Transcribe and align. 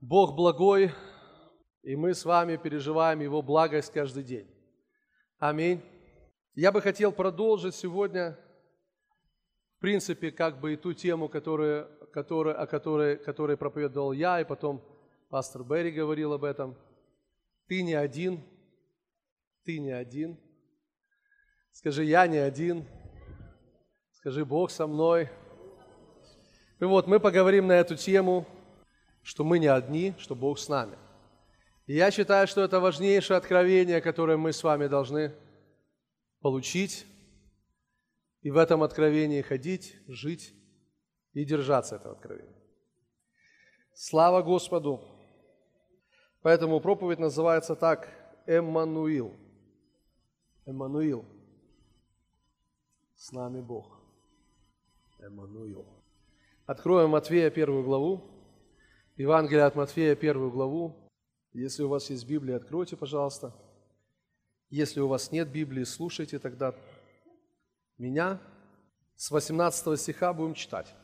Бог 0.00 0.36
благой, 0.36 0.92
и 1.82 1.96
мы 1.96 2.14
с 2.14 2.24
вами 2.24 2.56
переживаем 2.56 3.18
Его 3.18 3.42
благость 3.42 3.92
каждый 3.92 4.22
день. 4.22 4.48
Аминь. 5.38 5.82
Я 6.54 6.70
бы 6.70 6.80
хотел 6.80 7.10
продолжить 7.10 7.74
сегодня, 7.74 8.38
в 9.76 9.80
принципе, 9.80 10.30
как 10.30 10.60
бы 10.60 10.74
и 10.74 10.76
ту 10.76 10.92
тему, 10.92 11.28
которую, 11.28 11.88
которую, 12.12 12.62
о 12.62 12.68
которой, 12.68 13.16
которой 13.16 13.56
проповедовал 13.56 14.12
я, 14.12 14.40
и 14.40 14.44
потом 14.44 14.84
пастор 15.30 15.64
Берри 15.64 15.90
говорил 15.90 16.32
об 16.32 16.44
этом. 16.44 16.76
Ты 17.66 17.82
не 17.82 17.94
один, 17.94 18.44
ты 19.64 19.80
не 19.80 19.90
один. 19.90 20.38
Скажи, 21.72 22.04
я 22.04 22.28
не 22.28 22.38
один. 22.38 22.86
Скажи, 24.12 24.44
Бог 24.44 24.70
со 24.70 24.86
мной. 24.86 25.28
И 26.78 26.84
вот 26.84 27.08
мы 27.08 27.18
поговорим 27.18 27.66
на 27.66 27.72
эту 27.72 27.96
тему, 27.96 28.46
что 29.28 29.44
мы 29.44 29.58
не 29.58 29.66
одни, 29.66 30.14
что 30.16 30.34
Бог 30.34 30.58
с 30.58 30.70
нами. 30.70 30.96
И 31.84 31.94
я 31.94 32.10
считаю, 32.10 32.46
что 32.46 32.62
это 32.62 32.80
важнейшее 32.80 33.36
откровение, 33.36 34.00
которое 34.00 34.38
мы 34.38 34.54
с 34.54 34.64
вами 34.64 34.86
должны 34.86 35.34
получить, 36.40 37.04
и 38.40 38.50
в 38.50 38.56
этом 38.56 38.82
откровении 38.82 39.42
ходить, 39.42 39.96
жить 40.06 40.54
и 41.34 41.44
держаться 41.44 41.96
этого 41.96 42.14
откровения. 42.14 42.56
Слава 43.92 44.40
Господу! 44.40 45.04
Поэтому 46.40 46.80
проповедь 46.80 47.18
называется 47.18 47.74
так 47.74 48.08
«Эммануил». 48.46 49.36
Эммануил. 50.64 51.26
С 53.14 53.30
нами 53.32 53.60
Бог. 53.60 54.00
Эммануил. 55.18 55.84
Откроем 56.64 57.10
Матфея 57.10 57.50
первую 57.50 57.84
главу. 57.84 58.37
Евангелие 59.18 59.64
от 59.64 59.74
Матфея 59.74 60.14
первую 60.14 60.52
главу. 60.52 60.94
Если 61.52 61.82
у 61.82 61.88
вас 61.88 62.08
есть 62.08 62.24
Библия, 62.24 62.54
откройте, 62.54 62.96
пожалуйста. 62.96 63.52
Если 64.70 65.00
у 65.00 65.08
вас 65.08 65.32
нет 65.32 65.48
Библии, 65.48 65.82
слушайте 65.82 66.38
тогда 66.38 66.72
меня. 67.98 68.38
С 69.16 69.32
18 69.32 70.00
стиха 70.00 70.32
будем 70.32 70.54
читать. 70.54 70.94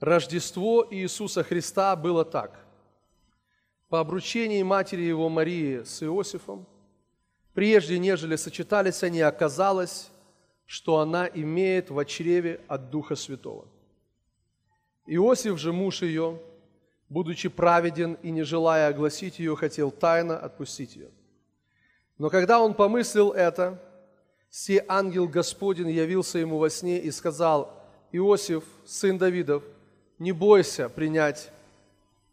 Рождество 0.00 0.86
Иисуса 0.90 1.42
Христа 1.42 1.96
было 1.96 2.26
так. 2.26 2.62
По 3.88 4.00
обручении 4.00 4.62
матери 4.62 5.00
его 5.00 5.30
Марии 5.30 5.82
с 5.82 6.02
Иосифом, 6.02 6.66
прежде 7.54 7.98
нежели 7.98 8.36
сочетались 8.36 9.02
они, 9.02 9.22
оказалось, 9.22 10.10
что 10.66 10.98
она 10.98 11.26
имеет 11.26 11.88
в 11.88 12.04
чреве 12.04 12.60
от 12.68 12.90
Духа 12.90 13.16
Святого. 13.16 13.66
Иосиф 15.06 15.58
же, 15.58 15.72
муж 15.72 16.02
ее, 16.02 16.38
будучи 17.08 17.48
праведен 17.48 18.14
и 18.22 18.30
не 18.30 18.42
желая 18.42 18.88
огласить 18.88 19.38
ее, 19.38 19.56
хотел 19.56 19.90
тайно 19.90 20.38
отпустить 20.38 20.96
ее. 20.96 21.10
Но 22.18 22.30
когда 22.30 22.60
он 22.60 22.74
помыслил 22.74 23.32
это, 23.32 23.80
все 24.48 24.84
ангел 24.88 25.28
Господень 25.28 25.90
явился 25.90 26.38
ему 26.38 26.58
во 26.58 26.70
сне 26.70 26.98
и 26.98 27.10
сказал, 27.10 27.84
Иосиф, 28.12 28.64
сын 28.84 29.18
Давидов, 29.18 29.62
не 30.18 30.32
бойся 30.32 30.88
принять 30.88 31.50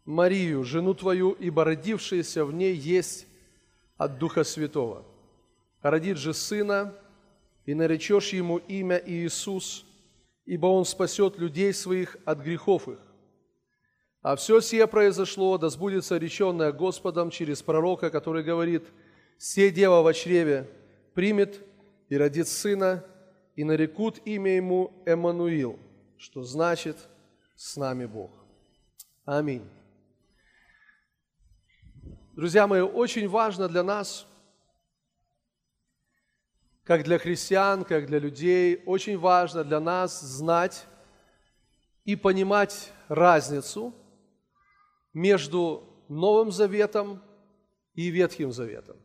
Марию, 0.04 0.64
жену 0.64 0.94
твою, 0.94 1.32
ибо 1.32 1.64
родившаяся 1.64 2.44
в 2.44 2.52
ней 2.52 2.74
есть 2.74 3.26
от 3.96 4.18
Духа 4.18 4.44
Святого. 4.44 5.04
Родит 5.82 6.16
же 6.16 6.32
сына, 6.32 6.94
и 7.66 7.74
наречешь 7.74 8.32
ему 8.32 8.58
имя 8.58 9.02
Иисус, 9.04 9.84
ибо 10.44 10.66
он 10.66 10.84
спасет 10.84 11.38
людей 11.38 11.72
своих 11.72 12.16
от 12.24 12.40
грехов 12.40 12.88
их. 12.88 12.98
А 14.24 14.36
все 14.36 14.62
сие 14.62 14.86
произошло, 14.86 15.58
да 15.58 15.68
сбудется 15.68 16.16
реченное 16.16 16.72
Господом 16.72 17.28
через 17.28 17.62
пророка, 17.62 18.08
который 18.08 18.42
говорит, 18.42 18.82
«Се 19.36 19.70
дева 19.70 20.00
во 20.00 20.14
чреве 20.14 20.66
примет 21.12 21.60
и 22.08 22.16
родит 22.16 22.48
сына, 22.48 23.04
и 23.54 23.64
нарекут 23.64 24.26
имя 24.26 24.56
ему 24.56 24.94
Эммануил», 25.04 25.78
что 26.16 26.42
значит 26.42 26.96
«С 27.54 27.76
нами 27.76 28.06
Бог». 28.06 28.30
Аминь. 29.26 29.68
Друзья 32.32 32.66
мои, 32.66 32.80
очень 32.80 33.28
важно 33.28 33.68
для 33.68 33.82
нас– 33.82 34.26
как 36.84 37.04
для 37.04 37.18
христиан, 37.18 37.84
как 37.84 38.06
для 38.06 38.18
людей, 38.18 38.82
очень 38.86 39.18
важно 39.18 39.64
для 39.64 39.80
нас 39.80 40.22
знать 40.22 40.86
и 42.06 42.16
понимать 42.16 42.90
разницу 43.08 43.92
между 45.14 45.88
Новым 46.08 46.52
Заветом 46.52 47.22
и 47.94 48.08
Ветхим 48.08 48.52
Заветом. 48.52 48.96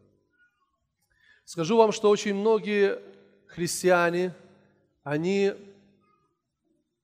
Скажу 1.46 1.78
вам, 1.78 1.92
что 1.92 2.10
очень 2.10 2.36
многие 2.36 3.00
христиане, 3.48 4.36
они 5.04 5.54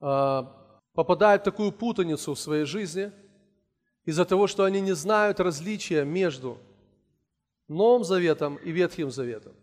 э, 0.01 0.43
попадают 0.93 1.41
в 1.41 1.45
такую 1.45 1.71
путаницу 1.71 2.33
в 2.33 2.39
своей 2.39 2.65
жизни 2.65 3.11
из-за 4.03 4.25
того, 4.25 4.47
что 4.47 4.63
они 4.63 4.81
не 4.81 4.93
знают 4.93 5.39
различия 5.39 6.03
между 6.03 6.57
Новым 7.67 8.03
Заветом 8.03 8.57
и 8.57 8.71
Ветхим 8.71 9.09
Заветом. 9.09 9.53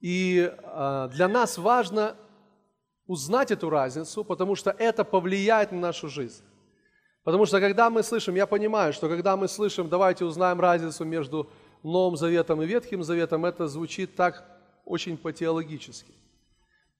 И 0.00 0.52
а, 0.64 1.06
для 1.08 1.28
нас 1.28 1.58
важно 1.58 2.16
узнать 3.06 3.52
эту 3.52 3.70
разницу, 3.70 4.24
потому 4.24 4.56
что 4.56 4.70
это 4.70 5.04
повлияет 5.04 5.70
на 5.70 5.78
нашу 5.78 6.08
жизнь. 6.08 6.42
Потому 7.24 7.46
что 7.46 7.60
когда 7.60 7.90
мы 7.90 8.02
слышим, 8.02 8.34
я 8.34 8.46
понимаю, 8.46 8.92
что 8.92 9.08
когда 9.08 9.36
мы 9.36 9.48
слышим, 9.48 9.88
давайте 9.88 10.24
узнаем 10.24 10.60
разницу 10.60 11.04
между 11.04 11.48
Новым 11.82 12.16
Заветом 12.16 12.62
и 12.62 12.66
Ветхим 12.66 13.02
Заветом, 13.02 13.44
это 13.44 13.68
звучит 13.68 14.16
так 14.16 14.44
очень 14.84 15.16
по-теологически. 15.16 16.12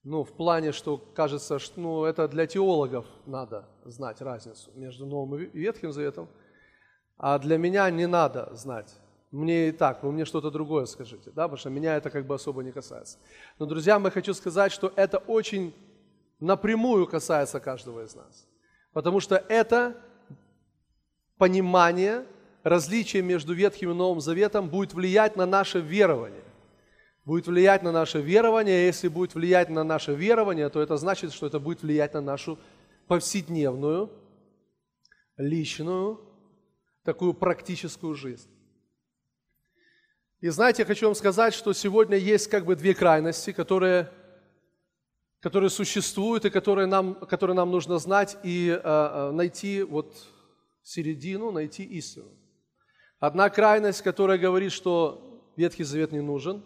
Ну, 0.05 0.25
в 0.25 0.33
плане, 0.33 0.73
что 0.73 0.97
кажется, 1.15 1.59
что 1.59 1.81
ну, 1.81 2.05
это 2.05 2.27
для 2.29 2.47
теологов 2.47 3.07
надо 3.27 3.69
знать 3.85 4.21
разницу 4.21 4.71
между 4.75 5.07
Новым 5.07 5.43
и 5.43 5.59
Ветхим 5.59 5.93
Заветом, 5.93 6.29
а 7.19 7.39
для 7.39 7.57
меня 7.59 7.89
не 7.91 8.07
надо 8.07 8.49
знать 8.55 8.93
мне 9.33 9.69
и 9.69 9.73
так, 9.73 10.03
вы 10.03 10.13
мне 10.13 10.27
что-то 10.27 10.51
другое 10.51 10.85
скажите, 10.85 11.31
да, 11.31 11.45
потому 11.45 11.57
что 11.57 11.71
меня 11.71 11.97
это 11.97 12.11
как 12.11 12.27
бы 12.27 12.35
особо 12.35 12.63
не 12.63 12.71
касается. 12.71 13.19
Но, 13.59 13.65
друзья, 13.67 13.99
я 13.99 14.11
хочу 14.11 14.35
сказать, 14.35 14.71
что 14.71 14.93
это 14.95 15.19
очень 15.19 15.75
напрямую 16.39 17.07
касается 17.07 17.59
каждого 17.59 18.05
из 18.05 18.15
нас. 18.15 18.47
Потому 18.93 19.21
что 19.21 19.37
это 19.49 19.97
понимание 21.43 22.25
различия 22.63 23.21
между 23.21 23.53
Ветхим 23.53 23.91
и 23.91 23.95
Новым 23.95 24.21
Заветом 24.21 24.69
будет 24.69 24.95
влиять 24.95 25.35
на 25.35 25.45
наше 25.45 25.81
верование. 25.81 26.45
Будет 27.25 27.49
влиять 27.49 27.83
на 27.83 27.91
наше 27.91 28.21
верование, 28.21 28.77
а 28.77 28.87
если 28.87 29.09
будет 29.09 29.35
влиять 29.35 29.69
на 29.69 29.83
наше 29.83 30.15
верование, 30.15 30.69
то 30.69 30.81
это 30.81 30.97
значит, 30.97 31.33
что 31.33 31.49
это 31.49 31.59
будет 31.59 31.83
влиять 31.83 32.15
на 32.15 32.21
нашу 32.21 32.61
повседневную, 33.09 34.09
личную, 35.37 36.21
такую 37.03 37.35
практическую 37.35 38.15
жизнь. 38.15 38.49
И 40.41 40.49
знаете, 40.49 40.83
я 40.83 40.87
хочу 40.87 41.07
вам 41.07 41.17
сказать, 41.17 41.55
что 41.55 41.73
сегодня 41.73 42.19
есть 42.19 42.47
как 42.47 42.65
бы 42.65 42.77
две 42.77 42.95
крайности, 42.95 43.51
которые, 43.51 44.13
которые 45.41 45.71
существуют 45.71 46.45
и 46.45 46.51
которые 46.51 46.87
нам, 46.87 47.17
которые 47.17 47.57
нам 47.57 47.73
нужно 47.73 47.99
знать 47.99 48.37
и 48.45 48.81
э, 48.81 49.31
найти 49.33 49.83
вот 49.83 50.15
середину, 50.83 51.51
найти 51.51 51.85
истину. 51.85 52.31
Одна 53.19 53.51
крайность, 53.51 54.03
которая 54.03 54.39
говорит, 54.39 54.73
что 54.73 55.53
Ветхий 55.57 55.85
Завет 55.85 56.13
не 56.13 56.21
нужен, 56.21 56.63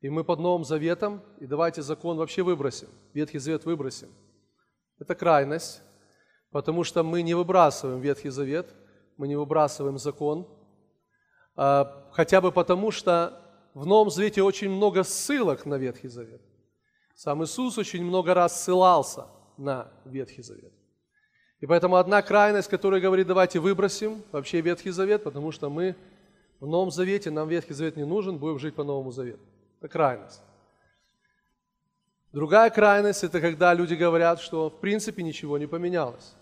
и 0.00 0.08
мы 0.08 0.24
под 0.24 0.40
Новым 0.40 0.64
Заветом, 0.64 1.22
и 1.40 1.46
давайте 1.46 1.82
закон 1.82 2.16
вообще 2.16 2.42
выбросим, 2.42 2.88
Ветхий 3.12 3.38
Завет 3.38 3.64
выбросим. 3.64 4.08
Это 4.98 5.14
крайность, 5.14 5.82
потому 6.50 6.84
что 6.84 7.02
мы 7.02 7.22
не 7.22 7.34
выбрасываем 7.34 8.00
Ветхий 8.00 8.30
Завет, 8.30 8.74
мы 9.16 9.28
не 9.28 9.36
выбрасываем 9.36 9.98
закон, 9.98 10.48
а, 11.56 12.08
хотя 12.12 12.40
бы 12.40 12.52
потому, 12.52 12.90
что 12.90 13.42
в 13.74 13.84
Новом 13.86 14.10
Завете 14.10 14.42
очень 14.42 14.70
много 14.70 15.02
ссылок 15.02 15.66
на 15.66 15.76
Ветхий 15.76 16.08
Завет. 16.08 16.40
Сам 17.14 17.42
Иисус 17.44 17.78
очень 17.78 18.04
много 18.04 18.34
раз 18.34 18.62
ссылался 18.62 19.26
на 19.56 19.92
Ветхий 20.04 20.42
Завет. 20.42 20.72
И 21.60 21.66
поэтому 21.66 21.96
одна 21.96 22.20
крайность, 22.20 22.68
которая 22.68 23.00
говорит, 23.00 23.26
давайте 23.26 23.60
выбросим 23.60 24.22
вообще 24.30 24.60
Ветхий 24.60 24.90
Завет, 24.90 25.24
потому 25.24 25.52
что 25.52 25.70
мы 25.70 25.96
в 26.60 26.66
Новом 26.66 26.90
Завете, 26.90 27.30
нам 27.30 27.48
Ветхий 27.48 27.72
Завет 27.72 27.96
не 27.96 28.04
нужен, 28.04 28.36
будем 28.36 28.58
жить 28.58 28.74
по 28.74 28.84
Новому 28.84 29.10
Завету. 29.10 29.40
Это 29.80 29.88
крайность. 29.88 30.42
Другая 32.32 32.68
крайность– 32.68 33.24
это 33.24 33.40
когда 33.40 33.72
люди 33.72 33.94
говорят, 33.94 34.40
что 34.40 34.68
в 34.68 34.80
принципе 34.80 35.22
ничего 35.22 35.56
не 35.56 35.66
поменялось. 35.66 36.34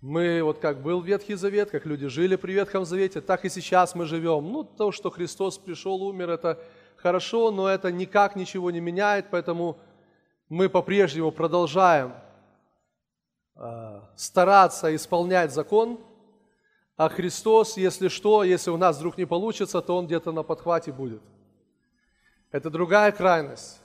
Мы, 0.00 0.42
вот 0.42 0.58
как 0.58 0.82
был 0.82 1.00
Ветхий 1.02 1.34
Завет, 1.34 1.70
как 1.70 1.86
люди 1.86 2.08
жили 2.08 2.34
при 2.34 2.52
Ветхом 2.52 2.84
Завете, 2.84 3.20
так 3.20 3.44
и 3.44 3.48
сейчас 3.48 3.94
мы 3.94 4.06
живем. 4.06 4.50
Ну, 4.50 4.64
то, 4.64 4.90
что 4.90 5.10
Христос 5.10 5.58
пришел, 5.58 6.02
умер, 6.02 6.30
это 6.30 6.58
хорошо, 6.96 7.52
но 7.52 7.68
это 7.68 7.92
никак 7.92 8.34
ничего 8.34 8.72
не 8.72 8.80
меняет, 8.80 9.26
поэтому 9.30 9.76
мы 10.48 10.68
по-прежнему 10.68 11.30
продолжаем 11.30 12.12
стараться 14.16 14.94
исполнять 14.94 15.52
закон, 15.52 16.00
а 16.96 17.08
Христос, 17.08 17.76
если 17.76 18.08
что, 18.08 18.44
если 18.44 18.70
у 18.70 18.76
нас 18.76 18.98
вдруг 18.98 19.18
не 19.18 19.26
получится, 19.26 19.80
то 19.80 19.96
Он 19.96 20.06
где-то 20.06 20.32
на 20.32 20.42
подхвате 20.42 20.92
будет. 20.92 21.22
Это 22.50 22.70
другая 22.70 23.12
крайность, 23.12 23.80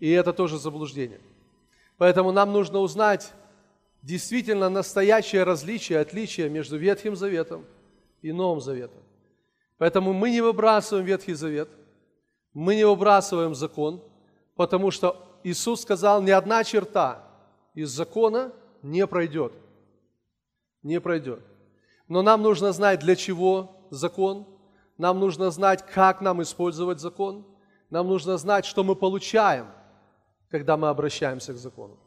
и 0.00 0.10
это 0.10 0.32
тоже 0.32 0.58
заблуждение. 0.58 1.20
Поэтому 1.98 2.32
нам 2.32 2.52
нужно 2.52 2.80
узнать 2.80 3.32
действительно 4.02 4.68
настоящее 4.68 5.44
различие, 5.44 5.98
отличие 5.98 6.48
между 6.48 6.76
Ветхим 6.76 7.16
Заветом 7.16 7.64
и 8.22 8.32
Новым 8.32 8.60
Заветом. 8.60 9.02
Поэтому 9.78 10.12
мы 10.12 10.30
не 10.30 10.40
выбрасываем 10.40 11.06
Ветхий 11.06 11.34
Завет, 11.34 11.68
мы 12.52 12.76
не 12.76 12.86
выбрасываем 12.86 13.54
закон, 13.54 14.02
потому 14.54 14.90
что 14.90 15.38
Иисус 15.44 15.82
сказал, 15.82 16.22
ни 16.22 16.30
одна 16.30 16.64
черта 16.64 17.22
из 17.74 17.90
закона 17.90 18.52
не 18.86 19.06
пройдет. 19.06 19.52
Не 20.82 21.00
пройдет. 21.00 21.40
Но 22.08 22.22
нам 22.22 22.42
нужно 22.42 22.72
знать, 22.72 23.00
для 23.00 23.16
чего 23.16 23.86
закон, 23.90 24.46
нам 24.96 25.18
нужно 25.18 25.50
знать, 25.50 25.84
как 25.84 26.20
нам 26.20 26.40
использовать 26.42 27.00
закон, 27.00 27.44
нам 27.90 28.06
нужно 28.06 28.38
знать, 28.38 28.64
что 28.64 28.84
мы 28.84 28.94
получаем, 28.94 29.66
когда 30.48 30.76
мы 30.76 30.88
обращаемся 30.88 31.52
к 31.52 31.58
закону. 31.58 31.98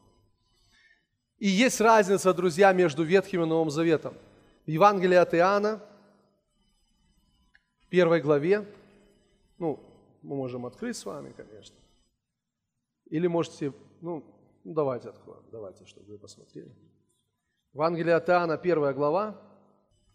И 1.37 1.47
есть 1.47 1.81
разница, 1.81 2.33
друзья, 2.33 2.73
между 2.73 3.03
Ветхим 3.03 3.43
и 3.43 3.45
Новым 3.45 3.69
Заветом. 3.69 4.13
В 4.65 4.69
Евангелии 4.69 5.15
от 5.15 5.33
Иоанна, 5.33 5.81
первой 7.89 8.21
главе, 8.21 8.65
ну, 9.57 9.79
мы 10.21 10.35
можем 10.35 10.65
открыть 10.65 10.95
с 10.97 11.05
вами, 11.05 11.33
конечно, 11.35 11.75
или 13.09 13.27
можете, 13.27 13.73
ну, 14.01 14.23
давайте 14.63 15.09
откроем, 15.09 15.43
давайте, 15.51 15.85
чтобы 15.85 16.11
вы 16.11 16.17
посмотрели. 16.17 16.73
Евангелие 17.73 18.15
от 18.15 18.29
Иоанна, 18.29 18.57
первая 18.57 18.93
глава, 18.93 19.39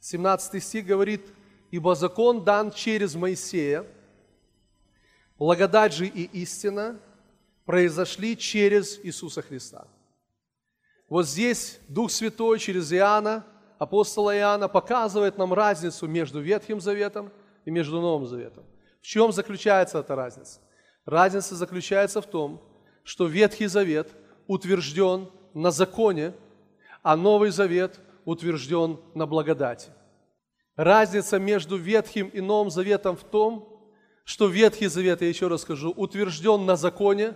17 0.01 0.63
стих 0.63 0.87
говорит, 0.87 1.23
«Ибо 1.71 1.95
закон 1.95 2.45
дан 2.45 2.71
через 2.71 3.15
Моисея, 3.15 3.87
благодать 5.39 5.93
же 5.93 6.07
и 6.07 6.25
истина 6.43 7.01
произошли 7.65 8.37
через 8.37 8.99
Иисуса 9.05 9.43
Христа». 9.43 9.87
Вот 11.09 11.27
здесь 11.27 11.79
Дух 11.89 12.11
Святой 12.11 12.59
через 12.59 12.93
Иоанна, 12.93 13.47
апостола 13.79 14.37
Иоанна, 14.37 14.69
показывает 14.69 15.39
нам 15.39 15.53
разницу 15.55 16.07
между 16.07 16.41
Ветхим 16.41 16.81
Заветом 16.81 17.31
и 17.65 17.71
между 17.71 18.01
Новым 18.01 18.27
Заветом. 18.27 18.65
В 19.01 19.07
чем 19.07 19.33
заключается 19.33 19.99
эта 19.99 20.17
разница? 20.17 20.61
Разница 21.05 21.55
заключается 21.55 22.21
в 22.21 22.27
том, 22.27 22.63
что 23.05 23.27
Ветхий 23.27 23.67
Завет 23.67 24.11
утвержден 24.47 25.29
на 25.55 25.71
законе, 25.71 26.33
а 27.03 27.17
Новый 27.17 27.51
Завет 27.51 28.01
утвержден 28.25 28.99
на 29.15 29.27
благодати. 29.27 29.91
Разница 30.77 31.39
между 31.39 31.77
Ветхим 31.77 32.29
и 32.29 32.41
Новым 32.41 32.71
Заветом 32.71 33.17
в 33.17 33.25
том, 33.25 33.69
что 34.25 34.49
Ветхий 34.49 34.89
Завет, 34.89 35.23
я 35.23 35.29
еще 35.29 35.49
раз 35.49 35.63
скажу, 35.63 35.91
утвержден 35.91 36.67
на 36.67 36.77
законе, 36.77 37.35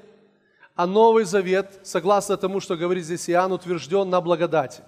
а 0.75 0.87
Новый 0.87 1.25
Завет, 1.25 1.81
согласно 1.83 2.37
тому, 2.37 2.61
что 2.61 2.77
говорит 2.77 3.05
здесь 3.05 3.29
Иоанн, 3.31 3.53
утвержден 3.53 4.09
на 4.09 4.21
благодати. 4.21 4.83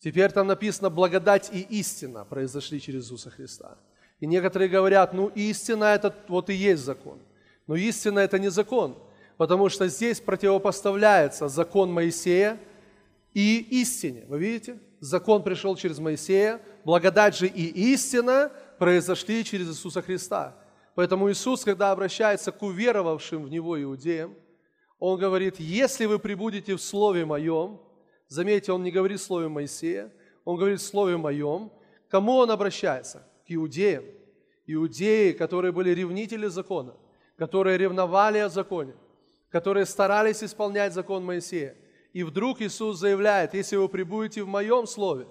Теперь 0.00 0.30
там 0.30 0.46
написано 0.46 0.90
«благодать 0.90 1.50
и 1.52 1.60
истина 1.60 2.24
произошли 2.24 2.80
через 2.80 3.04
Иисуса 3.04 3.30
Христа». 3.30 3.78
И 4.20 4.26
некоторые 4.26 4.68
говорят, 4.68 5.14
ну 5.14 5.28
истина 5.28 5.84
это 5.84 6.14
вот 6.28 6.50
и 6.50 6.54
есть 6.54 6.82
закон. 6.82 7.18
Но 7.66 7.74
истина 7.76 8.20
это 8.20 8.38
не 8.38 8.50
закон, 8.50 8.96
потому 9.38 9.68
что 9.68 9.86
здесь 9.86 10.20
противопоставляется 10.20 11.48
закон 11.48 11.90
Моисея 11.92 12.58
и 13.32 13.60
истине. 13.80 14.24
Вы 14.28 14.38
видите? 14.40 14.78
Закон 15.00 15.44
пришел 15.44 15.76
через 15.76 16.00
Моисея, 16.00 16.60
благодать 16.84 17.36
же 17.36 17.46
и 17.46 17.92
истина 17.92 18.50
произошли 18.78 19.44
через 19.44 19.70
Иисуса 19.70 20.02
Христа. 20.02 20.56
Поэтому 20.96 21.30
Иисус, 21.30 21.64
когда 21.64 21.92
обращается 21.92 22.50
к 22.50 22.60
уверовавшим 22.62 23.44
в 23.44 23.48
Него 23.48 23.80
иудеям, 23.80 24.34
Он 24.98 25.16
говорит, 25.20 25.60
если 25.60 26.06
вы 26.06 26.18
прибудете 26.18 26.74
в 26.74 26.82
Слове 26.82 27.24
Моем, 27.24 27.80
заметьте, 28.26 28.72
Он 28.72 28.82
не 28.82 28.90
говорит 28.90 29.20
Слове 29.20 29.46
Моисея, 29.46 30.12
Он 30.44 30.56
говорит 30.56 30.82
Слове 30.82 31.16
Моем, 31.16 31.70
кому 32.08 32.32
Он 32.38 32.50
обращается? 32.50 33.24
К 33.46 33.52
иудеям. 33.52 34.02
Иудеи, 34.66 35.30
которые 35.30 35.70
были 35.70 35.90
ревнители 35.90 36.48
закона, 36.48 36.94
которые 37.36 37.78
ревновали 37.78 38.38
о 38.38 38.48
законе, 38.48 38.94
которые 39.50 39.86
старались 39.86 40.42
исполнять 40.42 40.94
закон 40.94 41.24
Моисея– 41.24 41.76
и 42.12 42.22
вдруг 42.22 42.60
Иисус 42.60 42.98
заявляет, 42.98 43.54
если 43.54 43.76
вы 43.76 43.88
прибудете 43.88 44.42
в 44.42 44.48
моем 44.48 44.86
слове, 44.86 45.28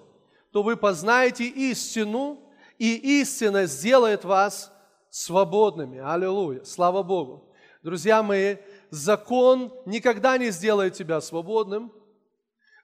то 0.52 0.62
вы 0.62 0.76
познаете 0.76 1.44
истину, 1.44 2.40
и 2.78 3.20
истина 3.20 3.66
сделает 3.66 4.24
вас 4.24 4.72
свободными. 5.10 5.98
Аллилуйя. 5.98 6.64
Слава 6.64 7.02
Богу. 7.02 7.52
Друзья 7.82 8.22
мои, 8.22 8.56
закон 8.90 9.72
никогда 9.84 10.38
не 10.38 10.50
сделает 10.50 10.94
тебя 10.94 11.20
свободным. 11.20 11.92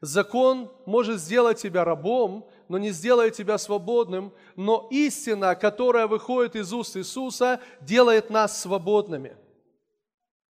Закон 0.00 0.70
может 0.84 1.20
сделать 1.20 1.62
тебя 1.62 1.84
рабом, 1.84 2.46
но 2.68 2.76
не 2.76 2.90
сделает 2.90 3.34
тебя 3.34 3.56
свободным. 3.56 4.34
Но 4.56 4.88
истина, 4.90 5.54
которая 5.54 6.08
выходит 6.08 6.56
из 6.56 6.72
уст 6.72 6.96
Иисуса, 6.96 7.60
делает 7.80 8.28
нас 8.28 8.60
свободными. 8.60 9.36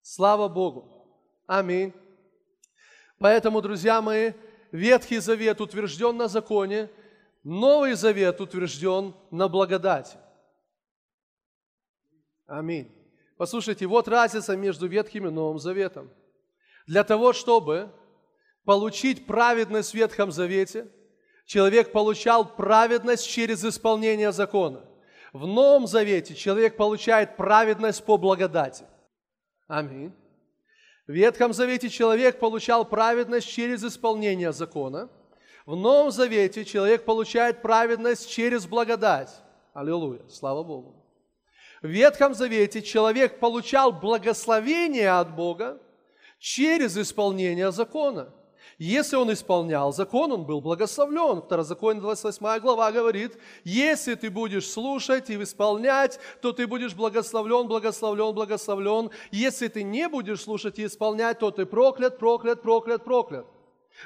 Слава 0.05 0.49
Богу. 0.49 1.09
Аминь. 1.47 1.95
Поэтому, 3.19 3.63
друзья 3.63 4.03
мои, 4.03 4.33
Ветхий 4.71 5.19
Завет 5.19 5.63
утвержден 5.63 6.15
на 6.19 6.29
законе, 6.29 6.91
Новый 7.43 7.95
Завет 7.95 8.39
утвержден 8.39 9.15
на 9.31 9.49
благодати. 9.49 10.19
Аминь. 12.47 12.93
Послушайте, 13.39 13.87
вот 13.87 14.07
разница 14.07 14.55
между 14.59 14.87
Ветхим 14.89 15.27
и 15.27 15.31
Новым 15.31 15.59
Заветом. 15.59 16.11
Для 16.87 17.03
того, 17.03 17.33
чтобы 17.33 17.91
получить 18.67 19.27
праведность 19.27 19.93
в 19.93 19.95
Ветхом 19.95 20.31
Завете, 20.31 20.87
человек 21.47 21.93
получал 21.93 22.45
праведность 22.45 23.27
через 23.27 23.65
исполнение 23.65 24.33
закона. 24.33 24.85
В 25.33 25.47
Новом 25.47 25.87
Завете 25.87 26.35
человек 26.35 26.77
получает 26.77 27.39
праведность 27.39 28.05
по 28.05 28.19
благодати. 28.19 28.85
Аминь. 29.67 30.13
В 31.07 31.13
Ветхом 31.13 31.53
Завете 31.53 31.89
человек 31.89 32.39
получал 32.39 32.85
праведность 32.85 33.49
через 33.49 33.85
исполнение 33.85 34.53
закона. 34.53 35.11
В 35.67 35.77
Новом 35.77 36.11
Завете 36.11 36.65
человек 36.65 37.05
получает 37.05 37.63
праведность 37.63 38.29
через 38.31 38.67
благодать. 38.67 39.31
Аллилуйя, 39.73 40.23
слава 40.29 40.63
Богу. 40.63 41.05
В 41.83 41.89
Ветхом 41.89 42.35
Завете 42.35 42.83
человек 42.83 43.39
получал 43.39 43.93
благословение 43.93 45.11
от 45.11 45.35
Бога 45.35 45.81
через 46.39 46.97
исполнение 46.97 47.73
закона. 47.73 48.33
Если 48.79 49.15
он 49.17 49.33
исполнял 49.33 49.93
закон, 49.93 50.33
он 50.33 50.45
был 50.45 50.61
благословлен. 50.61 51.43
Второзаконие 51.43 52.01
28 52.01 52.61
глава 52.61 52.91
говорит, 52.91 53.39
если 53.63 54.15
ты 54.15 54.31
будешь 54.31 54.69
слушать 54.69 55.31
и 55.31 55.41
исполнять, 55.41 56.19
то 56.43 56.53
ты 56.53 56.67
будешь 56.67 56.95
благословлен, 56.95 57.69
благословлен, 57.69 58.35
благословлен. 58.35 59.11
Если 59.31 59.69
ты 59.69 59.85
не 59.85 60.09
будешь 60.09 60.43
слушать 60.43 60.79
и 60.79 60.87
исполнять, 60.87 61.39
то 61.39 61.51
ты 61.51 61.67
проклят, 61.67 62.19
проклят, 62.19 62.63
проклят, 62.63 63.05
проклят. 63.05 63.47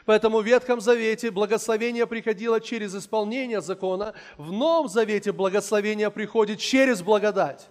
Поэтому 0.05 0.41
в 0.41 0.45
Ветхом 0.45 0.83
Завете 0.83 1.31
благословение 1.31 2.07
приходило 2.07 2.61
через 2.61 2.95
исполнение 2.95 3.63
закона, 3.63 4.13
в 4.37 4.53
Новом 4.53 4.89
Завете 4.89 5.33
благословение 5.33 6.11
приходит 6.11 6.59
через 6.59 7.01
благодать, 7.01 7.71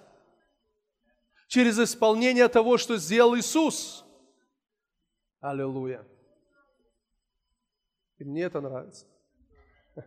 через 1.47 1.77
исполнение 1.77 2.47
того, 2.47 2.79
что 2.79 2.97
сделал 2.97 3.37
Иисус. 3.37 4.03
Аллилуйя. 5.41 6.03
И 8.17 8.23
мне 8.23 8.43
это 8.43 8.61
нравится. 8.61 9.05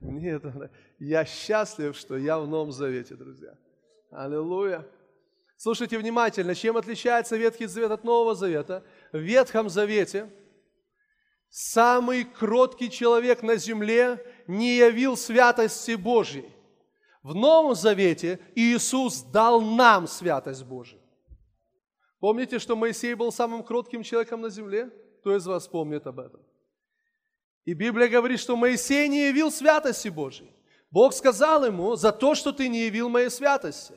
Мне 0.00 0.30
это 0.32 0.48
нравится. 0.48 0.76
Я 0.98 1.24
счастлив, 1.24 1.96
что 1.96 2.16
я 2.16 2.38
в 2.38 2.46
Новом 2.46 2.72
Завете, 2.72 3.14
друзья. 3.14 3.56
Аллилуйя. 4.10 4.86
Слушайте 5.56 5.98
внимательно, 5.98 6.54
чем 6.54 6.76
отличается 6.76 7.36
Ветхий 7.36 7.66
Завет 7.66 7.90
от 7.90 8.04
Нового 8.04 8.34
Завета? 8.34 8.84
В 9.12 9.18
Ветхом 9.18 9.70
Завете 9.70 10.30
самый 11.48 12.24
кроткий 12.24 12.90
человек 12.90 13.42
на 13.42 13.56
земле 13.56 14.22
не 14.46 14.76
явил 14.76 15.16
святости 15.16 15.94
Божьей. 15.94 16.50
В 17.22 17.34
Новом 17.34 17.74
Завете 17.74 18.38
Иисус 18.54 19.22
дал 19.22 19.62
нам 19.62 20.06
святость 20.06 20.64
Божию. 20.64 21.00
Помните, 22.20 22.58
что 22.58 22.76
Моисей 22.76 23.14
был 23.14 23.32
самым 23.32 23.62
кротким 23.62 24.02
человеком 24.02 24.42
на 24.42 24.50
земле? 24.50 24.90
Кто 25.20 25.34
из 25.34 25.46
вас 25.46 25.66
помнит 25.66 26.06
об 26.06 26.20
этом? 26.20 26.40
И 27.66 27.74
Библия 27.74 28.08
говорит, 28.08 28.38
что 28.40 28.56
Моисей 28.56 29.08
не 29.08 29.26
явил 29.26 29.50
святости 29.50 30.08
Божьей. 30.08 30.50
Бог 30.90 31.12
сказал 31.12 31.66
ему, 31.66 31.96
за 31.96 32.12
то, 32.12 32.36
что 32.36 32.52
ты 32.52 32.68
не 32.68 32.86
явил 32.86 33.08
моей 33.08 33.28
святости. 33.28 33.94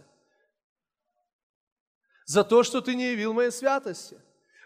За 2.25 2.43
то, 2.43 2.63
что 2.63 2.81
ты 2.81 2.95
не 2.95 3.11
явил 3.11 3.31
моей 3.31 3.51
святости. 3.51 4.19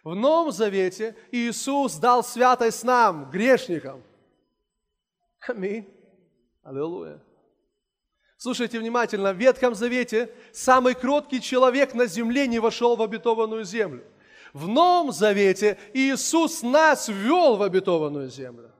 В 0.05 0.15
Новом 0.15 0.51
Завете 0.53 1.17
Иисус 1.31 1.95
дал 1.95 2.23
святость 2.23 2.83
нам, 2.85 3.29
грешникам. 3.29 4.01
Аминь. 5.47 5.85
Аллилуйя. 6.63 7.21
Слушайте 8.37 8.79
внимательно, 8.79 9.33
в 9.33 9.37
Ветхом 9.37 9.75
Завете 9.75 10.33
самый 10.53 10.95
кроткий 10.95 11.41
человек 11.41 11.93
на 11.93 12.05
земле 12.05 12.47
не 12.47 12.59
вошел 12.59 12.95
в 12.95 13.01
обетованную 13.01 13.65
землю. 13.65 14.05
В 14.53 14.67
Новом 14.69 15.11
Завете 15.11 15.77
Иисус 15.93 16.61
нас 16.61 17.09
ввел 17.09 17.57
в 17.57 17.63
обетованную 17.63 18.29
землю. 18.29 18.72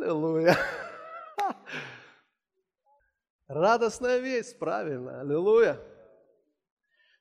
Аллилуйя. 0.00 0.56
Радостная 3.48 4.18
весть, 4.18 4.56
правильно, 4.58 5.22
аллилуйя. 5.22 5.80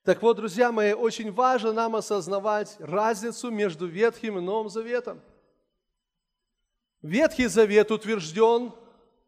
Так 0.03 0.22
вот, 0.22 0.38
друзья 0.38 0.72
мои, 0.72 0.93
очень 0.93 1.31
важно 1.31 1.74
нам 1.74 1.96
осознавать 1.96 2.75
разницу 2.79 3.50
между 3.50 3.88
Ветхим 3.88 4.38
и 4.38 4.41
Новым 4.41 4.69
Заветом. 4.69 5.22
Ветхий 7.01 7.48
Завет 7.48 7.89
утвержден 7.89 8.74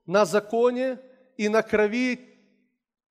на 0.06 0.25
законе 0.25 1.00
и 1.36 1.50
на 1.50 1.63
крови 1.63 2.38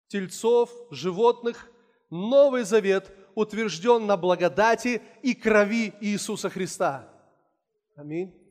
тельцов, 0.07 0.71
животных. 0.92 1.68
Новый 2.11 2.62
Завет 2.62 3.11
утвержден 3.35 4.07
на 4.07 4.16
благодати 4.16 5.02
и 5.23 5.35
крови 5.35 5.92
Иисуса 6.00 6.49
Христа. 6.49 7.09
Аминь. 7.97 8.48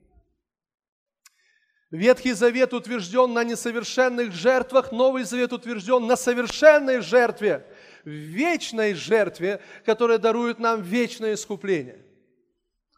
Ветхий 1.91 2.33
Завет 2.33 2.73
утвержден 2.73 3.33
на 3.33 3.43
несовершенных 3.43 4.33
жертвах, 4.33 4.91
Новый 4.91 5.23
Завет 5.23 5.53
утвержден 5.53 6.05
на 6.05 6.17
совершенной 6.17 6.99
жертве, 6.99 7.65
вечной 8.03 8.93
жертве, 8.93 9.61
которая 9.85 10.17
дарует 10.17 10.59
нам 10.59 10.81
вечное 10.81 11.35
искупление. 11.35 12.05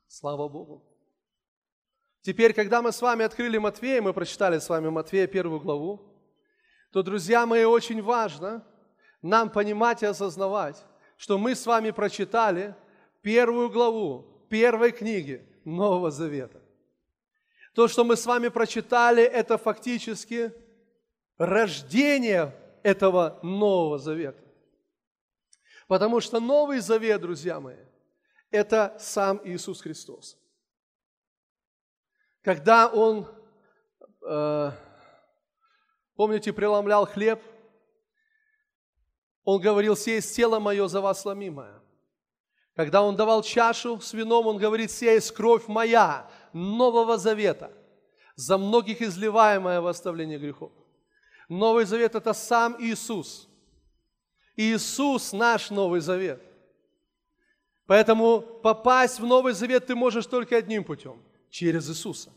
Слава 0.08 0.48
Богу. 0.48 0.84
Теперь, 2.22 2.54
когда 2.54 2.82
мы 2.82 2.92
с 2.92 3.02
вами 3.02 3.24
открыли 3.26 3.60
Матфея, 3.60 4.02
мы 4.02 4.12
прочитали 4.12 4.58
с 4.58 4.68
вами 4.68 4.90
Матфея 4.90 5.28
первую 5.28 5.60
главу, 5.60 6.02
то, 6.92 7.04
друзья 7.04 7.46
мои, 7.46 7.66
очень 7.66 8.02
важно 8.02 8.66
нам 9.22 9.52
понимать 9.52 10.02
и 10.02 10.08
осознавать, 10.08 10.84
что 11.18 11.38
мы 11.38 11.54
с 11.54 11.66
вами 11.66 11.92
прочитали 11.92 12.76
первую 13.22 13.70
главу 13.70 14.26
первой 14.50 14.92
книги 14.92 15.48
Нового 15.64 16.10
Завета. 16.10 16.59
То, 17.80 17.88
что 17.88 18.04
мы 18.04 18.18
с 18.18 18.26
вами 18.26 18.50
прочитали, 18.50 19.24
это 19.24 19.58
фактически 19.58 20.54
рождение 21.38 22.54
этого 22.84 23.40
Нового 23.42 23.98
Завета. 23.98 24.44
Потому 25.88 26.20
что 26.20 26.42
Новый 26.42 26.80
Завет, 26.82 27.22
друзья 27.22 27.62
мои, 27.62 27.78
это 28.52 28.98
сам 29.00 29.40
Иисус 29.46 29.80
Христос. 29.80 30.38
Когда 32.42 32.90
Он, 32.90 33.26
э, 34.28 34.72
помните, 36.18 36.52
преломлял 36.52 37.08
хлеб, 37.08 37.42
Он 39.46 39.62
говорил, 39.62 39.96
сей 39.96 40.20
тело 40.20 40.60
мое 40.60 40.90
за 40.90 41.00
вас 41.00 41.22
сломимое. 41.22 41.82
Когда 42.76 43.04
Он 43.04 43.16
давал 43.16 43.42
чашу 43.42 44.02
с 44.02 44.12
вином, 44.12 44.48
Он 44.48 44.58
говорит, 44.58 44.92
сей 44.92 45.22
кровь 45.32 45.70
моя, 45.70 46.30
Нового 46.54 47.18
Завета, 47.18 47.72
за 48.36 48.58
многих 48.58 49.02
изливаемое 49.02 49.82
в 49.82 49.88
оставление 49.88 50.40
грехов. 50.40 50.72
Новый 51.50 51.86
Завет– 51.86 52.16
это 52.16 52.34
сам 52.34 52.76
Иисус. 52.80 53.48
Иисус– 54.56 55.32
наш 55.34 55.70
Новый 55.72 56.00
Завет. 56.00 56.42
Поэтому 57.86 58.42
попасть 58.42 59.20
в 59.20 59.26
Новый 59.26 59.54
Завет 59.54 59.88
ты 59.88 59.96
можешь 59.96 60.28
только 60.28 60.58
одним 60.58 60.84
путем– 60.84 61.22
через 61.50 61.90
Иисуса. 61.90 62.32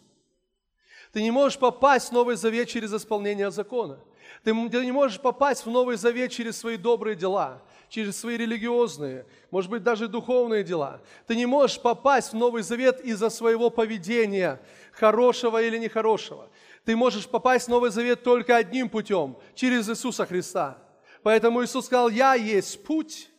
Ты 1.12 1.22
не 1.22 1.30
можешь 1.30 1.58
попасть 1.58 2.08
в 2.08 2.12
Новый 2.12 2.36
Завет 2.36 2.68
через 2.68 2.92
исполнение 2.94 3.50
закона. 3.50 4.00
Ты 4.44 4.52
не 4.52 4.92
можешь 4.92 5.20
попасть 5.20 5.64
в 5.64 5.70
Новый 5.70 5.96
Завет 5.96 6.32
через 6.32 6.58
свои 6.58 6.76
добрые 6.76 7.14
дела, 7.14 7.62
через 7.88 8.18
свои 8.18 8.36
религиозные, 8.36 9.26
может 9.50 9.70
быть, 9.70 9.82
даже 9.82 10.08
духовные 10.08 10.64
дела. 10.64 11.00
Ты 11.26 11.36
не 11.36 11.46
можешь 11.46 11.80
попасть 11.80 12.32
в 12.32 12.36
Новый 12.36 12.62
Завет 12.62 13.00
из-за 13.00 13.30
своего 13.30 13.70
поведения, 13.70 14.60
хорошего 14.92 15.62
или 15.62 15.78
нехорошего. 15.78 16.50
Ты 16.84 16.96
можешь 16.96 17.28
попасть 17.28 17.66
в 17.66 17.70
Новый 17.70 17.90
Завет 17.90 18.22
только 18.22 18.56
одним 18.56 18.88
путем, 18.88 19.36
через 19.54 19.88
Иисуса 19.88 20.26
Христа. 20.26 20.78
Поэтому 21.22 21.62
Иисус 21.62 21.86
сказал, 21.86 22.08
«Я 22.08 22.34
есть 22.34 22.82
путь, 22.84 23.30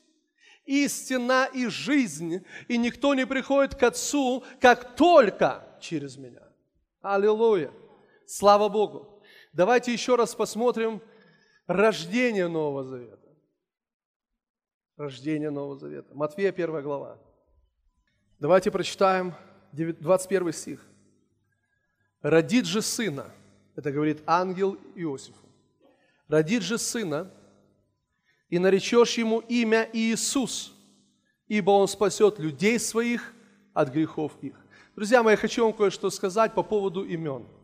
истина 0.65 1.50
и 1.53 1.67
жизнь, 1.67 2.45
и 2.69 2.77
никто 2.77 3.13
не 3.13 3.25
приходит 3.25 3.75
к 3.75 3.83
Отцу, 3.83 4.43
как 4.62 4.95
только 4.95 5.67
через 5.81 6.15
Меня». 6.15 6.43
Аллилуйя! 7.01 7.71
Слава 8.25 8.69
Богу! 8.69 9.12
Давайте 9.53 9.93
еще 9.93 10.15
раз 10.15 10.33
посмотрим 10.33 11.00
рождение 11.67 12.48
Нового 12.48 12.83
Завета. 12.83 13.29
Рождение 14.98 15.51
Нового 15.51 15.77
Завета. 15.77 16.13
Матфея 16.15 16.51
1 16.51 16.81
глава. 16.81 17.19
Давайте 18.39 18.72
прочитаем 18.72 19.36
21 19.72 20.51
стих. 20.53 20.86
«Родит 22.22 22.65
же 22.65 22.81
сына», 22.81 23.31
это 23.75 23.91
говорит 23.91 24.24
ангел 24.25 24.75
Иосифу, 24.95 25.48
«родит 26.27 26.63
же 26.63 26.77
сына, 26.77 27.31
и 28.50 28.57
наречешь 28.60 29.17
ему 29.17 29.39
имя 29.39 29.88
Иисус, 29.93 30.74
ибо 31.48 31.72
он 31.72 31.88
спасет 31.88 32.39
людей 32.39 32.79
своих 32.79 33.33
от 33.74 33.89
грехов 33.89 34.31
их». 34.41 34.55
Друзья 34.95 35.22
мои, 35.22 35.33
я 35.33 35.38
хочу 35.38 35.63
вам 35.63 35.74
кое-что 35.74 36.10
сказать 36.10 36.53
по 36.55 36.63
поводу 36.63 37.03
имен– 37.03 37.45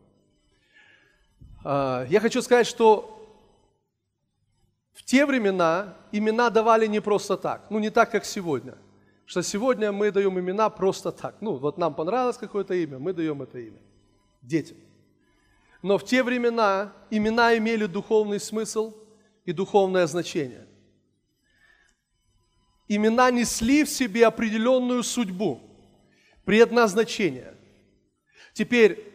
я 1.64 2.20
хочу 2.22 2.42
сказать, 2.42 2.68
что 2.68 3.16
в 4.94 5.04
те 5.04 5.26
времена 5.26 5.96
имена 6.12 6.50
давали 6.50 6.88
не 6.88 7.02
просто 7.02 7.38
так, 7.38 7.70
ну 7.70 7.80
не 7.80 7.90
так, 7.90 8.12
как 8.12 8.26
сегодня. 8.26 8.78
Что 9.26 9.44
сегодня 9.44 9.92
мы 9.92 10.10
даем 10.12 10.40
имена 10.40 10.72
просто 10.72 11.12
так. 11.12 11.36
Ну, 11.40 11.58
вот 11.58 11.78
нам 11.78 11.94
понравилось 11.94 12.38
какое-то 12.38 12.74
имя, 12.74 12.98
мы 12.98 13.14
даем 13.14 13.44
это 13.44 13.60
имя 13.60 13.80
детям. 14.42 14.78
Но 15.82 15.98
в 15.98 16.04
те 16.04 16.24
времена 16.24 16.92
имена 17.12 17.56
имели 17.56 17.86
духовный 17.86 18.40
смысл 18.40 18.94
и 19.46 19.54
духовное 19.54 20.08
значение. 20.08 20.66
Имена 22.88 23.30
несли 23.30 23.84
в 23.84 23.90
себе 23.90 24.26
определенную 24.26 25.04
судьбу, 25.04 25.62
предназначение. 26.44 27.56
Теперь 28.54 29.09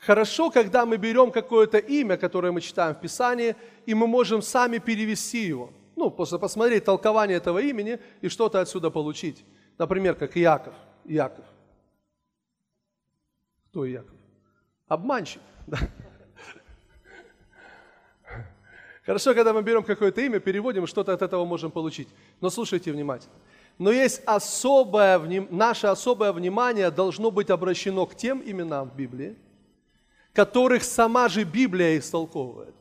Хорошо, 0.00 0.50
когда 0.50 0.86
мы 0.86 0.96
берем 0.96 1.30
какое-то 1.30 1.76
имя, 1.76 2.16
которое 2.16 2.52
мы 2.52 2.62
читаем 2.62 2.94
в 2.94 3.00
Писании, 3.00 3.54
и 3.84 3.94
мы 3.94 4.06
можем 4.06 4.40
сами 4.40 4.78
перевести 4.78 5.42
его. 5.46 5.70
Ну, 5.94 6.10
просто 6.10 6.38
посмотреть 6.38 6.84
толкование 6.84 7.36
этого 7.36 7.58
имени 7.58 7.98
и 8.22 8.28
что-то 8.28 8.60
отсюда 8.60 8.90
получить. 8.90 9.44
Например, 9.76 10.14
как 10.14 10.36
Иаков. 10.38 10.74
Иаков. 11.04 11.44
Кто 13.68 13.86
Иаков? 13.86 14.16
Обманщик. 14.88 15.42
Да. 15.66 15.78
Хорошо, 19.04 19.34
когда 19.34 19.52
мы 19.52 19.62
берем 19.62 19.82
какое-то 19.82 20.20
имя, 20.20 20.40
переводим, 20.40 20.86
что-то 20.86 21.12
от 21.12 21.22
этого 21.22 21.44
можем 21.44 21.70
получить. 21.70 22.08
Но 22.40 22.50
слушайте 22.50 22.92
внимательно. 22.92 23.34
Но 23.78 23.92
есть 23.92 24.22
особое, 24.24 25.18
наше 25.50 25.86
особое 25.86 26.32
внимание 26.32 26.90
должно 26.90 27.30
быть 27.30 27.50
обращено 27.50 28.06
к 28.06 28.14
тем 28.14 28.42
именам 28.44 28.90
в 28.90 28.96
Библии, 28.96 29.36
которых 30.32 30.84
сама 30.84 31.28
же 31.28 31.44
Библия 31.44 31.98
истолковывает. 31.98 32.74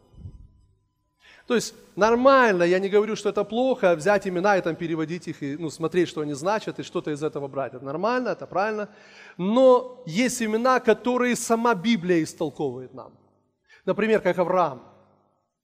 То 1.48 1.56
есть 1.56 1.74
нормально, 1.96 2.62
я 2.62 2.78
не 2.78 2.90
говорю, 2.90 3.16
что 3.16 3.30
это 3.30 3.44
плохо, 3.44 3.96
взять 3.96 4.28
имена 4.28 4.58
и 4.58 4.62
там 4.62 4.76
переводить 4.76 5.28
их, 5.28 5.42
и 5.42 5.58
ну, 5.58 5.72
смотреть, 5.72 6.08
что 6.08 6.22
они 6.22 6.34
значат, 6.34 6.78
и 6.80 6.84
что-то 6.84 7.10
из 7.10 7.24
этого 7.24 7.48
брать. 7.48 7.74
Это 7.74 7.84
нормально, 7.84 8.30
это 8.30 8.46
правильно. 8.46 8.88
Но 9.36 10.04
есть 10.06 10.44
имена, 10.44 10.80
которые 10.80 11.36
сама 11.36 11.74
Библия 11.74 12.22
истолковывает 12.22 12.94
нам. 12.94 13.14
Например, 13.84 14.22
как 14.22 14.38
Авраам. 14.38 14.84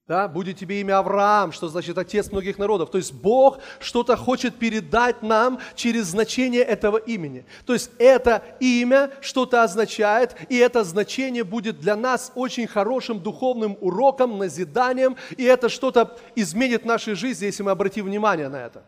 Да, 0.07 0.27
будет 0.27 0.59
тебе 0.59 0.81
имя 0.81 1.00
Авраам, 1.00 1.51
что 1.51 1.67
значит 1.67 1.97
отец 1.97 2.31
многих 2.31 2.59
народов. 2.59 2.91
То 2.91 3.00
есть 3.00 3.12
Бог 3.12 3.57
что-то 3.79 4.15
хочет 4.15 4.55
передать 4.55 5.24
нам 5.24 5.59
через 5.74 6.05
значение 6.05 6.62
этого 6.62 6.97
имени. 6.97 7.43
То 7.65 7.74
есть 7.74 7.89
это 7.97 8.43
имя 8.59 9.09
что-то 9.21 9.63
означает, 9.63 10.35
и 10.47 10.57
это 10.57 10.83
значение 10.83 11.43
будет 11.43 11.79
для 11.79 11.95
нас 11.95 12.31
очень 12.35 12.67
хорошим 12.67 13.19
духовным 13.19 13.77
уроком, 13.81 14.38
назиданием, 14.38 15.17
и 15.38 15.43
это 15.43 15.69
что-то 15.69 16.15
изменит 16.35 16.83
в 16.83 16.85
нашей 16.85 17.15
жизни, 17.15 17.45
если 17.45 17.63
мы 17.63 17.71
обратим 17.71 18.05
внимание 18.05 18.47
на 18.47 18.63
это. 18.63 18.83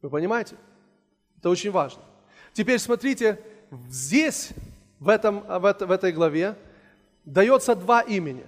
Вы 0.00 0.08
понимаете? 0.08 0.56
Это 1.38 1.50
очень 1.50 1.70
важно. 1.70 2.00
Теперь 2.54 2.78
смотрите, 2.78 3.38
здесь, 3.90 4.48
в, 4.98 5.10
этом, 5.10 5.40
в 5.40 5.90
этой 5.90 6.10
главе, 6.10 6.56
дается 7.26 7.74
два 7.74 8.00
имени. 8.00 8.46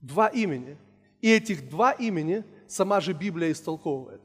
Два 0.00 0.28
имени– 0.28 0.78
и 1.20 1.30
этих 1.30 1.68
два 1.68 1.92
имени 1.92 2.44
сама 2.66 3.00
же 3.00 3.12
Библия 3.12 3.52
истолковывает. 3.52 4.20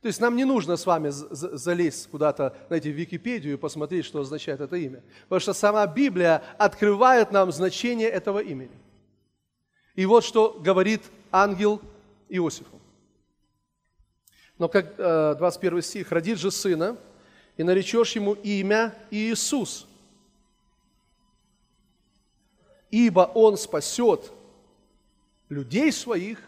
То 0.00 0.08
есть 0.08 0.20
нам 0.20 0.34
не 0.34 0.44
нужно 0.44 0.76
с 0.76 0.84
вами 0.84 1.10
залезть 1.10 2.08
куда-то, 2.10 2.56
знаете, 2.66 2.90
в 2.90 2.94
Википедию 2.94 3.54
и 3.54 3.56
посмотреть, 3.56 4.04
что 4.04 4.20
означает 4.20 4.60
это 4.60 4.74
имя. 4.74 5.00
Потому 5.24 5.40
что 5.40 5.52
сама 5.52 5.86
Библия 5.86 6.42
открывает 6.58 7.30
нам 7.30 7.52
значение 7.52 8.08
этого 8.08 8.40
имени. 8.40 8.76
И 9.94 10.04
вот 10.04 10.24
что 10.24 10.58
говорит 10.58 11.02
ангел 11.30 11.80
Иосифу. 12.28 12.80
Но 14.58 14.68
как 14.68 14.96
21 14.96 15.78
э, 15.78 15.82
стих, 15.82 16.10
«Родит 16.10 16.38
же 16.38 16.50
сына, 16.50 16.96
и 17.56 17.62
наречешь 17.62 18.16
ему 18.16 18.34
имя 18.34 18.94
Иисус, 19.10 19.86
ибо 22.90 23.30
он 23.34 23.56
спасет 23.56 24.32
людей 25.52 25.92
своих 25.92 26.38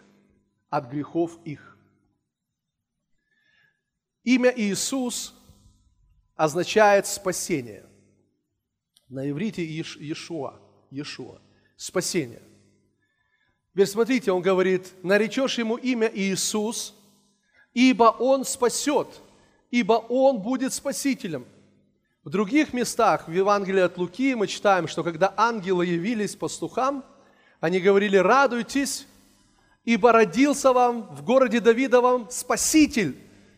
от 0.70 0.90
грехов 0.90 1.38
их». 1.44 1.76
Имя 4.24 4.52
Иисус 4.56 5.34
означает 6.34 7.06
спасение. 7.06 7.84
На 9.08 9.28
иврите 9.28 9.62
Иешуа, 9.64 10.58
Иешуа, 10.90 11.40
спасение. 11.76 12.42
Теперь 13.72 13.86
смотрите, 13.86 14.32
он 14.32 14.40
говорит, 14.40 14.92
наречешь 15.02 15.58
ему 15.58 15.76
имя 15.76 16.10
Иисус, 16.12 16.94
ибо 17.74 18.04
он 18.04 18.44
спасет, 18.44 19.08
ибо 19.70 19.94
он 19.94 20.40
будет 20.40 20.72
спасителем. 20.72 21.44
В 22.22 22.30
других 22.30 22.72
местах, 22.72 23.28
в 23.28 23.32
Евангелии 23.32 23.82
от 23.82 23.98
Луки, 23.98 24.34
мы 24.34 24.46
читаем, 24.46 24.88
что 24.88 25.04
когда 25.04 25.34
ангелы 25.36 25.84
явились 25.84 26.34
пастухам, 26.34 27.04
они 27.64 27.80
говорили, 27.80 28.18
радуйтесь, 28.18 29.06
ибо 29.86 30.12
родился 30.12 30.74
вам 30.74 31.08
в 31.16 31.24
городе 31.24 31.60
Давидовом 31.60 32.28
Спаситель, 32.30 33.16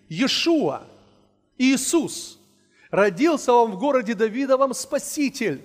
Иешуа, 0.08 0.84
Иисус. 1.58 2.38
Родился 2.92 3.52
он 3.52 3.72
в 3.72 3.78
городе 3.80 4.14
Давидовом 4.14 4.74
Спаситель. 4.74 5.60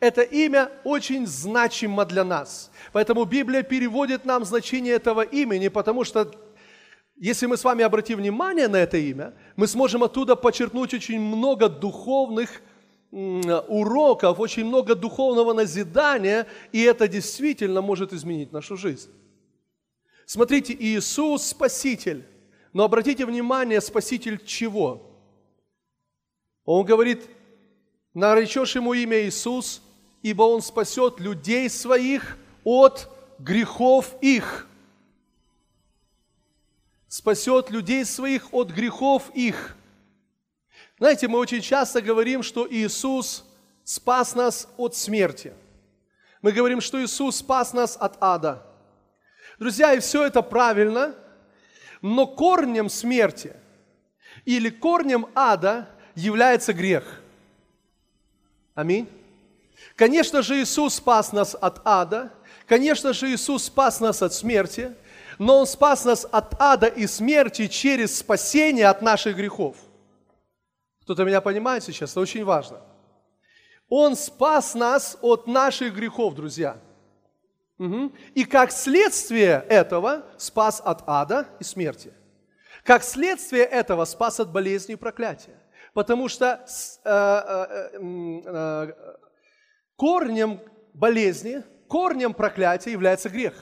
Это 0.00 0.22
имя 0.22 0.70
очень 0.84 1.26
значимо 1.26 2.06
для 2.06 2.24
нас. 2.24 2.70
Поэтому 2.94 3.26
Библия 3.26 3.62
переводит 3.62 4.24
нам 4.24 4.46
значение 4.46 4.94
этого 4.94 5.20
имени, 5.20 5.68
потому 5.68 6.04
что 6.04 6.34
если 7.16 7.44
мы 7.44 7.58
с 7.58 7.64
вами 7.64 7.84
обратим 7.84 8.16
внимание 8.16 8.68
на 8.68 8.76
это 8.76 8.96
имя, 8.96 9.34
мы 9.54 9.66
сможем 9.66 10.02
оттуда 10.02 10.34
подчеркнуть 10.34 10.94
очень 10.94 11.20
много 11.20 11.68
духовных 11.68 12.62
уроков, 13.12 14.40
очень 14.40 14.64
много 14.64 14.94
духовного 14.94 15.52
назидания, 15.52 16.46
и 16.72 16.82
это 16.82 17.06
действительно 17.06 17.82
может 17.82 18.12
изменить 18.12 18.52
нашу 18.52 18.76
жизнь. 18.76 19.10
Смотрите, 20.24 20.74
Иисус 20.78 21.46
Спаситель. 21.46 22.24
Но 22.72 22.84
обратите 22.84 23.26
внимание, 23.26 23.82
Спаситель 23.82 24.42
чего? 24.42 25.10
Он 26.64 26.86
говорит, 26.86 27.28
наречешь 28.14 28.74
ему 28.76 28.94
имя 28.94 29.26
Иисус, 29.26 29.82
ибо 30.22 30.44
он 30.44 30.62
спасет 30.62 31.20
людей 31.20 31.68
своих 31.68 32.38
от 32.64 33.10
грехов 33.38 34.14
их. 34.22 34.66
Спасет 37.08 37.70
людей 37.70 38.06
своих 38.06 38.54
от 38.54 38.70
грехов 38.70 39.30
их. 39.34 39.76
Знаете, 41.02 41.26
мы 41.26 41.40
очень 41.40 41.60
часто 41.60 42.00
говорим, 42.00 42.44
что 42.44 42.64
Иисус 42.70 43.44
спас 43.82 44.36
нас 44.36 44.68
от 44.76 44.94
смерти. 44.94 45.52
Мы 46.42 46.52
говорим, 46.52 46.80
что 46.80 47.04
Иисус 47.04 47.38
спас 47.38 47.72
нас 47.72 47.96
от 47.98 48.18
ада. 48.20 48.62
Друзья, 49.58 49.94
и 49.94 49.98
все 49.98 50.24
это 50.24 50.42
правильно, 50.42 51.16
но 52.02 52.28
корнем 52.28 52.88
смерти 52.88 53.52
или 54.44 54.70
корнем 54.70 55.26
ада 55.34 55.88
является 56.14 56.72
грех. 56.72 57.20
Аминь. 58.76 59.08
Конечно 59.96 60.40
же, 60.40 60.62
Иисус 60.62 60.94
спас 60.94 61.32
нас 61.32 61.56
от 61.60 61.80
ада, 61.84 62.32
конечно 62.68 63.12
же, 63.12 63.28
Иисус 63.34 63.64
спас 63.64 63.98
нас 63.98 64.22
от 64.22 64.32
смерти, 64.34 64.94
но 65.40 65.58
Он 65.58 65.66
спас 65.66 66.04
нас 66.04 66.24
от 66.30 66.54
ада 66.60 66.86
и 66.86 67.08
смерти 67.08 67.66
через 67.66 68.16
спасение 68.16 68.86
от 68.86 69.02
наших 69.02 69.34
грехов. 69.34 69.74
Кто-то 71.02 71.24
меня 71.24 71.40
понимает 71.40 71.82
сейчас? 71.84 72.12
Это 72.12 72.20
очень 72.20 72.44
важно. 72.44 72.80
Он 73.88 74.16
спас 74.16 74.74
нас 74.74 75.18
от 75.20 75.46
наших 75.46 75.94
грехов, 75.94 76.34
друзья– 76.34 76.76
Угу. 77.82 78.12
И 78.34 78.44
как 78.44 78.70
следствие 78.70 79.64
этого 79.68 80.24
спас 80.36 80.80
от 80.84 81.02
ада 81.06 81.48
и 81.58 81.64
смерти. 81.64 82.12
Как 82.84 83.02
следствие 83.02 83.64
этого 83.64 84.04
спас 84.04 84.38
от 84.38 84.52
болезни 84.52 84.92
и 84.92 84.96
проклятия. 84.96 85.58
Потому 85.92 86.28
что 86.28 86.64
э, 87.04 87.10
э, 87.10 88.42
э, 88.44 88.92
корнем 89.96 90.60
болезни, 90.94 91.64
корнем 91.88 92.34
проклятия 92.34 92.92
является 92.92 93.28
грех. 93.28 93.54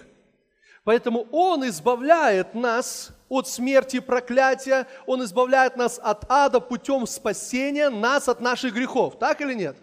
Поэтому 0.84 1.26
Он 1.32 1.66
избавляет 1.66 2.54
нас 2.54 3.10
от 3.30 3.48
смерти 3.48 3.96
и 3.96 4.00
проклятия, 4.00 4.86
Он 5.06 5.24
избавляет 5.24 5.76
нас 5.76 5.98
от 6.02 6.30
ада 6.30 6.60
путем 6.60 7.06
спасения 7.06 7.88
нас 7.88 8.28
от 8.28 8.42
наших 8.42 8.74
грехов. 8.74 9.18
Так 9.18 9.40
или 9.40 9.54
нет? 9.54 9.78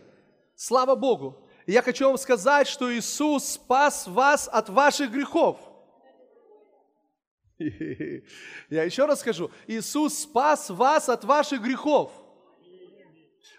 Слава 0.55 0.93
Богу! 0.93 1.43
я 1.65 1.81
хочу 1.81 2.07
вам 2.07 2.17
сказать, 2.17 2.67
что 2.67 2.93
Иисус 2.93 3.43
спас 3.53 4.07
вас 4.07 4.47
от 4.51 4.69
ваших 4.69 5.11
грехов. 5.11 5.57
Я 8.69 8.83
еще 8.83 9.05
раз 9.05 9.19
скажу, 9.19 9.51
Иисус 9.65 10.19
спас 10.19 10.69
вас 10.69 11.09
от 11.09 11.23
ваших 11.23 11.61
грехов. 11.61 12.11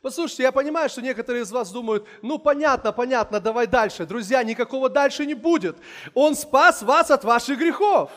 Послушайте, 0.01 0.45
я 0.45 0.53
понимаю, 0.53 0.89
что 0.89 1.03
некоторые 1.03 1.43
из 1.43 1.51
вас 1.51 1.73
думают, 1.73 2.07
ну 2.23 2.39
понятно, 2.39 2.93
понятно, 2.93 3.41
давай 3.41 3.67
дальше. 3.67 4.07
Друзья, 4.07 4.45
никакого 4.45 4.89
дальше 4.89 5.27
не 5.27 5.35
будет. 5.35 5.77
Он 6.15 6.37
спас 6.37 6.83
вас 6.83 7.11
от 7.11 7.25
ваших 7.25 7.59
грехов. 7.59 8.13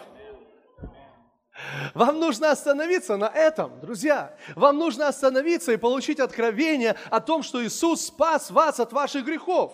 Вам 1.93 2.19
нужно 2.19 2.51
остановиться 2.51 3.17
на 3.17 3.27
этом, 3.27 3.79
друзья. 3.81 4.35
Вам 4.55 4.77
нужно 4.77 5.07
остановиться 5.07 5.71
и 5.71 5.77
получить 5.77 6.19
откровение 6.19 6.95
о 7.09 7.19
том, 7.19 7.43
что 7.43 7.63
Иисус 7.65 8.05
спас 8.05 8.51
вас 8.51 8.79
от 8.79 8.93
ваших 8.93 9.25
грехов. 9.25 9.73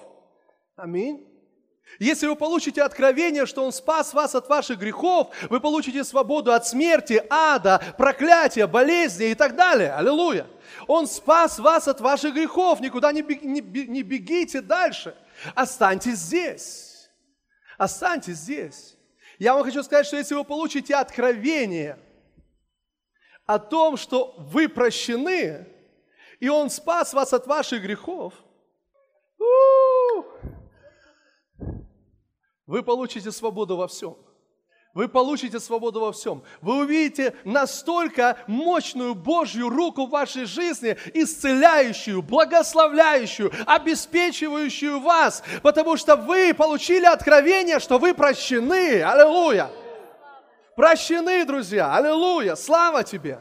Аминь. 0.76 1.26
Если 2.00 2.28
вы 2.28 2.36
получите 2.36 2.84
откровение, 2.84 3.46
что 3.46 3.64
Он 3.64 3.72
спас 3.72 4.14
вас 4.14 4.36
от 4.36 4.50
ваших 4.50 4.78
грехов, 4.78 5.34
вы 5.50 5.60
получите 5.60 6.04
свободу 6.04 6.52
от 6.52 6.68
смерти, 6.68 7.24
ада, 7.30 7.82
проклятия, 7.98 8.68
болезни 8.68 9.28
и 9.28 9.36
так 9.36 9.56
далее. 9.56 9.94
Аллилуйя. 9.94 10.48
Он 10.88 11.08
спас 11.08 11.58
вас 11.60 11.88
от 11.88 12.02
ваших 12.02 12.34
грехов. 12.34 12.82
Никуда 12.82 13.12
не, 13.14 13.22
бегите 13.22 14.62
дальше. 14.62 15.16
Останьтесь 15.56 16.18
здесь. 16.18 17.10
Останьтесь 17.78 18.38
здесь. 18.38 18.97
Я 19.40 19.54
вам 19.54 19.64
хочу 19.64 19.84
сказать, 19.84 20.08
что 20.08 20.18
если 20.18 20.36
вы 20.36 20.44
получите 20.44 20.96
откровение 20.96 22.00
о 23.46 23.60
том, 23.60 23.98
что 23.98 24.36
вы 24.38 24.68
прощены, 24.68 25.68
и 26.40 26.50
Он 26.50 26.70
спас 26.70 27.14
вас 27.14 27.34
от 27.34 27.46
ваших 27.48 27.84
грехов, 27.84 28.34
вы 32.66 32.84
получите 32.84 33.32
свободу 33.32 33.78
во 33.78 33.88
всем. 33.88 34.18
Вы 34.98 35.08
получите 35.08 35.60
свободу 35.60 36.00
во 36.00 36.12
всем. 36.12 36.42
Вы 36.60 36.80
увидите 36.80 37.36
настолько 37.44 38.36
мощную 38.48 39.14
Божью 39.14 39.70
руку 39.70 40.08
в 40.08 40.10
вашей 40.10 40.46
жизни, 40.46 40.98
исцеляющую, 41.14 42.24
благословляющую, 42.24 43.52
обеспечивающую 43.68 45.00
вас, 45.00 45.44
потому 45.62 45.98
что 45.98 46.16
вы 46.16 46.52
получили 46.56 47.06
откровение, 47.06 47.80
что 47.80 48.00
вы 48.00 48.16
прощены. 48.16 49.04
Аллилуйя! 49.04 49.70
Прощены, 50.76 51.46
друзья! 51.46 51.94
Аллилуйя! 51.94 52.56
Слава 52.56 53.04
тебе! 53.04 53.40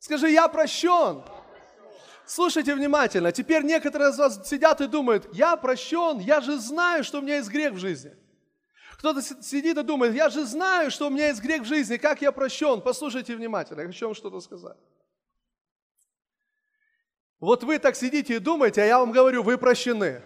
Скажи, 0.00 0.30
я 0.30 0.48
прощен. 0.48 1.22
Слушайте 2.26 2.74
внимательно. 2.74 3.30
Теперь 3.30 3.62
некоторые 3.62 4.10
из 4.10 4.18
вас 4.18 4.40
сидят 4.48 4.80
и 4.80 4.88
думают, 4.88 5.32
я 5.32 5.54
прощен, 5.54 6.18
я 6.18 6.40
же 6.40 6.58
знаю, 6.58 7.04
что 7.04 7.18
у 7.18 7.22
меня 7.22 7.36
есть 7.36 7.50
грех 7.50 7.74
в 7.74 7.78
жизни. 7.78 8.16
Кто-то 8.98 9.20
сидит 9.20 9.76
и 9.76 9.82
думает, 9.82 10.14
я 10.14 10.30
же 10.30 10.44
знаю, 10.46 10.90
что 10.90 11.08
у 11.08 11.10
меня 11.10 11.28
есть 11.28 11.42
грех 11.42 11.62
в 11.62 11.66
жизни, 11.66 11.98
как 11.98 12.22
я 12.22 12.32
прощен. 12.32 12.80
Послушайте 12.80 13.36
внимательно, 13.36 13.82
я 13.82 13.86
хочу 13.86 14.06
вам 14.06 14.14
что-то 14.14 14.40
сказать. 14.40 14.76
Вот 17.38 17.62
вы 17.62 17.78
так 17.78 17.94
сидите 17.94 18.36
и 18.36 18.38
думаете, 18.38 18.82
а 18.82 18.86
я 18.86 18.98
вам 18.98 19.12
говорю, 19.12 19.42
вы 19.42 19.58
прощены. 19.58 20.22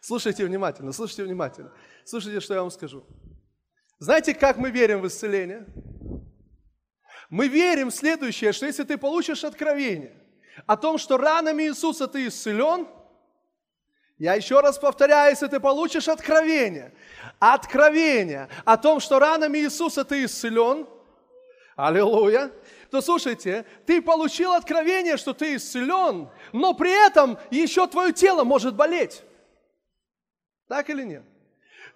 Слушайте 0.00 0.46
внимательно, 0.46 0.92
слушайте 0.92 1.24
внимательно. 1.24 1.70
Слушайте, 2.04 2.40
что 2.40 2.54
я 2.54 2.62
вам 2.62 2.70
скажу. 2.70 3.04
Знаете, 3.98 4.34
как 4.34 4.56
мы 4.56 4.70
верим 4.70 5.02
в 5.02 5.06
исцеление? 5.06 5.66
Мы 7.28 7.48
верим 7.48 7.90
в 7.90 7.94
следующее, 7.94 8.52
что 8.52 8.66
если 8.66 8.82
ты 8.82 8.96
получишь 8.96 9.44
откровение 9.44 10.18
о 10.66 10.76
том, 10.76 10.96
что 10.96 11.18
ранами 11.18 11.64
Иисуса 11.64 12.08
ты 12.08 12.26
исцелен– 12.26 12.88
я 14.22 14.34
еще 14.34 14.60
раз 14.60 14.78
повторяю, 14.78 15.30
если 15.30 15.48
ты 15.48 15.58
получишь 15.58 16.06
откровение, 16.06 16.94
откровение 17.40 18.48
о 18.64 18.76
том, 18.76 19.00
что 19.00 19.18
ранами 19.18 19.58
Иисуса 19.58 20.04
ты 20.04 20.24
исцелен, 20.24 20.86
Аллилуйя. 21.74 22.52
То 22.92 23.00
слушайте, 23.00 23.64
ты 23.84 24.00
получил 24.00 24.52
откровение, 24.52 25.16
что 25.16 25.34
ты 25.34 25.56
исцелен, 25.56 26.28
но 26.52 26.72
при 26.72 26.92
этом 27.04 27.36
еще 27.50 27.88
твое 27.88 28.12
тело 28.12 28.44
может 28.44 28.76
болеть. 28.76 29.24
Так 30.68 30.88
или 30.88 31.02
нет? 31.02 31.24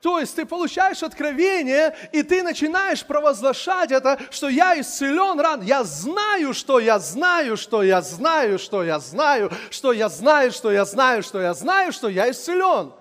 То 0.03 0.19
есть 0.21 0.37
ты 0.37 0.45
получаешь 0.45 1.03
откровение, 1.03 1.97
и 2.13 2.23
ты 2.23 2.43
начинаешь 2.43 3.05
провозглашать 3.05 3.91
это, 3.91 4.21
что 4.31 4.49
я 4.49 4.79
исцелен 4.81 5.41
ран. 5.41 5.63
Я 5.63 5.85
знаю, 5.85 6.55
что 6.55 6.79
я 6.79 6.99
знаю, 6.99 7.57
что 7.57 7.83
я 7.83 8.03
знаю, 8.03 8.59
что 8.59 8.85
я 8.85 8.99
знаю, 8.99 9.51
что 9.71 9.93
я 9.93 10.09
знаю, 10.09 10.53
что 10.53 10.71
я 10.71 10.85
знаю, 10.85 11.23
что 11.23 11.41
я 11.41 11.55
знаю, 11.55 11.93
что 11.93 12.09
я 12.09 12.31
исцелен. 12.31 12.93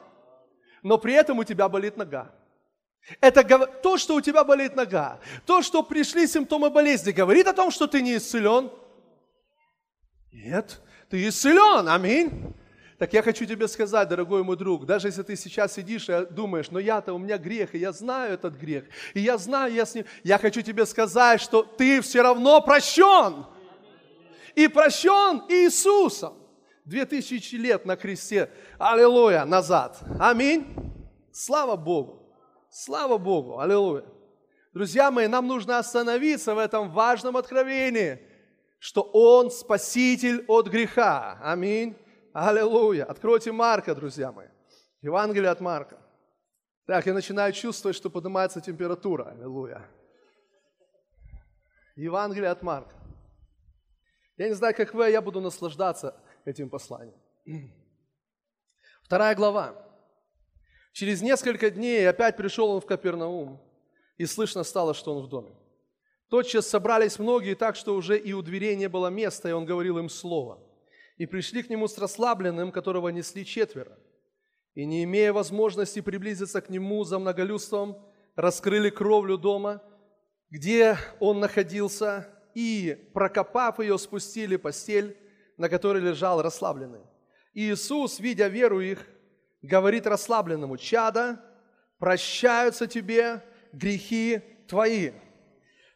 Но 0.84 0.98
при 0.98 1.14
этом 1.14 1.40
у 1.40 1.44
тебя 1.44 1.68
болит 1.68 1.98
нога. 1.98 2.32
Это 3.22 3.44
то, 3.68 3.98
что 3.98 4.16
у 4.16 4.22
тебя 4.22 4.44
болит 4.44 4.76
нога, 4.76 5.20
то, 5.46 5.62
что 5.62 5.84
пришли 5.84 6.26
симптомы 6.28 6.72
болезни, 6.72 7.12
говорит 7.12 7.48
о 7.48 7.54
том, 7.54 7.70
что 7.70 7.86
ты 7.86 8.02
не 8.02 8.18
исцелен? 8.18 8.72
Нет, 10.32 10.82
ты 11.10 11.28
исцелен, 11.28 11.88
аминь. 11.88 12.56
Так 12.98 13.12
я 13.12 13.22
хочу 13.22 13.46
тебе 13.46 13.68
сказать, 13.68 14.08
дорогой 14.08 14.44
мой 14.44 14.56
друг, 14.56 14.86
даже 14.86 15.10
если 15.10 15.22
ты 15.22 15.36
сейчас 15.36 15.74
сидишь 15.74 16.08
и 16.08 16.26
думаешь, 16.30 16.72
но 16.72 16.80
я-то, 16.80 17.14
у 17.14 17.18
меня 17.18 17.38
грех, 17.38 17.76
и 17.76 17.78
я 17.78 17.92
знаю 17.92 18.34
этот 18.34 18.56
грех, 18.56 18.86
и 19.14 19.20
я 19.20 19.38
знаю, 19.38 19.74
я 19.74 19.86
с 19.86 19.96
ним, 19.96 20.06
я 20.24 20.38
хочу 20.38 20.62
тебе 20.62 20.86
сказать, 20.86 21.42
что 21.42 21.64
ты 21.64 22.00
все 22.00 22.22
равно 22.22 22.62
прощен. 22.62 23.46
И 24.56 24.70
прощен 24.70 25.44
Иисусом. 25.50 26.36
Две 26.86 27.06
тысячи 27.06 27.56
лет 27.56 27.86
на 27.86 27.98
кресте, 27.98 28.50
аллилуйя, 28.78 29.44
назад. 29.44 30.00
Аминь. 30.20 30.66
Слава 31.34 31.76
Богу. 31.76 32.32
Слава 32.70 33.18
Богу. 33.18 33.60
Аллилуйя. 33.60 34.06
Друзья 34.74 35.12
мои, 35.12 35.28
нам 35.28 35.48
нужно 35.48 35.80
остановиться 35.80 36.56
в 36.56 36.60
этом 36.60 36.92
важном 36.92 37.36
откровении, 37.36 38.20
что 38.80 39.02
Он 39.02 39.52
спаситель 39.52 40.46
от 40.48 40.68
греха. 40.68 41.40
Аминь. 41.42 41.98
Аллилуйя. 42.38 43.06
Откройте 43.06 43.54
Марка, 43.54 43.96
друзья 43.96 44.30
мои. 44.30 44.50
Евангелие 45.02 45.50
от 45.50 45.62
Марка. 45.62 45.98
Так, 46.86 47.06
я 47.06 47.14
начинаю 47.14 47.54
чувствовать, 47.54 47.96
что 47.96 48.10
поднимается 48.10 48.60
температура. 48.60 49.30
Аллилуйя. 49.30 49.90
Евангелие 51.96 52.50
от 52.50 52.62
Марка. 52.62 52.94
Я 54.36 54.50
не 54.50 54.54
знаю, 54.54 54.76
как 54.76 54.94
вы, 54.94 55.06
а 55.06 55.10
я 55.10 55.22
буду 55.22 55.40
наслаждаться 55.40 56.14
этим 56.44 56.70
посланием. 56.70 57.16
Вторая 59.04 59.34
глава. 59.34 59.74
Через 60.92 61.22
несколько 61.22 61.70
дней 61.70 62.06
опять 62.06 62.36
пришел 62.36 62.70
он 62.70 62.82
в 62.82 62.86
Капернаум, 62.86 63.62
и 64.18 64.26
слышно 64.26 64.66
стало, 64.66 64.94
что 64.94 65.16
он 65.16 65.24
в 65.24 65.30
доме. 65.30 65.56
Тотчас 66.30 66.68
собрались 66.68 67.18
многие 67.18 67.56
так, 67.56 67.78
что 67.78 67.96
уже 67.96 68.18
и 68.18 68.34
у 68.34 68.42
дверей 68.42 68.76
не 68.76 68.90
было 68.90 69.08
места, 69.08 69.48
и 69.48 69.54
он 69.54 69.64
говорил 69.66 70.00
им 70.00 70.10
слово– 70.10 70.60
и 71.18 71.26
пришли 71.26 71.64
к 71.64 71.70
нему 71.70 71.88
с 71.88 71.98
расслабленным, 71.98 72.72
которого 72.72 73.10
несли 73.10 73.46
четверо. 73.46 73.98
И 74.74 74.86
не 74.86 75.04
имея 75.06 75.32
возможности 75.32 76.02
приблизиться 76.02 76.62
к 76.62 76.70
нему 76.70 77.04
за 77.06 77.20
многолюдством, 77.20 77.98
раскрыли 78.36 78.90
кровлю 78.90 79.38
дома, 79.38 79.82
где 80.50 80.98
он 81.20 81.40
находился, 81.40 82.28
и, 82.54 83.10
прокопав 83.14 83.80
ее, 83.80 83.98
спустили 83.98 84.58
постель, 84.58 85.18
на 85.58 85.70
которой 85.70 86.02
лежал 86.02 86.42
расслабленный. 86.42 87.02
И 87.54 87.72
Иисус, 87.72 88.20
видя 88.20 88.48
веру 88.48 88.82
их, 88.82 89.06
говорит 89.62 90.08
расслабленному, 90.08 90.78
«Чада, 90.78 91.42
прощаются 91.98 92.88
тебе 92.88 93.42
грехи 93.72 94.42
твои». 94.68 95.12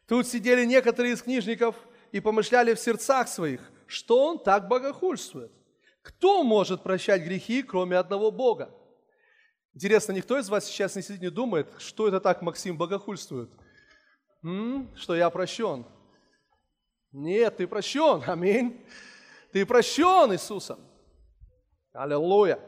Тут 0.08 0.26
сидели 0.26 0.64
некоторые 0.64 1.14
из 1.14 1.22
книжников 1.22 1.76
и 2.12 2.20
помышляли 2.20 2.72
в 2.72 2.80
сердцах 2.80 3.28
своих– 3.28 3.70
что 3.90 4.24
он 4.24 4.38
так 4.38 4.68
богохульствует. 4.68 5.52
Кто 6.02 6.44
может 6.44 6.82
прощать 6.82 7.22
грехи, 7.22 7.62
кроме 7.62 7.96
одного 7.96 8.30
Бога? 8.30 8.72
Интересно, 9.74 10.12
никто 10.12 10.38
из 10.38 10.48
вас 10.48 10.64
сейчас 10.64 10.94
не 10.96 11.02
сидит, 11.02 11.20
не 11.20 11.30
думает, 11.30 11.68
что 11.78 12.08
это 12.08 12.20
так 12.20 12.40
Максим 12.40 12.78
богохульствует? 12.78 13.50
М? 14.42 14.88
Что 14.96 15.14
я 15.16 15.28
прощен? 15.28 15.84
Нет, 17.12 17.56
ты 17.56 17.66
прощен, 17.66 18.22
аминь. 18.26 18.80
Ты 19.52 19.66
прощен 19.66 20.32
Иисусом. 20.32 20.78
Аллилуйя. 21.92 22.60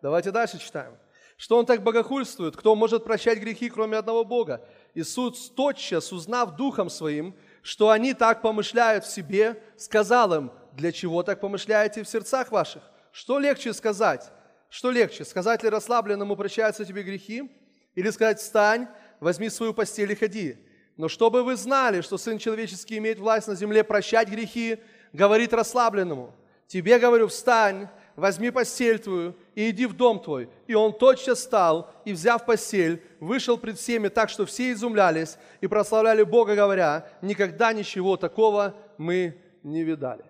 Давайте 0.00 0.30
дальше 0.30 0.58
читаем. 0.58 0.96
Что 1.36 1.58
он 1.58 1.66
так 1.66 1.82
богохульствует? 1.82 2.56
Кто 2.56 2.74
может 2.74 3.04
прощать 3.04 3.38
грехи, 3.38 3.68
кроме 3.68 3.98
одного 3.98 4.24
Бога? 4.24 4.66
Иисус 4.94 5.50
тотчас, 5.50 6.12
узнав 6.12 6.56
духом 6.56 6.88
своим, 6.90 7.34
что 7.62 7.90
они 7.90 8.14
так 8.14 8.42
помышляют 8.42 9.04
в 9.04 9.12
себе, 9.12 9.62
сказал 9.76 10.34
им, 10.34 10.52
для 10.72 10.92
чего 10.92 11.22
так 11.22 11.40
помышляете 11.40 12.02
в 12.02 12.08
сердцах 12.08 12.50
ваших? 12.52 12.82
Что 13.12 13.38
легче 13.38 13.72
сказать? 13.72 14.30
Что 14.68 14.90
легче? 14.90 15.24
Сказать 15.24 15.62
ли 15.62 15.68
расслабленному 15.68 16.36
прощаются 16.36 16.84
тебе 16.84 17.02
грехи? 17.02 17.50
Или 17.94 18.10
сказать 18.10 18.38
встань, 18.38 18.86
возьми 19.18 19.50
свою 19.50 19.74
постель 19.74 20.12
и 20.12 20.14
ходи? 20.14 20.56
Но 20.96 21.08
чтобы 21.08 21.42
вы 21.42 21.56
знали, 21.56 22.02
что 22.02 22.18
Сын 22.18 22.38
Человеческий 22.38 22.98
имеет 22.98 23.18
власть 23.18 23.48
на 23.48 23.54
земле 23.54 23.82
прощать 23.82 24.28
грехи, 24.28 24.78
говорит 25.12 25.52
расслабленному, 25.52 26.34
тебе 26.66 26.98
говорю, 26.98 27.26
встань, 27.26 27.88
возьми 28.16 28.50
постель 28.50 28.98
твою 28.98 29.34
и 29.54 29.70
иди 29.70 29.86
в 29.86 29.94
дом 29.94 30.20
твой. 30.20 30.48
И 30.66 30.74
он 30.74 30.92
тотчас 30.92 31.38
встал 31.38 31.90
и, 32.04 32.12
взяв 32.12 32.44
постель, 32.44 33.02
вышел 33.18 33.56
пред 33.58 33.78
всеми 33.78 34.08
так, 34.08 34.28
что 34.28 34.46
все 34.46 34.70
изумлялись 34.72 35.36
и 35.60 35.66
прославляли 35.66 36.22
Бога, 36.22 36.54
говоря, 36.54 37.08
никогда 37.22 37.72
ничего 37.72 38.16
такого 38.16 38.76
мы 38.98 39.36
не 39.62 39.82
видали. 39.82 40.29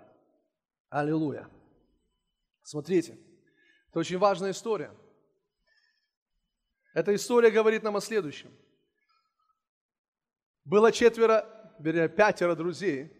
Аллилуйя. 0.90 1.48
Смотрите, 2.62 3.16
это 3.88 4.00
очень 4.00 4.18
важная 4.18 4.50
история. 4.50 4.92
Эта 6.94 7.14
история 7.14 7.53
говорит 7.53 7.85
нам 7.85 7.96
о 7.96 8.00
следующем. 8.00 8.50
Было 10.64 10.90
четверо, 10.90 11.46
вернее, 11.79 12.09
пятеро 12.09 12.57
друзей. 12.57 13.12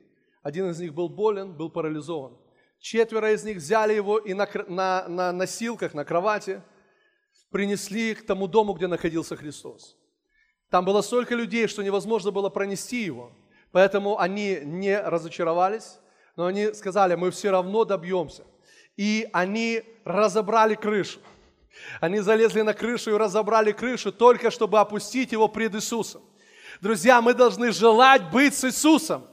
Один 0.43 0.69
из 0.71 0.81
них 0.81 0.93
был 0.95 1.09
болен, 1.09 1.57
был 1.57 1.71
парализован. 1.71 2.37
Четверо 2.81 3.33
из 3.33 3.45
них 3.45 3.59
взяли 3.59 3.93
его 3.93 4.19
и 4.19 4.35
на, 4.35 4.49
на, 4.67 5.07
на 5.09 5.33
носилках, 5.33 5.95
на 5.95 6.05
кровати 6.05 6.63
принесли 7.51 8.17
к 8.17 8.27
тому 8.27 8.49
дому, 8.49 8.73
где 8.73 8.89
находился 8.89 9.37
Христос. 9.37 9.97
Там 10.71 10.85
было 10.85 11.03
столько 11.03 11.37
людей, 11.37 11.69
что 11.69 11.83
невозможно 11.83 12.33
было 12.33 12.49
пронести 12.49 13.05
его. 13.05 13.33
Поэтому 13.71 14.19
они 14.19 14.61
не 14.65 14.99
разочаровались, 15.01 16.00
но 16.37 16.47
они 16.47 16.73
сказали, 16.75 17.15
мы 17.15 17.31
все 17.31 17.51
равно 17.51 17.85
добьемся. 17.85 18.45
И 18.97 19.29
они 19.33 19.83
разобрали 20.05 20.75
крышу. 20.75 21.21
Они 22.01 22.21
залезли 22.21 22.63
на 22.63 22.75
крышу 22.75 23.13
и 23.13 23.19
разобрали 23.19 23.73
крышу 23.73 24.13
только 24.13 24.51
чтобы 24.51 24.81
опустить 24.81 25.33
его 25.33 25.49
пред 25.49 25.75
Иисусом. 25.75 26.23
Друзья, 26.81 27.21
мы 27.21 27.35
должны 27.35 27.73
желать 27.73 28.31
быть 28.31 28.55
с 28.55 28.65
Иисусом. 28.65 29.27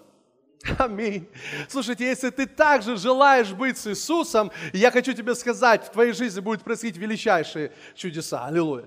Аминь. 0.78 1.28
Слушайте, 1.70 2.06
если 2.06 2.30
ты 2.30 2.46
также 2.46 2.98
желаешь 2.98 3.52
быть 3.52 3.78
с 3.78 3.88
Иисусом, 3.88 4.52
я 4.74 4.92
хочу 4.92 5.14
тебе 5.14 5.36
сказать, 5.36 5.86
в 5.86 5.92
твоей 5.92 6.14
жизни 6.14 6.40
будут 6.40 6.64
происходить 6.64 6.98
величайшие 6.98 7.72
чудеса. 7.96 8.46
Аллилуйя. 8.46 8.86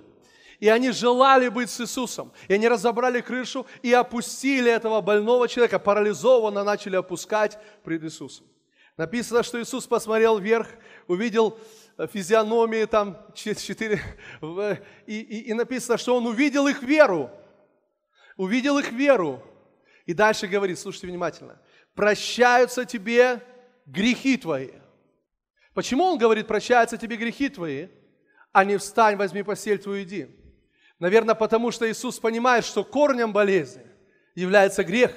И 0.60 0.68
они 0.68 0.90
желали 0.90 1.48
быть 1.48 1.70
с 1.70 1.80
Иисусом. 1.80 2.32
И 2.46 2.52
они 2.52 2.68
разобрали 2.68 3.22
крышу 3.22 3.66
и 3.82 3.92
опустили 3.94 4.70
этого 4.70 5.00
больного 5.00 5.48
человека, 5.48 5.78
парализованно 5.78 6.62
начали 6.62 6.96
опускать 6.96 7.58
пред 7.82 8.04
Иисусом. 8.04 8.46
Написано, 8.98 9.42
что 9.42 9.60
Иисус 9.60 9.86
посмотрел 9.86 10.38
вверх, 10.38 10.68
увидел 11.06 11.58
э, 11.96 12.06
физиономии 12.06 12.84
там 12.84 13.16
четыре, 13.34 14.02
и, 15.06 15.20
и, 15.20 15.40
и 15.48 15.54
написано, 15.54 15.96
что 15.96 16.14
он 16.14 16.26
увидел 16.26 16.66
их 16.66 16.82
веру. 16.82 17.30
Увидел 18.36 18.78
их 18.78 18.92
веру. 18.92 19.42
И 20.04 20.12
дальше 20.12 20.46
говорит, 20.46 20.78
слушайте 20.78 21.06
внимательно, 21.06 21.58
прощаются 21.94 22.84
тебе 22.84 23.42
грехи 23.86 24.36
твои. 24.36 24.72
Почему 25.72 26.04
он 26.04 26.18
говорит, 26.18 26.46
прощаются 26.46 26.98
тебе 26.98 27.16
грехи 27.16 27.48
твои, 27.48 27.88
а 28.52 28.64
не 28.66 28.76
встань, 28.76 29.16
возьми 29.16 29.42
постель 29.42 29.78
твою, 29.78 30.02
иди? 30.02 30.39
Наверное, 31.00 31.34
потому 31.34 31.70
что 31.70 31.90
Иисус 31.90 32.18
понимает, 32.18 32.64
что 32.64 32.84
корнем 32.84 33.32
болезни 33.32 33.82
является 34.34 34.84
грех. 34.84 35.12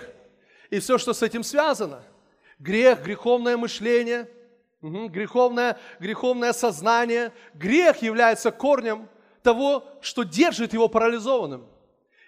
И 0.69 0.79
все, 0.79 0.97
что 0.97 1.13
с 1.13 1.21
этим 1.21 1.43
связано. 1.43 2.03
Грех, 2.57 3.03
греховное 3.03 3.57
мышление, 3.57 4.29
греховное, 4.81 5.77
греховное 5.99 6.53
сознание. 6.53 7.33
Грех 7.53 8.01
является 8.01 8.49
корнем 8.51 9.09
того, 9.43 9.85
что 10.01 10.23
держит 10.23 10.71
его 10.73 10.87
парализованным. 10.87 11.67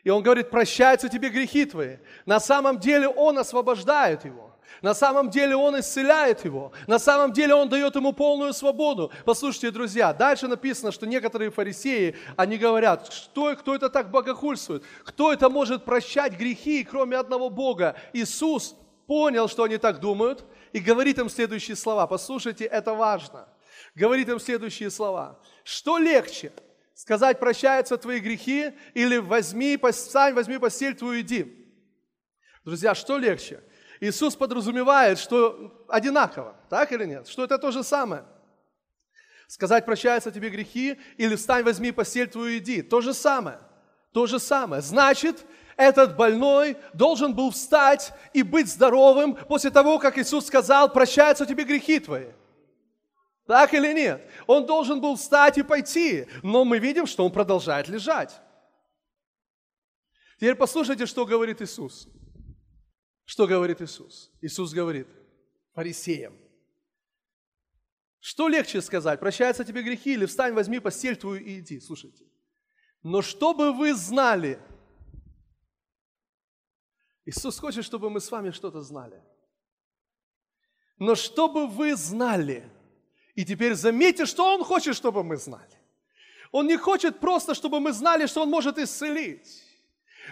И 0.03 0.09
он 0.09 0.21
говорит, 0.21 0.49
прощаются 0.49 1.07
тебе 1.07 1.29
грехи 1.29 1.65
твои. 1.65 1.97
На 2.25 2.41
самом 2.41 2.77
деле 2.77 3.07
он 3.07 3.39
освобождает 3.39 4.25
его. 4.25 4.54
На 4.82 4.93
самом 4.93 5.30
деле 5.30 5.56
Он 5.56 5.80
исцеляет 5.80 6.45
его. 6.45 6.71
На 6.88 6.99
самом 6.99 7.34
деле 7.34 7.56
Он 7.56 7.69
дает 7.69 7.95
ему 7.95 8.13
полную 8.13 8.54
свободу. 8.54 9.12
Послушайте, 9.25 9.71
друзья, 9.71 10.13
дальше 10.13 10.47
написано, 10.47 10.91
что 10.91 11.06
некоторые 11.06 11.49
фарисеи, 11.49 12.15
они 12.36 12.58
говорят, 12.58 13.12
что, 13.12 13.56
кто 13.56 13.73
это 13.75 13.89
так 13.89 14.12
богохульствует? 14.12 14.84
Кто 15.04 15.32
это 15.32 15.49
может 15.49 15.86
прощать 15.86 16.34
грехи, 16.34 16.84
кроме 16.84 17.17
одного 17.17 17.49
Бога? 17.49 17.95
Иисус 18.13 18.75
понял, 19.08 19.47
что 19.47 19.63
они 19.63 19.78
так 19.78 19.99
думают, 19.99 20.45
и 20.73 20.80
говорит 20.80 21.19
им 21.19 21.30
следующие 21.30 21.75
слова. 21.75 22.06
Послушайте, 22.06 22.65
это 22.65 22.93
важно. 22.93 23.47
Говорит 23.95 24.30
им 24.30 24.39
следующие 24.39 24.89
слова. 24.89 25.39
Что 25.63 25.97
легче? 25.97 26.51
Сказать, 26.93 27.39
прощаются 27.39 27.97
твои 27.97 28.19
грехи, 28.19 28.71
или 28.93 29.17
возьми, 29.17 29.78
встань, 29.91 30.34
возьми 30.34 30.58
постель 30.58 30.95
твою, 30.95 31.21
иди. 31.21 31.65
Друзья, 32.63 32.95
что 32.95 33.17
легче? 33.17 33.62
Иисус 33.99 34.36
подразумевает, 34.36 35.19
что 35.19 35.86
одинаково, 35.88 36.55
так 36.69 36.91
или 36.91 37.05
нет? 37.05 37.27
Что 37.27 37.43
это 37.43 37.58
то 37.58 37.71
же 37.71 37.84
самое. 37.84 38.25
Сказать, 39.47 39.86
прощаются 39.86 40.31
тебе 40.31 40.49
грехи, 40.49 40.99
или 41.17 41.36
встань, 41.36 41.63
возьми 41.63 41.91
постель 41.91 42.27
твою, 42.27 42.58
иди. 42.58 42.81
То 42.81 43.01
же 43.01 43.13
самое. 43.13 43.60
То 44.12 44.25
же 44.25 44.39
самое. 44.39 44.81
Значит, 44.81 45.45
этот 45.77 46.15
больной 46.15 46.77
должен 46.93 47.34
был 47.34 47.51
встать 47.51 48.13
и 48.34 48.43
быть 48.43 48.67
здоровым 48.67 49.36
после 49.36 49.71
того, 49.71 49.99
как 49.99 50.17
Иисус 50.17 50.47
сказал, 50.47 50.91
прощаются 50.91 51.45
тебе 51.45 51.63
грехи 51.63 51.99
твои. 51.99 52.31
Так 53.45 53.73
или 53.73 53.93
нет? 53.93 54.27
Он 54.47 54.65
должен 54.65 54.99
был 55.01 55.15
встать 55.15 55.58
и 55.58 55.63
пойти, 55.63 56.27
но 56.41 56.65
мы 56.65 56.79
видим, 56.79 57.05
что 57.05 57.25
он 57.25 57.31
продолжает 57.31 57.88
лежать. 57.88 58.39
Теперь 60.38 60.55
послушайте, 60.55 61.05
что 61.05 61.25
говорит 61.25 61.62
Иисус. 61.62 62.08
Что 63.25 63.47
говорит 63.47 63.81
Иисус? 63.81 64.31
Иисус 64.41 64.73
говорит 64.73 65.07
фарисеям. 65.73 66.38
Что 68.19 68.47
легче 68.47 68.81
сказать, 68.81 69.19
прощаются 69.19 69.63
тебе 69.63 69.83
грехи 69.83 70.13
или 70.13 70.25
встань, 70.25 70.53
возьми 70.53 70.79
постель 70.79 71.15
твою 71.15 71.43
и 71.43 71.59
иди. 71.59 71.79
Слушайте. 71.79 72.25
Но 73.03 73.21
чтобы 73.21 73.71
вы 73.71 73.93
знали, 73.93 74.59
Иисус 77.25 77.59
хочет, 77.59 77.83
чтобы 77.85 78.09
мы 78.09 78.19
с 78.19 78.31
вами 78.31 78.51
что-то 78.51 78.81
знали. 78.81 79.21
Но 80.97 81.15
чтобы 81.15 81.67
вы 81.67 81.95
знали, 81.95 82.71
и 83.33 83.43
теперь 83.43 83.75
заметьте, 83.75 84.25
что 84.25 84.53
Он 84.53 84.63
хочет, 84.63 84.95
чтобы 84.95 85.23
мы 85.23 85.38
знали. 85.38 85.77
Он 86.51 86.67
не 86.67 86.77
хочет 86.77 87.19
просто, 87.19 87.53
чтобы 87.53 87.79
мы 87.79 87.91
знали, 87.91 88.27
что 88.27 88.43
Он 88.43 88.49
может 88.49 88.77
исцелить. 88.77 89.64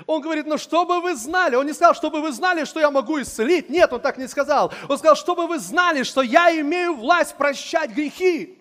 Он 0.07 0.21
говорит, 0.21 0.47
ну 0.47 0.57
чтобы 0.57 1.01
вы 1.01 1.15
знали, 1.15 1.55
он 1.55 1.65
не 1.65 1.73
сказал, 1.73 1.93
чтобы 1.93 2.21
вы 2.21 2.31
знали, 2.31 2.65
что 2.65 2.79
я 2.79 2.91
могу 2.91 3.21
исцелить. 3.21 3.69
Нет, 3.69 3.91
он 3.93 4.01
так 4.01 4.17
не 4.17 4.27
сказал. 4.27 4.73
Он 4.89 4.97
сказал, 4.97 5.15
чтобы 5.15 5.47
вы 5.47 5.59
знали, 5.59 6.03
что 6.03 6.21
я 6.21 6.49
имею 6.59 6.95
власть 6.95 7.35
прощать 7.35 7.91
грехи. 7.91 8.57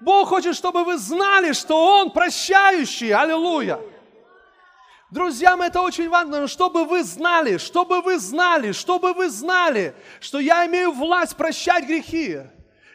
Бог 0.00 0.28
хочет, 0.28 0.54
чтобы 0.54 0.84
вы 0.84 0.96
знали, 0.96 1.52
что 1.52 2.00
Он 2.00 2.10
прощающий. 2.10 3.12
Аллилуйя. 3.12 3.80
Друзья 5.10 5.56
мои, 5.56 5.68
это 5.68 5.80
очень 5.80 6.08
важно, 6.08 6.46
чтобы 6.46 6.84
вы 6.84 7.02
знали, 7.02 7.56
чтобы 7.56 8.02
вы 8.02 8.18
знали, 8.18 8.72
чтобы 8.72 9.14
вы 9.14 9.30
знали, 9.30 9.94
что 10.20 10.38
я 10.38 10.66
имею 10.66 10.92
власть 10.92 11.34
прощать 11.34 11.86
грехи. 11.86 12.40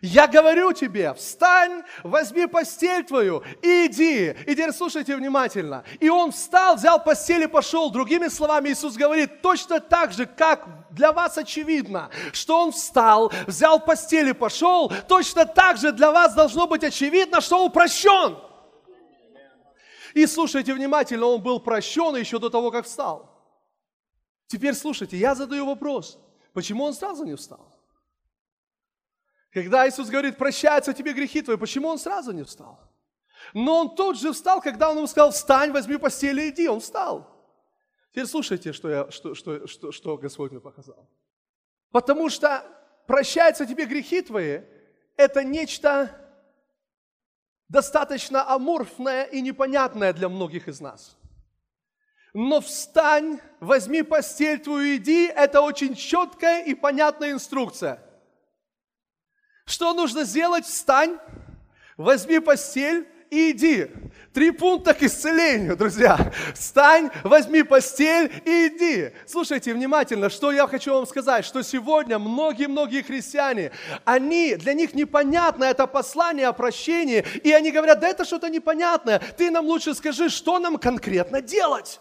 Я 0.05 0.27
говорю 0.27 0.73
тебе, 0.73 1.13
встань, 1.13 1.81
возьми 2.03 2.45
постель 2.45 3.05
твою 3.05 3.41
и 3.61 3.87
иди. 3.87 4.31
И 4.31 4.51
теперь 4.51 4.73
слушайте 4.73 5.15
внимательно. 5.15 5.85
И 6.01 6.09
он 6.09 6.33
встал, 6.33 6.75
взял 6.75 7.01
постель 7.01 7.43
и 7.43 7.47
пошел. 7.47 7.89
Другими 7.89 8.27
словами, 8.27 8.67
Иисус 8.67 8.97
говорит, 8.97 9.41
точно 9.41 9.79
так 9.79 10.11
же, 10.11 10.25
как 10.25 10.67
для 10.91 11.13
вас 11.13 11.37
очевидно, 11.37 12.09
что 12.33 12.63
он 12.63 12.73
встал, 12.73 13.31
взял 13.47 13.79
постель 13.79 14.27
и 14.27 14.33
пошел, 14.33 14.91
точно 15.07 15.45
так 15.45 15.77
же 15.77 15.93
для 15.93 16.11
вас 16.11 16.33
должно 16.33 16.67
быть 16.67 16.83
очевидно, 16.83 17.39
что 17.39 17.63
он 17.63 17.71
прощен. 17.71 18.37
И 20.13 20.25
слушайте 20.25 20.73
внимательно, 20.73 21.27
он 21.27 21.41
был 21.41 21.61
прощен 21.61 22.13
еще 22.17 22.39
до 22.39 22.49
того, 22.49 22.71
как 22.71 22.87
встал. 22.87 23.29
Теперь 24.47 24.73
слушайте, 24.73 25.15
я 25.15 25.33
задаю 25.33 25.65
вопрос, 25.65 26.19
почему 26.51 26.83
он 26.83 26.93
сразу 26.93 27.23
не 27.23 27.35
встал? 27.35 27.73
Когда 29.53 29.87
Иисус 29.87 30.09
говорит, 30.09 30.37
прощаются 30.37 30.93
тебе 30.93 31.13
грехи 31.13 31.41
твои, 31.43 31.57
почему 31.57 31.87
он 31.87 31.99
сразу 31.99 32.31
не 32.31 32.43
встал? 32.43 32.79
Но 33.53 33.81
он 33.81 33.95
тут 33.95 34.19
же 34.19 34.33
встал, 34.33 34.61
когда 34.61 34.89
он 34.89 34.97
ему 34.97 35.07
сказал, 35.07 35.31
встань, 35.31 35.71
возьми 35.71 35.97
постель 35.97 36.39
и 36.39 36.49
иди. 36.49 36.67
Он 36.67 36.79
встал. 36.79 37.29
Теперь 38.11 38.25
слушайте, 38.25 38.73
что, 38.73 38.89
я, 38.89 39.11
что, 39.11 39.35
что, 39.35 39.67
что, 39.67 39.91
что 39.91 40.17
Господь 40.17 40.51
мне 40.51 40.59
показал. 40.59 41.07
Потому 41.91 42.29
что 42.29 42.65
прощаются 43.05 43.67
тебе 43.67 43.85
грехи 43.85 44.21
твои, 44.23 44.61
это 45.17 45.43
нечто 45.43 46.09
достаточно 47.69 48.49
аморфное 48.49 49.25
и 49.25 49.41
непонятное 49.41 50.13
для 50.13 50.29
многих 50.29 50.67
из 50.67 50.79
нас. 50.79 51.15
Но 52.33 52.61
встань, 52.61 53.39
возьми 53.59 54.01
постель 54.01 54.59
твою, 54.59 54.95
иди, 54.95 55.27
это 55.27 55.61
очень 55.61 55.93
четкая 55.93 56.63
и 56.63 56.73
понятная 56.73 57.33
инструкция– 57.33 58.03
что 59.65 59.93
нужно 59.93 60.23
сделать? 60.23 60.65
Встань, 60.65 61.17
возьми 61.97 62.39
постель 62.39 63.07
и 63.29 63.51
иди. 63.51 63.87
Три 64.33 64.51
пункта 64.51 64.93
к 64.93 65.03
исцелению, 65.03 65.75
друзья. 65.75 66.31
Встань, 66.53 67.09
возьми 67.23 67.63
постель 67.63 68.31
и 68.45 68.67
иди. 68.67 69.11
Слушайте 69.27 69.73
внимательно, 69.73 70.29
что 70.29 70.51
я 70.51 70.67
хочу 70.67 70.93
вам 70.93 71.05
сказать, 71.05 71.45
что 71.45 71.61
сегодня 71.63 72.17
многие-многие 72.19 73.01
христиане, 73.01 73.71
они, 74.05 74.55
для 74.55 74.73
них 74.73 74.93
непонятно 74.93 75.65
это 75.65 75.85
послание 75.87 76.47
о 76.47 76.53
прощении, 76.53 77.25
и 77.43 77.51
они 77.51 77.71
говорят, 77.71 77.99
да 77.99 78.07
это 78.07 78.25
что-то 78.25 78.49
непонятное, 78.49 79.19
ты 79.37 79.51
нам 79.51 79.65
лучше 79.65 79.93
скажи, 79.93 80.29
что 80.29 80.59
нам 80.59 80.77
конкретно 80.77 81.41
делать. 81.41 81.99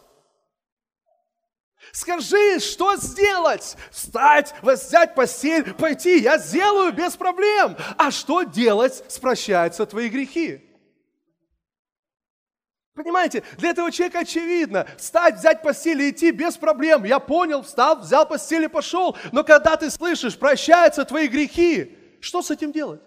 Скажи, 1.91 2.61
что 2.61 2.97
сделать? 2.97 3.77
Встать, 3.91 4.55
взять 4.63 5.15
постель, 5.15 5.75
пойти. 5.75 6.21
Я 6.21 6.39
сделаю 6.39 6.93
без 6.93 7.17
проблем. 7.17 7.77
А 7.99 8.11
что 8.11 8.45
делать? 8.45 9.03
Спрощаются 9.09 9.85
твои 9.85 10.09
грехи. 10.09 10.69
Понимаете, 12.95 13.43
для 13.57 13.71
этого 13.71 13.91
человека 13.91 14.21
очевидно, 14.21 14.87
встать, 14.99 15.37
взять 15.37 15.63
постель 15.63 16.01
и 16.03 16.11
идти 16.11 16.31
без 16.31 16.57
проблем. 16.57 17.05
Я 17.05 17.19
понял, 17.19 17.63
встал, 17.63 17.99
взял 17.99 18.29
постель 18.29 18.65
и 18.65 18.69
пошел. 18.69 19.17
Но 19.33 19.45
когда 19.45 19.77
ты 19.77 19.91
слышишь, 19.91 20.39
прощаются 20.39 21.05
твои 21.05 21.27
грехи, 21.27 21.97
что 22.21 22.43
с 22.43 22.51
этим 22.51 22.71
делать? 22.71 23.01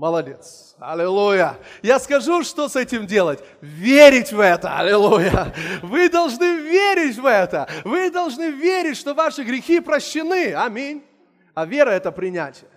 Молодец. 0.00 0.76
Аллилуйя. 0.78 1.58
Я 1.82 1.98
скажу, 1.98 2.42
что 2.42 2.70
с 2.70 2.76
этим 2.76 3.06
делать. 3.06 3.44
Верить 3.60 4.32
в 4.32 4.40
это. 4.40 4.78
Аллилуйя. 4.78 5.54
Вы 5.82 6.08
должны 6.08 6.56
верить 6.56 7.18
в 7.18 7.26
это. 7.26 7.68
Вы 7.84 8.10
должны 8.10 8.50
верить, 8.50 8.96
что 8.96 9.12
ваши 9.12 9.42
грехи 9.42 9.78
прощены. 9.80 10.54
Аминь. 10.54 11.04
А 11.52 11.66
вера– 11.66 11.90
это 11.90 12.12
принятие. 12.12 12.70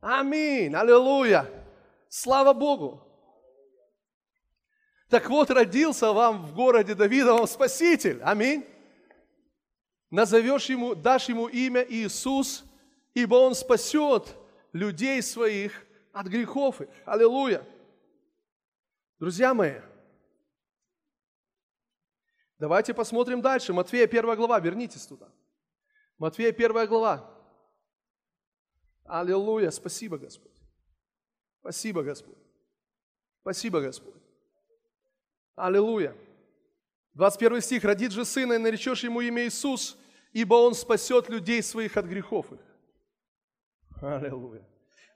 Аминь. 0.00 0.74
Аллилуйя. 0.74 1.48
Слава 2.08 2.52
Богу. 2.52 3.00
Так 5.08 5.30
вот, 5.30 5.48
родился 5.48 6.12
вам 6.12 6.44
в 6.44 6.56
городе 6.56 6.96
Давидовом 6.96 7.46
Спаситель. 7.46 8.20
Аминь. 8.24 8.66
Назовешь 10.10 10.64
ему, 10.64 10.96
дашь 10.96 11.28
ему 11.28 11.46
имя 11.46 11.86
Иисус, 11.88 12.64
ибо 13.14 13.36
он 13.36 13.54
спасет 13.54 14.34
людей 14.72 15.22
своих 15.22 15.83
от 16.14 16.28
грехов. 16.28 16.80
Аллилуйя. 17.04 17.66
Друзья 19.18 19.52
мои, 19.52 19.80
давайте 22.58 22.94
посмотрим 22.94 23.42
дальше. 23.42 23.72
Матфея 23.72 24.06
1 24.06 24.36
глава, 24.36 24.60
вернитесь 24.60 25.06
туда. 25.06 25.28
Матфея 26.16 26.52
1 26.52 26.86
глава. 26.86 27.30
Аллилуйя, 29.04 29.70
спасибо, 29.70 30.16
Господь. 30.16 30.56
Спасибо, 31.60 32.02
Господь. 32.02 32.38
Спасибо, 33.40 33.80
Господь. 33.80 34.14
Аллилуйя. 35.56 36.16
21 37.14 37.60
стих. 37.60 37.84
«Родит 37.84 38.12
же 38.12 38.24
сына, 38.24 38.54
и 38.54 38.58
наречешь 38.58 39.04
ему 39.04 39.20
имя 39.20 39.46
Иисус, 39.46 39.96
ибо 40.32 40.54
он 40.54 40.74
спасет 40.74 41.28
людей 41.28 41.62
своих 41.62 41.96
от 41.96 42.06
грехов 42.06 42.52
их». 42.52 42.60
Аллилуйя. 44.00 44.66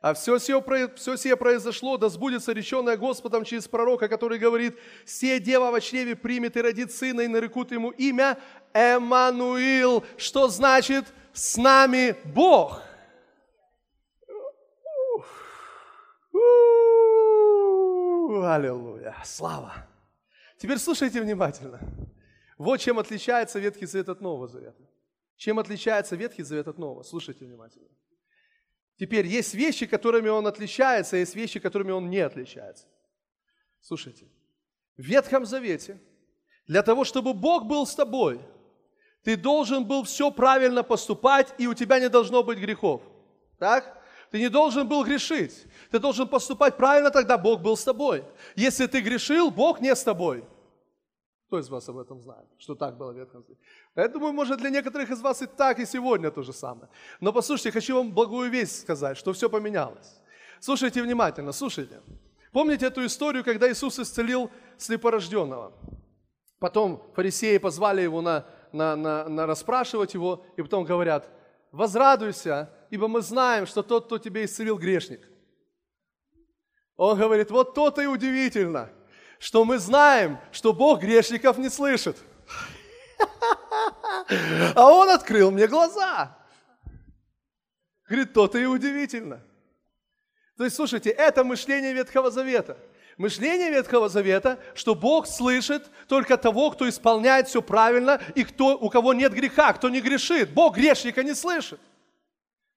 А 0.01 0.15
все 0.15 0.39
сие, 0.39 0.63
все 0.95 1.17
сие 1.17 1.37
произошло, 1.37 1.97
да 1.97 2.09
сбудется 2.09 2.53
реченное 2.53 2.97
Господом 2.97 3.45
через 3.45 3.67
пророка, 3.67 4.09
который 4.09 4.39
говорит, 4.39 4.79
«Се 5.05 5.41
дева 5.41 5.73
во 5.73 5.81
чреве 5.81 6.15
примет 6.15 6.57
и 6.57 6.63
родит 6.63 6.93
сына, 6.93 7.23
и 7.23 7.27
нарекут 7.27 7.73
ему 7.73 7.91
имя 7.91 8.39
Эммануил», 8.73 10.05
что 10.17 10.49
значит 10.49 11.07
«с 11.33 11.57
нами 11.57 12.17
Бог». 12.25 12.81
Аллилуйя. 18.45 19.17
Слава. 19.25 19.75
Теперь 20.59 20.79
слушайте 20.79 21.21
внимательно. 21.21 21.81
Вот 22.57 22.79
чем 22.79 22.99
отличается 22.99 23.59
Ветхий 23.59 23.87
Завет 23.87 24.09
от 24.09 24.21
Нового 24.21 24.47
Завета. 24.47 24.83
Чем 25.37 25.59
отличается 25.59 26.15
Ветхий 26.15 26.45
Завет 26.45 26.69
от 26.69 26.79
Нового? 26.79 27.03
Слушайте 27.03 27.45
внимательно. 27.45 27.89
Теперь 28.99 29.27
есть 29.27 29.55
вещи, 29.55 29.87
которыми 29.87 30.29
он 30.29 30.47
отличается, 30.47 31.17
есть 31.17 31.37
вещи, 31.37 31.61
которыми 31.61 31.93
он 31.93 32.11
не 32.11 32.19
отличается. 32.19 32.87
Слушайте, 33.81 34.27
в 34.97 35.03
Ветхом 35.03 35.47
Завете 35.47 36.01
для 36.67 36.83
того, 36.83 37.05
чтобы 37.05 37.33
Бог 37.33 37.67
был 37.67 37.87
с 37.87 37.95
тобой, 37.95 38.41
ты 39.23 39.37
должен 39.37 39.85
был 39.85 40.03
все 40.03 40.31
правильно 40.31 40.83
поступать, 40.83 41.55
и 41.59 41.67
у 41.67 41.75
тебя 41.75 42.01
не 42.01 42.09
должно 42.09 42.43
быть 42.43 42.59
грехов. 42.59 43.03
Так? 43.59 44.03
Ты 44.31 44.41
не 44.41 44.49
должен 44.49 44.87
был 44.87 45.05
грешить. 45.05 45.67
Ты 45.91 45.99
должен 45.99 46.29
поступать 46.29 46.77
правильно, 46.77 47.11
тогда 47.11 47.39
Бог 47.39 47.63
был 47.63 47.77
с 47.77 47.85
тобой. 47.85 48.25
Если 48.57 48.87
ты 48.87 49.01
грешил, 49.01 49.51
Бог 49.51 49.81
не 49.81 49.95
с 49.95 50.03
тобой. 50.03 50.45
Кто 51.49 51.59
из 51.59 51.71
вас 51.71 51.89
об 51.89 51.97
этом 51.97 52.21
знает, 52.21 52.47
что 52.59 52.75
так 52.75 52.99
было 52.99 53.11
в 53.11 53.17
Ветхом 53.17 53.43
Завете? 53.43 53.59
Я 53.97 54.09
думаю, 54.09 54.35
может, 54.35 54.59
для 54.59 54.69
некоторых 54.69 55.09
из 55.11 55.23
вас 55.23 55.41
и 55.41 55.47
так, 55.47 55.79
и 55.79 55.87
сегодня 55.87 56.31
то 56.31 56.43
же 56.43 56.53
самое. 56.53 56.91
Но 57.21 57.33
послушайте, 57.33 57.71
хочу 57.71 57.97
вам 57.97 58.13
благую 58.13 58.51
весть 58.51 58.83
сказать, 58.83 59.17
что 59.17 59.33
все 59.33 59.49
поменялось. 59.49 60.21
Слушайте 60.61 61.03
внимательно, 61.03 61.53
слушайте. 61.53 62.03
Помните 62.53 62.85
эту 62.85 63.03
историю, 63.07 63.45
когда 63.45 63.67
Иисус 63.73 63.99
исцелил 63.99 64.51
слепорожденного? 64.77 65.73
Потом 66.59 67.03
фарисеи 67.15 67.57
позвали 67.57 68.03
его 68.03 68.21
на, 68.21 68.45
на, 68.73 68.95
на, 68.95 69.27
на 69.27 69.47
расспрашивать 69.47 70.13
его, 70.13 70.45
и 70.59 70.63
потом 70.63 70.85
говорят, 70.85 71.31
возрадуйся, 71.73 72.71
ибо 72.91 73.09
мы 73.09 73.23
знаем, 73.23 73.67
что 73.67 73.83
тот, 73.83 74.05
кто 74.05 74.19
тебе 74.19 74.45
исцелил, 74.45 74.77
грешник. 74.77 75.27
Он 76.99 77.19
говорит, 77.19 77.51
вот 77.51 77.73
то-то 77.73 78.03
и 78.03 78.07
удивительно– 78.07 78.91
что 79.39 79.65
мы 79.65 79.79
знаем, 79.79 80.39
что 80.53 80.73
Бог 80.73 81.01
грешников 81.01 81.59
не 81.59 81.69
слышит. 81.69 82.17
А 84.75 84.93
Он 84.93 85.11
открыл 85.11 85.51
мне 85.51 85.67
глаза. 85.67 86.37
Говорит, 88.09 88.33
то-то 88.33 88.59
и 88.59 88.65
удивительно. 88.65 89.43
То 90.57 90.65
есть, 90.65 90.77
слушайте, 90.77 91.11
это 91.11 91.45
мышление 91.45 91.93
Ветхого 91.93 92.31
Завета. 92.31 92.79
Мышление 93.17 93.71
Ветхого 93.71 94.09
Завета, 94.09 94.59
что 94.75 94.95
Бог 94.95 95.27
слышит 95.27 95.91
только 96.09 96.37
того, 96.37 96.71
кто 96.71 96.89
исполняет 96.89 97.49
все 97.49 97.61
правильно 97.61 98.21
и 98.35 98.45
кто, 98.45 98.79
у 98.79 98.89
кого 98.89 99.13
нет 99.13 99.33
греха, 99.33 99.73
кто 99.73 99.89
не 99.89 100.01
грешит. 100.01 100.55
Бог 100.55 100.77
грешника 100.77 101.23
не 101.23 101.35
слышит. 101.35 101.81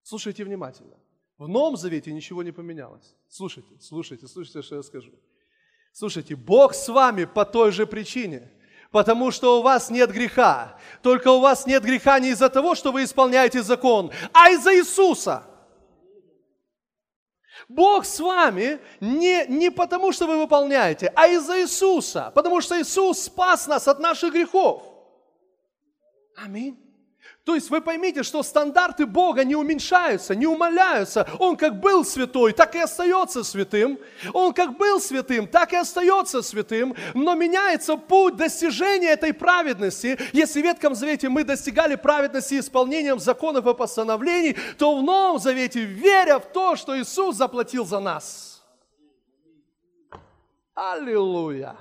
Слушайте 0.03 0.43
внимательно. 0.43 0.97
В 1.37 1.47
Новом 1.47 1.77
Завете 1.77 2.11
ничего 2.11 2.43
не 2.43 2.51
поменялось. 2.51 3.15
Слушайте, 3.29 3.69
слушайте, 3.79 4.27
слушайте, 4.27 4.61
что 4.61 4.75
я 4.75 4.83
скажу. 4.83 5.11
Слушайте, 5.91 6.35
Бог 6.35 6.73
с 6.73 6.87
вами 6.87 7.25
по 7.25 7.45
той 7.45 7.71
же 7.71 7.85
причине, 7.85 8.49
потому 8.91 9.31
что 9.31 9.59
у 9.59 9.61
вас 9.61 9.89
нет 9.89 10.11
греха. 10.11 10.77
Только 11.01 11.29
у 11.29 11.39
вас 11.39 11.65
нет 11.65 11.83
греха 11.83 12.19
не 12.19 12.29
из-за 12.29 12.49
того, 12.49 12.75
что 12.75 12.91
вы 12.91 13.03
исполняете 13.03 13.61
закон, 13.61 14.11
а 14.33 14.51
из-за 14.51 14.75
Иисуса. 14.75 15.43
Бог 17.67 18.05
с 18.05 18.19
вами 18.19 18.79
не, 18.99 19.45
не 19.47 19.69
потому, 19.69 20.11
что 20.11 20.27
вы 20.27 20.37
выполняете, 20.37 21.11
а 21.15 21.27
из-за 21.27 21.61
Иисуса, 21.61 22.31
потому 22.35 22.61
что 22.61 22.81
Иисус 22.81 23.23
спас 23.23 23.67
нас 23.67 23.87
от 23.87 23.99
наших 23.99 24.33
грехов. 24.33 24.83
Аминь. 26.35 26.90
То 27.43 27.55
есть 27.55 27.71
вы 27.71 27.81
поймите, 27.81 28.21
что 28.21 28.43
стандарты 28.43 29.07
Бога 29.07 29.43
не 29.43 29.55
уменьшаются, 29.55 30.35
не 30.35 30.45
умаляются. 30.45 31.27
Он 31.39 31.57
как 31.57 31.79
был 31.79 32.05
святой, 32.05 32.53
так 32.53 32.75
и 32.75 32.79
остается 32.79 33.43
святым. 33.43 33.97
Он 34.31 34.53
как 34.53 34.77
был 34.77 35.01
святым, 35.01 35.47
так 35.47 35.73
и 35.73 35.75
остается 35.75 36.43
святым. 36.43 36.95
Но 37.15 37.33
меняется 37.33 37.97
путь 37.97 38.35
достижения 38.35 39.09
этой 39.09 39.33
праведности. 39.33 40.19
Если 40.33 40.61
в 40.61 40.65
Ветхом 40.65 40.93
Завете 40.93 41.29
мы 41.29 41.43
достигали 41.43 41.95
праведности 41.95 42.59
исполнением 42.59 43.19
законов 43.19 43.65
и 43.65 43.73
постановлений, 43.73 44.55
то 44.77 44.95
в 44.95 45.01
Новом 45.01 45.39
Завете, 45.39 45.83
веря 45.83 46.37
в 46.37 46.45
то, 46.45 46.75
что 46.75 46.99
Иисус 46.99 47.37
заплатил 47.37 47.85
за 47.85 47.99
нас. 47.99 48.61
Аллилуйя! 50.75 51.75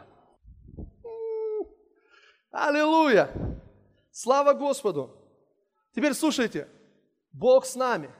Аллилуйя! 2.50 3.30
Слава 4.10 4.54
Господу! 4.54 5.19
Теперь 5.94 6.14
слушайте. 6.14 6.68
Бог 7.32 7.64
с 7.64 7.76
нами. 7.76 8.10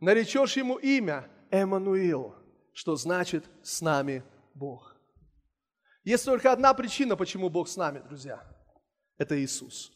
Наречешь 0.00 0.56
ему 0.56 0.76
имя 0.76 1.28
Эммануил, 1.50 2.34
что 2.72 2.96
значит 2.96 3.44
«с 3.62 3.82
нами 3.82 4.22
Бог». 4.54 4.96
Есть 6.04 6.24
только 6.24 6.52
одна 6.52 6.72
причина, 6.72 7.16
почему 7.16 7.50
Бог 7.50 7.68
с 7.68 7.76
нами, 7.76 7.98
друзья. 7.98 8.42
Это 9.18 9.38
Иисус. 9.38 9.92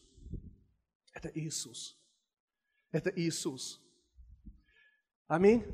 Это 1.13 1.31
Иисус. 1.33 1.97
Это 2.91 3.09
Иисус. 3.09 3.81
Аминь. 5.27 5.65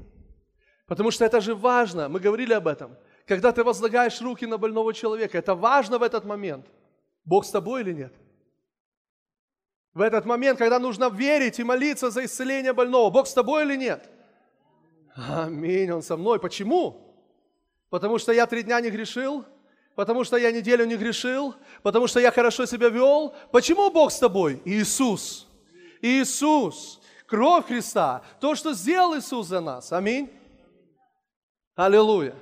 Потому 0.87 1.11
что 1.11 1.25
это 1.25 1.41
же 1.41 1.53
важно. 1.53 2.07
Мы 2.07 2.19
говорили 2.21 2.53
об 2.53 2.67
этом. 2.67 2.97
Когда 3.27 3.51
ты 3.51 3.63
возлагаешь 3.63 4.21
руки 4.21 4.45
на 4.45 4.57
больного 4.57 4.93
человека, 4.93 5.37
это 5.37 5.53
важно 5.53 5.97
в 5.97 6.03
этот 6.03 6.23
момент. 6.23 6.65
Бог 7.25 7.45
с 7.45 7.51
тобой 7.51 7.81
или 7.81 7.93
нет? 7.93 8.13
В 9.93 10.01
этот 10.01 10.25
момент, 10.25 10.57
когда 10.57 10.79
нужно 10.79 11.09
верить 11.09 11.59
и 11.59 11.63
молиться 11.63 12.11
за 12.11 12.25
исцеление 12.25 12.73
больного. 12.73 13.09
Бог 13.09 13.27
с 13.27 13.33
тобой 13.33 13.63
или 13.63 13.75
нет? 13.75 14.09
Аминь, 15.15 15.91
Он 15.91 16.01
со 16.01 16.15
мной. 16.15 16.39
Почему? 16.39 17.13
Потому 17.89 18.17
что 18.17 18.31
я 18.31 18.45
три 18.47 18.63
дня 18.63 18.79
не 18.79 18.89
грешил, 18.89 19.45
потому 19.95 20.23
что 20.23 20.37
я 20.37 20.51
неделю 20.51 20.85
не 20.85 20.95
грешил, 20.95 21.55
потому 21.83 22.07
что 22.07 22.21
я 22.21 22.31
хорошо 22.31 22.65
себя 22.65 22.87
вел. 22.87 23.35
Почему 23.51 23.91
Бог 23.91 24.11
с 24.11 24.19
тобой? 24.19 24.61
Иисус. 24.63 25.47
Иисус. 26.01 27.01
Кровь 27.27 27.67
Христа. 27.67 28.21
То, 28.39 28.55
что 28.55 28.73
сделал 28.73 29.17
Иисус 29.17 29.47
за 29.47 29.59
нас. 29.59 29.91
Аминь. 29.91 30.31
Аллилуйя. 31.75 32.35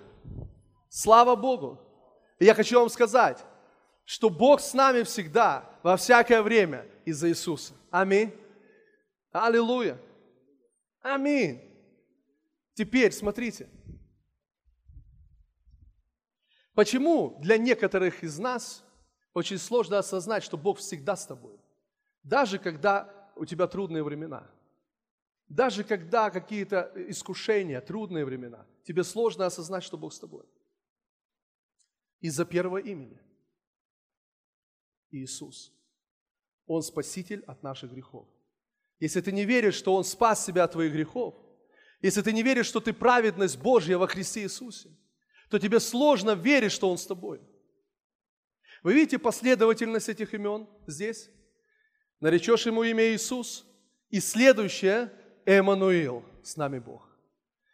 Слава 0.89 1.35
Богу. 1.35 1.79
Я 2.39 2.53
хочу 2.53 2.79
вам 2.79 2.89
сказать, 2.89 3.43
что 4.09 4.31
Бог 4.31 4.59
с 4.59 4.73
нами 4.73 5.03
всегда, 5.03 5.69
во 5.83 5.95
всякое 5.95 6.41
время– 6.41 6.83
из-за 7.05 7.29
Иисуса. 7.29 7.75
Аминь. 7.91 8.33
Аллилуйя. 9.31 10.01
Аминь. 10.99 11.61
Теперь 12.73 13.11
смотрите. 13.11 13.69
Почему 16.73 17.37
для 17.39 17.59
некоторых 17.59 18.23
из 18.23 18.39
нас 18.39 18.83
очень 19.35 19.59
сложно 19.59 19.99
осознать, 19.99 20.43
что 20.43 20.57
Бог 20.57 20.79
всегда 20.79 21.15
с 21.15 21.27
тобой? 21.27 21.59
Даже 22.23 22.57
когда 22.57 23.31
у 23.35 23.45
тебя 23.45 23.67
трудные 23.67 24.01
времена. 24.01 24.49
Даже 25.47 25.83
когда 25.83 26.31
какие-то 26.31 26.91
искушения, 26.95 27.79
трудные 27.79 28.25
времена, 28.25 28.65
тебе 28.83 29.03
сложно 29.03 29.45
осознать, 29.45 29.83
что 29.83 29.99
Бог 29.99 30.13
с 30.13 30.19
тобой. 30.19 30.45
Из-за 32.21 32.43
первого 32.43 32.79
имени. 32.79 33.19
Иисус. 35.11 35.73
Он 36.67 36.81
спаситель 36.81 37.43
от 37.47 37.63
наших 37.63 37.91
грехов. 37.91 38.27
Если 38.99 39.21
ты 39.21 39.31
не 39.31 39.45
веришь, 39.45 39.75
что 39.75 39.95
Он 39.95 40.03
спас 40.03 40.45
себя 40.45 40.65
от 40.65 40.73
твоих 40.73 40.93
грехов, 40.93 41.35
если 42.01 42.21
ты 42.21 42.31
не 42.31 42.43
веришь, 42.43 42.67
что 42.67 42.79
ты 42.79 42.93
праведность 42.93 43.57
Божья 43.57 43.97
во 43.97 44.07
Христе 44.07 44.43
Иисусе, 44.43 44.89
то 45.49 45.59
тебе 45.59 45.79
сложно 45.79 46.31
верить, 46.31 46.71
что 46.71 46.89
Он 46.89 46.97
с 46.97 47.05
тобой. 47.05 47.41
Вы 48.83 48.93
видите 48.93 49.17
последовательность 49.17 50.09
этих 50.09 50.33
имен 50.33 50.67
здесь? 50.87 51.29
Наречешь 52.19 52.65
ему 52.65 52.83
имя 52.83 53.13
Иисус, 53.13 53.65
и 54.09 54.19
следующее– 54.19 55.11
Эммануил, 55.45 56.23
с 56.43 56.57
нами 56.57 56.77
Бог. 56.77 57.09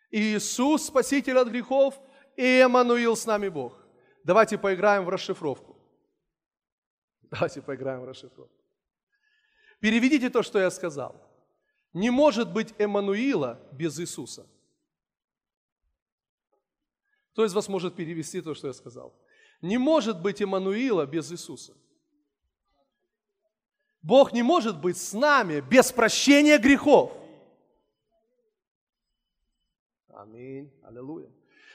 Иисус, 0.10 0.86
Спаситель 0.86 1.38
от 1.38 1.50
грехов, 1.50 2.00
и 2.38 2.60
Эммануил, 2.60 3.18
с 3.18 3.26
нами 3.26 3.50
Бог. 3.50 3.78
Давайте 4.24 4.58
поиграем 4.58 5.04
в 5.04 5.10
расшифровку. 5.10 5.75
Давайте 7.32 7.62
поиграем 7.62 8.02
в 8.02 8.06
расшифровку. 8.06 8.54
Переведите 9.80 10.30
то, 10.30 10.44
что 10.44 10.60
я 10.60 10.72
сказал. 10.72 11.16
Не 11.94 12.10
может 12.10 12.52
быть 12.52 12.74
Эммануила 12.78 13.60
без 13.72 14.00
Иисуса. 14.00 14.48
Кто 17.32 17.46
из 17.46 17.54
вас 17.54 17.68
может 17.68 17.96
перевести 17.96 18.42
то, 18.42 18.54
что 18.54 18.68
я 18.68 18.74
сказал? 18.74 19.14
Не 19.62 19.78
может 19.78 20.22
быть 20.22 20.42
Эммануила 20.42 21.06
без 21.06 21.32
Иисуса. 21.32 21.74
Бог 24.02 24.34
не 24.34 24.44
может 24.44 24.80
быть 24.80 24.98
с 24.98 25.14
нами 25.14 25.62
без 25.62 25.92
прощения 25.92 26.58
грехов. 26.58 27.12
Аминь. 30.10 30.72
Аллилуйя. 30.84 31.30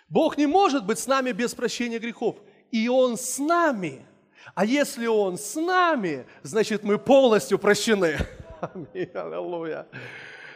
Бог 0.09 0.39
не 0.39 0.47
может 0.47 0.87
быть 0.87 0.99
с 0.99 1.07
нами 1.07 1.33
без 1.33 1.55
прощения 1.55 1.99
грехов. 1.99 2.41
И 2.71 2.89
Он 2.89 3.17
с 3.17 3.39
нами– 3.39 4.07
а 4.55 4.65
если 4.65 5.07
Он 5.07 5.37
с 5.37 5.55
нами, 5.55 6.27
значит 6.43 6.83
мы 6.83 6.99
полностью 6.99 7.59
прощены. 7.59 8.17
Аминь, 8.61 9.11
аллилуйя. 9.15 9.87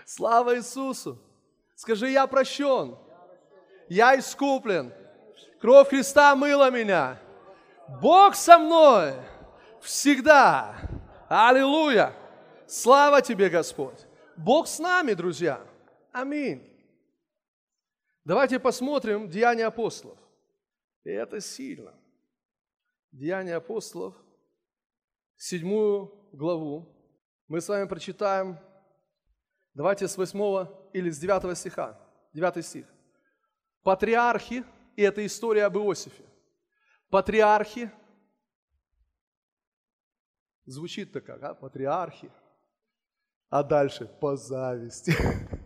Слава 0.05 0.57
Иисусу. 0.57 1.19
Скажи, 1.75 2.11
я 2.11 2.27
прощен. 2.27 2.97
Я 3.89 4.19
искуплен 4.19 4.93
Кровь 5.65 5.89
Христа 5.89 6.37
мыла 6.37 6.71
меня. 6.71 7.19
Бог 8.03 8.35
со 8.35 8.59
мной 8.59 9.15
всегда. 9.81 10.77
Аллилуйя. 11.27 12.15
Слава 12.67 13.23
тебе, 13.23 13.49
Господь. 13.49 13.99
Бог 14.37 14.67
с 14.67 14.79
нами, 14.79 15.15
друзья. 15.15 15.63
Аминь. 16.13 16.71
Давайте 18.27 18.59
посмотрим 18.59 19.31
Деяния 19.31 19.65
апостолов. 19.65 20.19
И 21.03 21.09
это 21.09 21.41
сильно. 21.41 21.95
Деяния 23.15 23.55
апостолов, 23.55 24.13
седьмую 25.37 26.13
главу. 26.33 26.93
Мы 27.47 27.61
с 27.61 27.69
вами 27.69 27.87
прочитаем, 27.87 28.59
давайте 29.73 30.09
с 30.09 30.17
восьмого 30.17 30.91
или 30.93 31.11
с 31.11 31.19
девятого 31.21 31.55
стиха, 31.55 31.97
девятый 32.33 32.65
стих. 32.65 32.87
Патриархи, 33.85 34.65
и 34.97 35.03
это 35.03 35.25
история 35.25 35.67
об 35.67 35.77
Иосифе. 35.77 36.25
Патриархи, 37.09 37.89
звучит-то 40.65 41.21
как, 41.21 41.41
а? 41.45 41.55
Патриархи. 41.55 42.33
А 43.49 43.63
дальше 43.63 44.07
по 44.07 44.37
зависти. 44.37 45.13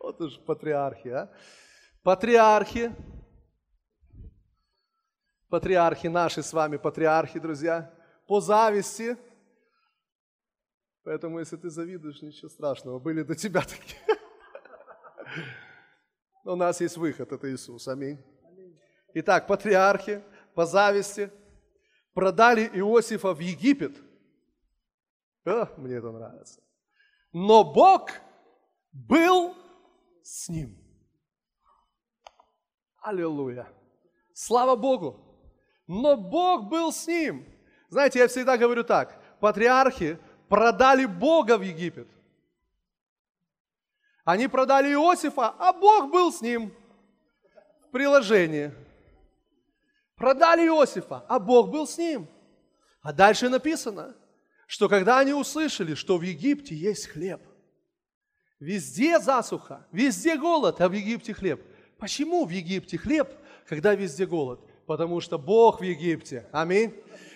Вот 0.00 0.20
уж 0.20 0.38
патриархи, 0.40 1.08
а? 1.08 1.32
Патриархи, 2.02 2.92
патриархи 5.48 6.08
наши 6.08 6.42
с 6.42 6.52
вами, 6.52 6.76
патриархи, 6.76 7.38
друзья, 7.38 7.92
по 8.26 8.40
зависти. 8.40 9.16
Поэтому, 11.04 11.38
если 11.38 11.56
ты 11.56 11.70
завидуешь, 11.70 12.22
ничего 12.22 12.48
страшного, 12.48 12.98
были 12.98 13.22
до 13.22 13.34
тебя 13.34 13.60
такие. 13.62 14.00
Но 16.44 16.52
у 16.52 16.56
нас 16.56 16.80
есть 16.80 16.96
выход, 16.96 17.32
это 17.32 17.52
Иисус, 17.52 17.88
аминь. 17.88 18.18
Итак, 19.14 19.46
патриархи 19.46 20.22
по 20.54 20.66
зависти 20.66 21.30
продали 22.12 22.66
Иосифа 22.74 23.34
в 23.34 23.40
Египет. 23.40 23.96
О, 25.44 25.66
мне 25.76 25.94
это 25.94 26.10
нравится. 26.10 26.60
Но 27.32 27.64
Бог 27.64 28.10
был 28.92 29.54
с 30.22 30.48
ним. 30.48 30.76
Аллилуйя. 33.00 33.68
Слава 34.32 34.76
Богу. 34.76 35.25
Но 35.86 36.16
Бог 36.16 36.68
был 36.68 36.92
с 36.92 37.06
ним. 37.06 37.46
Знаете, 37.88 38.18
я 38.18 38.28
всегда 38.28 38.56
говорю 38.56 38.84
так. 38.84 39.20
Патриархи 39.40 40.18
продали 40.48 41.04
Бога 41.06 41.58
в 41.58 41.62
Египет. 41.62 42.08
Они 44.24 44.48
продали 44.48 44.92
Иосифа, 44.92 45.48
а 45.50 45.72
Бог 45.72 46.10
был 46.10 46.32
с 46.32 46.40
ним. 46.40 46.72
В 47.86 47.90
приложении. 47.92 48.72
Продали 50.16 50.66
Иосифа, 50.66 51.24
а 51.28 51.38
Бог 51.38 51.70
был 51.70 51.86
с 51.86 51.96
ним. 51.98 52.26
А 53.02 53.12
дальше 53.12 53.48
написано, 53.48 54.16
что 54.66 54.88
когда 54.88 55.20
они 55.20 55.32
услышали, 55.32 55.94
что 55.94 56.18
в 56.18 56.22
Египте 56.22 56.74
есть 56.74 57.06
хлеб, 57.06 57.40
везде 58.58 59.20
засуха, 59.20 59.86
везде 59.92 60.36
голод, 60.36 60.80
а 60.80 60.88
в 60.88 60.92
Египте 60.92 61.32
хлеб– 61.32 61.62
Почему 61.98 62.44
в 62.44 62.50
Египте 62.50 62.98
хлеб, 62.98 63.28
когда 63.66 63.94
везде 63.94 64.26
голод? 64.26 64.60
Потому 64.86 65.20
что 65.20 65.38
Бог 65.38 65.80
в 65.80 65.82
Египте. 65.82 66.48
Аминь. 66.52 66.94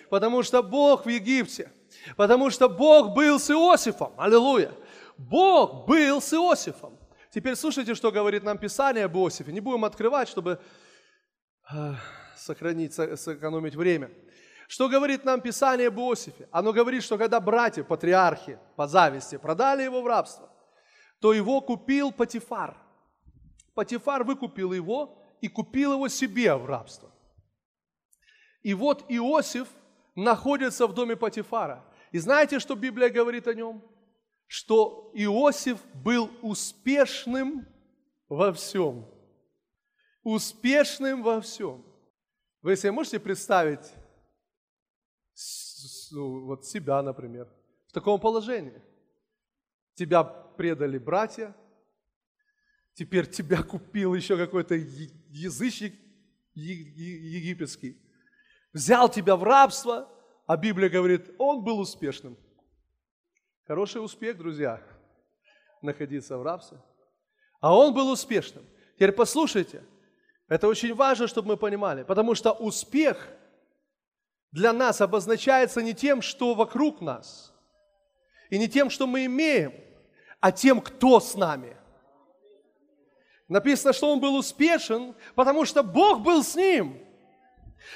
Потому 0.09 0.43
что 0.43 0.63
Бог 0.63 1.05
в 1.05 1.09
Египте. 1.09 1.71
Потому 2.15 2.49
что 2.49 2.69
Бог 2.69 3.13
был 3.13 3.39
с 3.39 3.49
Иосифом. 3.49 4.13
Аллилуйя. 4.17 4.71
Бог 5.17 5.85
был 5.87 6.21
с 6.21 6.33
Иосифом. 6.33 6.97
Теперь 7.33 7.55
слушайте, 7.55 7.95
что 7.95 8.11
говорит 8.11 8.43
нам 8.43 8.57
Писание 8.57 9.05
об 9.05 9.17
Иосифе. 9.17 9.51
Не 9.51 9.59
будем 9.59 9.85
открывать, 9.85 10.27
чтобы 10.27 10.59
э, 11.71 11.93
сохранить, 12.35 12.93
сэкономить 12.93 13.75
время. 13.75 14.11
Что 14.67 14.89
говорит 14.89 15.25
нам 15.25 15.41
Писание 15.41 15.89
об 15.89 15.99
Иосифе? 15.99 16.47
Оно 16.51 16.73
говорит, 16.73 17.03
что 17.03 17.17
когда 17.17 17.39
братья, 17.39 17.83
патриархи 17.83 18.57
по 18.75 18.87
зависти 18.87 19.37
продали 19.37 19.83
его 19.83 20.01
в 20.01 20.07
рабство, 20.07 20.49
то 21.19 21.33
его 21.33 21.61
купил 21.61 22.11
Патифар– 22.11 22.77
Патифар 23.73 24.23
выкупил 24.23 24.73
его 24.73 25.17
и 25.39 25.47
купил 25.47 25.93
его 25.93 26.07
себе 26.07 26.55
в 26.55 26.65
рабство. 26.65 27.10
И 28.63 28.73
вот 28.73 29.05
Иосиф 29.09 29.67
находится 30.15 30.87
в 30.87 30.93
доме 30.93 31.15
Патифара. 31.15 31.85
И 32.11 32.19
знаете, 32.19 32.59
что 32.59 32.75
Библия 32.75 33.09
говорит 33.09 33.47
о 33.47 33.53
нем? 33.53 33.81
Что 34.47 35.11
Иосиф 35.13 35.79
был 35.95 36.29
успешным 36.41 37.65
во 38.27 38.51
всем. 38.53 39.05
Успешным 40.23 41.23
во 41.23 41.41
всем. 41.41 41.83
Вы 42.61 42.75
себе 42.75 42.91
можете 42.91 43.19
представить 43.19 43.91
ну, 46.11 46.45
вот 46.45 46.65
себя, 46.65 47.01
например, 47.01 47.47
в 47.87 47.93
таком 47.93 48.19
положении? 48.19 48.81
Тебя 49.95 50.23
предали 50.23 50.97
братья, 50.97 51.55
Теперь 52.93 53.27
тебя 53.27 53.63
купил 53.63 54.13
еще 54.13 54.37
какой-то 54.37 54.75
язычник 54.75 55.95
египетский. 56.53 57.97
Взял 58.73 59.09
тебя 59.09 59.35
в 59.35 59.43
рабство, 59.43 60.09
а 60.47 60.57
Библия 60.57 60.89
говорит, 60.89 61.29
он 61.37 61.63
был 61.63 61.79
успешным. 61.79 62.37
Хороший 63.67 64.03
успех, 64.03 64.37
друзья, 64.37 64.81
находиться 65.81 66.37
в 66.37 66.43
рабстве. 66.43 66.79
А 67.59 67.75
он 67.75 67.93
был 67.93 68.09
успешным. 68.09 68.65
Теперь 68.95 69.11
послушайте, 69.11 69.83
это 70.47 70.67
очень 70.67 70.93
важно, 70.93 71.27
чтобы 71.27 71.49
мы 71.49 71.57
понимали, 71.57 72.03
потому 72.03 72.35
что 72.35 72.51
успех 72.51 73.27
для 74.51 74.73
нас 74.73 75.01
обозначается 75.01 75.81
не 75.81 75.93
тем, 75.93 76.21
что 76.21 76.53
вокруг 76.53 77.01
нас, 77.01 77.53
и 78.49 78.57
не 78.57 78.67
тем, 78.67 78.89
что 78.89 79.07
мы 79.07 79.25
имеем, 79.25 79.73
а 80.39 80.51
тем, 80.51 80.81
кто 80.81 81.19
с 81.19 81.35
нами– 81.35 81.77
Написано, 83.51 83.91
что 83.91 84.09
он 84.13 84.21
был 84.21 84.37
успешен, 84.37 85.13
потому 85.35 85.65
что 85.65 85.83
Бог 85.83 86.21
был 86.21 86.41
с 86.41 86.55
ним. 86.55 87.05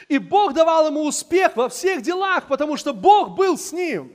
И 0.08 0.18
Бог 0.18 0.54
давал 0.54 0.88
ему 0.88 1.04
успех 1.04 1.56
во 1.56 1.70
всех 1.70 2.02
делах, 2.02 2.48
потому 2.48 2.78
что 2.78 2.94
Бог 2.94 3.36
был 3.36 3.58
с 3.58 3.72
ним. 3.72 4.14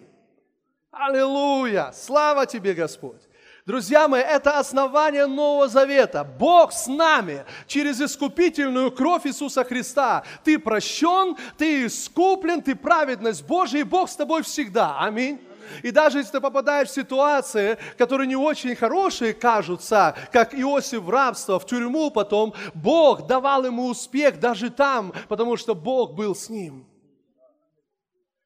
Аллилуйя! 0.90 1.92
Слава 1.94 2.46
тебе, 2.46 2.74
Господь! 2.74 3.22
Друзья 3.66 4.08
мои, 4.08 4.22
это 4.22 4.58
основание 4.58 5.26
Нового 5.26 5.68
Завета. 5.68 6.24
Бог 6.24 6.72
с 6.72 6.86
нами 6.86 7.44
через 7.66 8.00
искупительную 8.00 8.90
кровь 8.90 9.26
Иисуса 9.26 9.64
Христа. 9.64 10.24
Ты 10.42 10.58
прощен, 10.58 11.36
ты 11.56 11.86
искуплен, 11.86 12.62
ты 12.62 12.74
праведность 12.74 13.46
Божия, 13.46 13.80
и 13.80 13.84
Бог 13.84 14.10
с 14.10 14.16
тобой 14.16 14.42
всегда. 14.42 14.98
Аминь. 14.98 15.38
И 15.82 15.90
даже 15.90 16.18
если 16.18 16.32
ты 16.32 16.40
попадаешь 16.40 16.88
в 16.88 16.94
ситуации, 16.94 17.78
которые 17.98 18.26
не 18.26 18.36
очень 18.36 18.74
хорошие 18.74 19.34
кажутся, 19.34 20.16
как 20.32 20.54
Иосиф 20.54 21.02
в 21.02 21.10
рабство, 21.10 21.58
в 21.58 21.66
тюрьму 21.66 22.10
потом, 22.10 22.54
Бог 22.74 23.26
давал 23.26 23.64
ему 23.64 23.86
успех 23.86 24.40
даже 24.40 24.70
там, 24.70 25.12
потому 25.28 25.56
что 25.56 25.74
Бог 25.74 26.14
был 26.14 26.34
с 26.34 26.48
ним. 26.48 26.86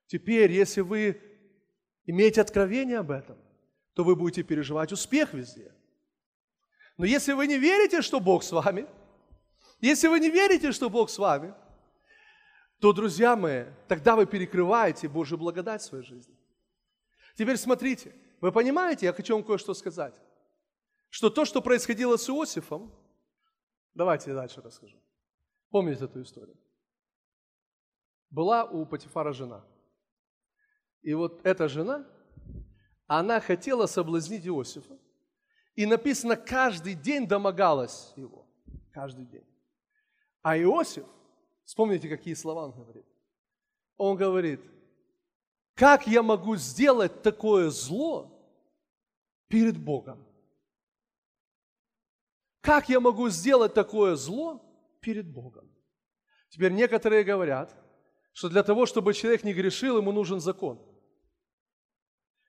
Теперь, 0.07 0.53
если 0.53 0.81
вы 0.81 1.21
имеете 2.07 2.41
откровение 2.41 2.99
об 2.99 3.11
этом, 3.11 3.37
то 3.95 4.05
вы 4.05 4.17
будете 4.17 4.43
переживать 4.43 4.93
успех 4.93 5.33
везде. 5.33 5.73
Но 6.97 7.05
если 7.05 7.33
вы 7.33 7.47
не 7.47 7.59
верите, 7.59 8.03
что 8.03 8.21
Бог 8.21 8.43
с 8.43 8.53
вами, 8.53 8.87
если 9.81 10.09
вы 10.09 10.21
не 10.21 10.31
верите, 10.31 10.73
что 10.73 10.89
Бог 10.89 11.11
с 11.11 11.19
вами, 11.19 11.55
то, 12.81 12.93
друзья 12.93 13.35
мои, 13.37 13.65
тогда 13.89 14.15
вы 14.15 14.27
перекрываете 14.27 15.09
Божью 15.09 15.39
благодать 15.39 15.83
в 15.83 15.87
своей 15.87 16.05
жизни. 16.05 16.34
Теперь 17.35 17.57
смотрите, 17.57 18.15
вы 18.41 18.53
понимаете, 18.53 19.07
я 19.07 19.13
хочу 19.13 19.35
вам 19.35 19.45
кое-что 19.45 19.75
сказать. 19.75 20.15
Что 21.09 21.31
то, 21.31 21.45
что 21.45 21.63
происходило 21.63 22.17
с 22.17 22.29
Иосифом, 22.29 22.93
давайте 23.95 24.31
я 24.31 24.37
дальше 24.37 24.61
расскажу. 24.61 24.97
Помните 25.71 26.05
эту 26.05 26.23
историю? 26.23 26.57
Была 28.31 28.65
у 28.65 28.85
Патифара 28.87 29.33
жена. 29.33 29.65
И 31.03 31.15
вот 31.15 31.41
эта 31.45 31.69
жена, 31.69 32.07
она 33.07 33.41
хотела 33.41 33.87
соблазнить 33.87 34.47
Иосифа. 34.47 34.99
И 35.75 35.87
написано, 35.87 36.37
каждый 36.37 36.95
день 36.95 37.27
домогалась 37.27 38.13
его. 38.17 38.47
Каждый 38.93 39.27
день. 39.27 39.47
А 40.43 40.59
Иосиф, 40.59 41.07
вспомните, 41.65 42.09
какие 42.09 42.35
слова 42.35 42.65
он 42.65 42.73
говорит. 42.73 43.07
Он 43.97 44.17
говорит, 44.17 44.61
как 45.75 46.07
я 46.07 46.23
могу 46.23 46.57
сделать 46.57 47.23
такое 47.23 47.71
зло 47.71 48.31
перед 49.49 49.77
Богом? 49.77 50.25
Как 52.61 52.89
я 52.89 53.01
могу 53.01 53.29
сделать 53.29 53.75
такое 53.75 54.17
зло 54.17 54.65
перед 55.01 55.27
Богом? 55.27 55.71
Теперь 56.49 56.73
некоторые 56.73 57.25
говорят, 57.25 57.77
что 58.33 58.49
для 58.49 58.63
того, 58.63 58.87
чтобы 58.87 59.15
человек 59.15 59.45
не 59.45 59.53
грешил, 59.53 59.99
ему 59.99 60.13
нужен 60.13 60.41
закон. 60.41 60.81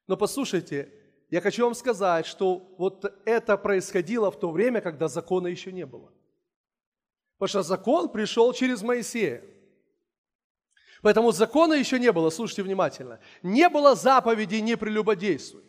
Но 0.07 0.15
послушайте, 0.15 0.91
я 1.30 1.41
хочу 1.41 1.65
вам 1.65 1.73
сказать, 1.73 2.26
что 2.28 2.76
вот 2.78 3.05
это 3.26 3.57
происходило 3.57 4.32
в 4.32 4.39
то 4.39 4.51
время, 4.51 4.82
когда 4.82 5.07
закона 5.07 5.47
еще 5.47 5.71
не 5.71 5.86
было. 5.86 6.13
Потому 7.38 7.49
что 7.49 7.63
закон 7.63 8.09
пришел 8.09 8.53
через 8.53 8.84
Моисея. 8.84 9.43
Поэтому 11.06 11.32
закона 11.32 11.74
еще 11.74 11.99
не 11.99 12.12
было, 12.12 12.32
слушайте 12.32 12.64
внимательно. 12.64 13.20
Не 13.43 13.70
было 13.70 13.93
заповеди 13.93 14.56
«не 14.56 14.76
прелюбодействуй». 14.76 15.62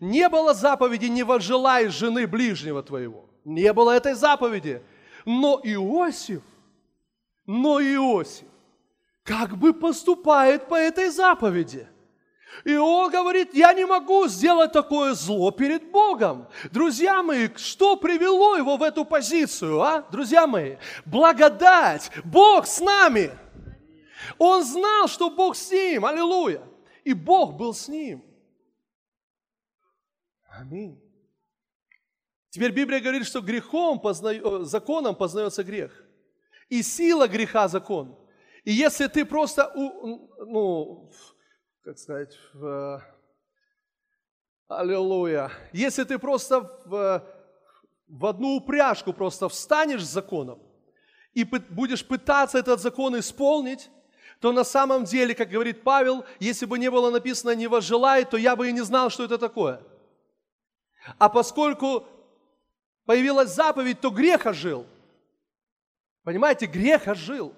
Не 0.00 0.28
было 0.28 0.54
заповеди 0.54 1.04
«не 1.04 1.22
возжелай 1.22 1.86
жены 1.86 2.26
ближнего 2.26 2.82
твоего». 2.82 3.30
Не 3.44 3.72
было 3.72 3.92
этой 3.92 4.14
заповеди. 4.14 4.82
Но 5.24 5.60
Иосиф, 5.62 6.42
но 7.46 7.80
Иосиф, 7.80 8.48
как 9.22 9.56
бы 9.56 9.72
поступает 9.72 10.66
по 10.66 10.74
этой 10.74 11.10
заповеди– 11.10 11.86
и 12.62 12.76
он 12.76 13.10
говорит, 13.10 13.52
я 13.52 13.72
не 13.72 13.84
могу 13.84 14.28
сделать 14.28 14.70
такое 14.72 15.14
зло 15.14 15.50
перед 15.50 15.90
Богом. 15.90 16.46
Друзья 16.70 17.22
мои, 17.22 17.48
что 17.56 17.96
привело 17.96 18.56
его 18.56 18.76
в 18.76 18.82
эту 18.82 19.04
позицию, 19.04 19.82
а? 19.82 20.04
Друзья 20.12 20.46
мои, 20.46 20.76
благодать, 21.04 22.12
Бог 22.22 22.66
с 22.66 22.80
нами. 22.80 23.32
Он 24.38 24.64
знал, 24.64 25.08
что 25.08 25.30
Бог 25.30 25.56
с 25.56 25.70
ним, 25.70 26.04
аллилуйя. 26.04 26.62
И 27.04 27.12
Бог 27.12 27.56
был 27.56 27.74
с 27.74 27.88
ним. 27.88 28.24
Аминь. 30.48 31.00
Теперь 32.50 32.72
Библия 32.72 33.00
говорит, 33.00 33.26
что 33.26 33.40
грехом, 33.40 34.00
позна... 34.00 34.32
Э, 34.32 34.64
законом 34.64 35.14
познается 35.14 35.64
грех. 35.64 36.04
И 36.68 36.82
сила 36.82 37.26
греха– 37.26 37.68
закон. 37.68 38.16
И 38.64 38.72
если 38.72 39.08
ты 39.08 39.24
просто 39.24 39.72
ну, 39.74 41.10
как 41.84 41.98
сказать, 41.98 42.38
в... 42.54 43.04
Аллилуйя. 44.68 45.50
Если 45.72 46.04
ты 46.04 46.18
просто 46.18 46.60
в, 46.86 47.22
в 48.08 48.26
одну 48.26 48.56
упряжку 48.56 49.12
просто 49.12 49.48
встанешь 49.50 50.02
с 50.02 50.10
законом 50.10 50.62
и 51.34 51.44
будешь 51.44 52.06
пытаться 52.06 52.58
этот 52.58 52.80
закон 52.80 53.18
исполнить, 53.18 53.90
то 54.44 54.52
на 54.52 54.62
самом 54.62 55.04
деле, 55.04 55.34
как 55.34 55.48
говорит 55.48 55.82
Павел, 55.82 56.26
если 56.38 56.66
бы 56.66 56.78
не 56.78 56.90
было 56.90 57.08
написано 57.08 57.54
«не 57.54 57.66
возжелай», 57.66 58.26
то 58.26 58.36
я 58.36 58.56
бы 58.56 58.68
и 58.68 58.72
не 58.72 58.82
знал, 58.82 59.08
что 59.08 59.24
это 59.24 59.38
такое. 59.38 59.80
А 61.18 61.30
поскольку 61.30 62.06
появилась 63.06 63.54
заповедь, 63.54 64.02
то 64.02 64.10
грех 64.10 64.44
ожил. 64.44 64.84
Понимаете, 66.24 66.66
грех 66.66 67.08
ожил. 67.08 67.54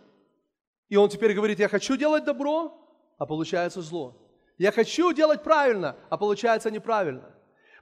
И 0.89 0.95
он 0.95 1.09
теперь 1.09 1.34
говорит, 1.34 1.59
я 1.59 1.68
хочу 1.68 1.97
делать 1.97 2.24
добро, 2.24 2.72
а 3.18 3.26
получается 3.26 3.82
зло. 3.82 4.16
Я 4.57 4.70
хочу 4.70 5.12
делать 5.12 5.43
правильно, 5.43 5.97
а 6.09 6.16
получается 6.16 6.70
неправильно. 6.70 7.34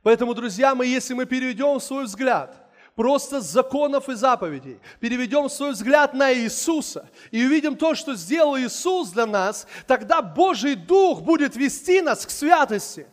Поэтому, 0.02 0.32
друзья 0.32 0.74
мои, 0.74 0.88
если 0.88 1.12
мы 1.12 1.26
переведем 1.26 1.78
свой 1.78 2.05
взгляд 2.05 2.57
просто 2.95 3.40
с 3.40 3.51
законов 3.51 4.09
и 4.09 4.14
заповедей, 4.14 4.80
переведем 5.01 5.49
свой 5.49 5.72
взгляд 5.72 6.14
на 6.14 6.32
Иисуса 6.32 7.11
и 7.30 7.45
увидим 7.45 7.76
то, 7.76 7.95
что 7.95 8.14
сделал 8.14 8.57
Иисус 8.57 9.11
для 9.11 9.26
нас, 9.26 9.66
тогда 9.86 10.22
Божий 10.22 10.74
Дух 10.74 11.22
будет 11.22 11.57
вести 11.57 12.01
нас 12.01 12.24
к 12.24 12.30
святости. 12.30 13.07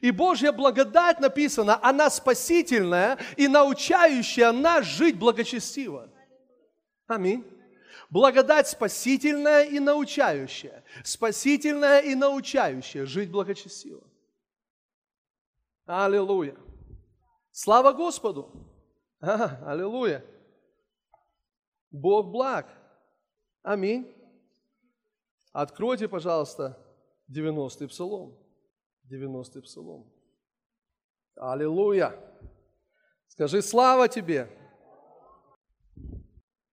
И 0.00 0.10
Божья 0.12 0.50
благодать 0.50 1.20
написана, 1.20 1.78
она 1.82 2.08
спасительная 2.08 3.18
и 3.36 3.48
научающая 3.48 4.50
нас 4.50 4.86
жить 4.86 5.18
благочестиво. 5.18 6.08
Аминь. 7.06 7.44
Благодать 8.08 8.66
спасительная 8.66 9.64
и 9.64 9.78
научающая. 9.78 10.82
Спасительная 11.04 12.00
и 12.00 12.14
научающая 12.14 13.04
жить 13.04 13.30
благочестиво. 13.30 14.02
Аллилуйя. 15.86 16.56
Слава 17.62 17.92
Господу. 17.92 18.50
А, 19.20 19.70
аллилуйя. 19.70 20.24
Бог 21.90 22.30
благ. 22.30 22.66
Аминь. 23.62 24.10
Откройте, 25.52 26.08
пожалуйста, 26.08 26.82
90-й 27.30 27.86
псалом. 27.88 28.34
90-й 29.12 29.60
псалом. 29.60 30.10
Аллилуйя. 31.36 32.18
Скажи, 33.28 33.60
слава 33.60 34.08
тебе. 34.08 34.48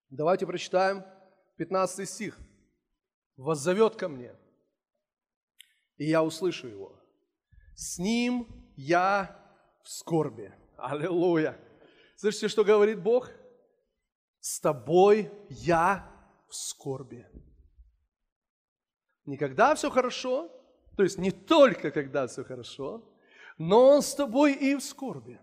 Давайте 0.09 0.47
прочитаем 0.47 1.03
15 1.57 2.09
стих. 2.09 2.39
«Воззовет 3.35 3.97
ко 3.97 4.07
мне, 4.07 4.33
и 5.97 6.05
я 6.05 6.23
услышу 6.23 6.69
его. 6.69 6.97
С 7.75 7.99
ним 7.99 8.47
я 8.77 9.37
в 9.83 9.89
скорби». 9.89 10.53
Аллилуйя! 10.77 11.59
Слышите, 12.15 12.47
что 12.47 12.63
говорит 12.63 13.01
Бог? 13.01 13.29
С 14.39 14.59
тобой 14.59 15.31
я 15.49 16.09
в 16.47 16.55
скорби. 16.55 17.27
Никогда 19.25 19.75
все 19.75 19.89
хорошо, 19.89 20.49
то 20.95 21.03
есть 21.03 21.17
не 21.17 21.31
только 21.31 21.91
когда 21.91 22.27
все 22.27 22.43
хорошо, 22.43 23.03
но 23.57 23.89
Он 23.89 24.01
с 24.01 24.15
тобой 24.15 24.53
и 24.53 24.75
в 24.75 24.81
скорби. 24.81 25.41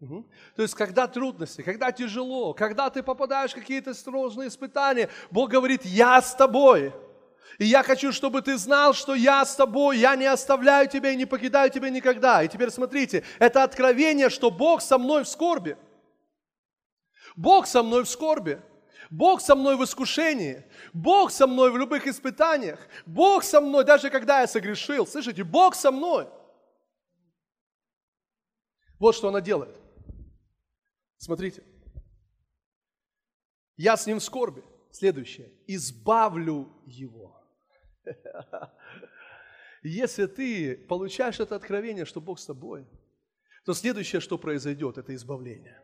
Угу. 0.00 0.30
То 0.56 0.62
есть, 0.62 0.74
когда 0.74 1.08
трудности, 1.08 1.62
когда 1.62 1.90
тяжело, 1.90 2.52
когда 2.52 2.90
ты 2.90 3.02
попадаешь 3.02 3.52
в 3.52 3.54
какие-то 3.54 3.94
сложные 3.94 4.48
испытания, 4.48 5.08
Бог 5.30 5.50
говорит, 5.50 5.84
я 5.84 6.20
с 6.20 6.34
тобой. 6.34 6.92
И 7.58 7.64
я 7.64 7.82
хочу, 7.82 8.12
чтобы 8.12 8.42
ты 8.42 8.58
знал, 8.58 8.92
что 8.92 9.14
я 9.14 9.44
с 9.44 9.56
тобой, 9.56 9.98
я 9.98 10.14
не 10.16 10.26
оставляю 10.26 10.88
тебя 10.88 11.10
и 11.10 11.16
не 11.16 11.24
покидаю 11.24 11.70
тебя 11.70 11.88
никогда. 11.88 12.42
И 12.42 12.48
теперь 12.48 12.70
смотрите, 12.70 13.24
это 13.38 13.62
откровение, 13.62 14.28
что 14.28 14.50
Бог 14.50 14.82
со 14.82 14.98
мной 14.98 15.24
в 15.24 15.28
скорби. 15.28 15.78
Бог 17.34 17.66
со 17.66 17.82
мной 17.82 18.04
в 18.04 18.08
скорби. 18.08 18.60
Бог 19.10 19.40
со 19.40 19.54
мной 19.54 19.76
в 19.76 19.84
искушении. 19.84 20.64
Бог 20.92 21.30
со 21.30 21.46
мной 21.46 21.70
в 21.70 21.76
любых 21.76 22.06
испытаниях. 22.06 22.80
Бог 23.06 23.44
со 23.44 23.60
мной, 23.60 23.84
даже 23.84 24.10
когда 24.10 24.40
я 24.40 24.46
согрешил. 24.46 25.06
Слышите, 25.06 25.44
Бог 25.44 25.74
со 25.74 25.90
мной. 25.90 26.28
Вот 28.98 29.14
что 29.14 29.28
она 29.28 29.40
делает. 29.40 29.78
Смотрите. 31.18 31.62
Я 33.76 33.96
с 33.96 34.06
ним 34.06 34.18
в 34.18 34.24
скорби. 34.24 34.62
Следующее. 34.90 35.52
Избавлю 35.66 36.68
его. 36.86 37.35
Если 39.82 40.26
ты 40.26 40.76
получаешь 40.76 41.40
это 41.40 41.54
откровение, 41.56 42.04
что 42.04 42.20
Бог 42.20 42.38
с 42.38 42.46
тобой, 42.46 42.86
то 43.64 43.74
следующее, 43.74 44.20
что 44.20 44.38
произойдет, 44.38 44.98
это 44.98 45.14
избавление. 45.14 45.80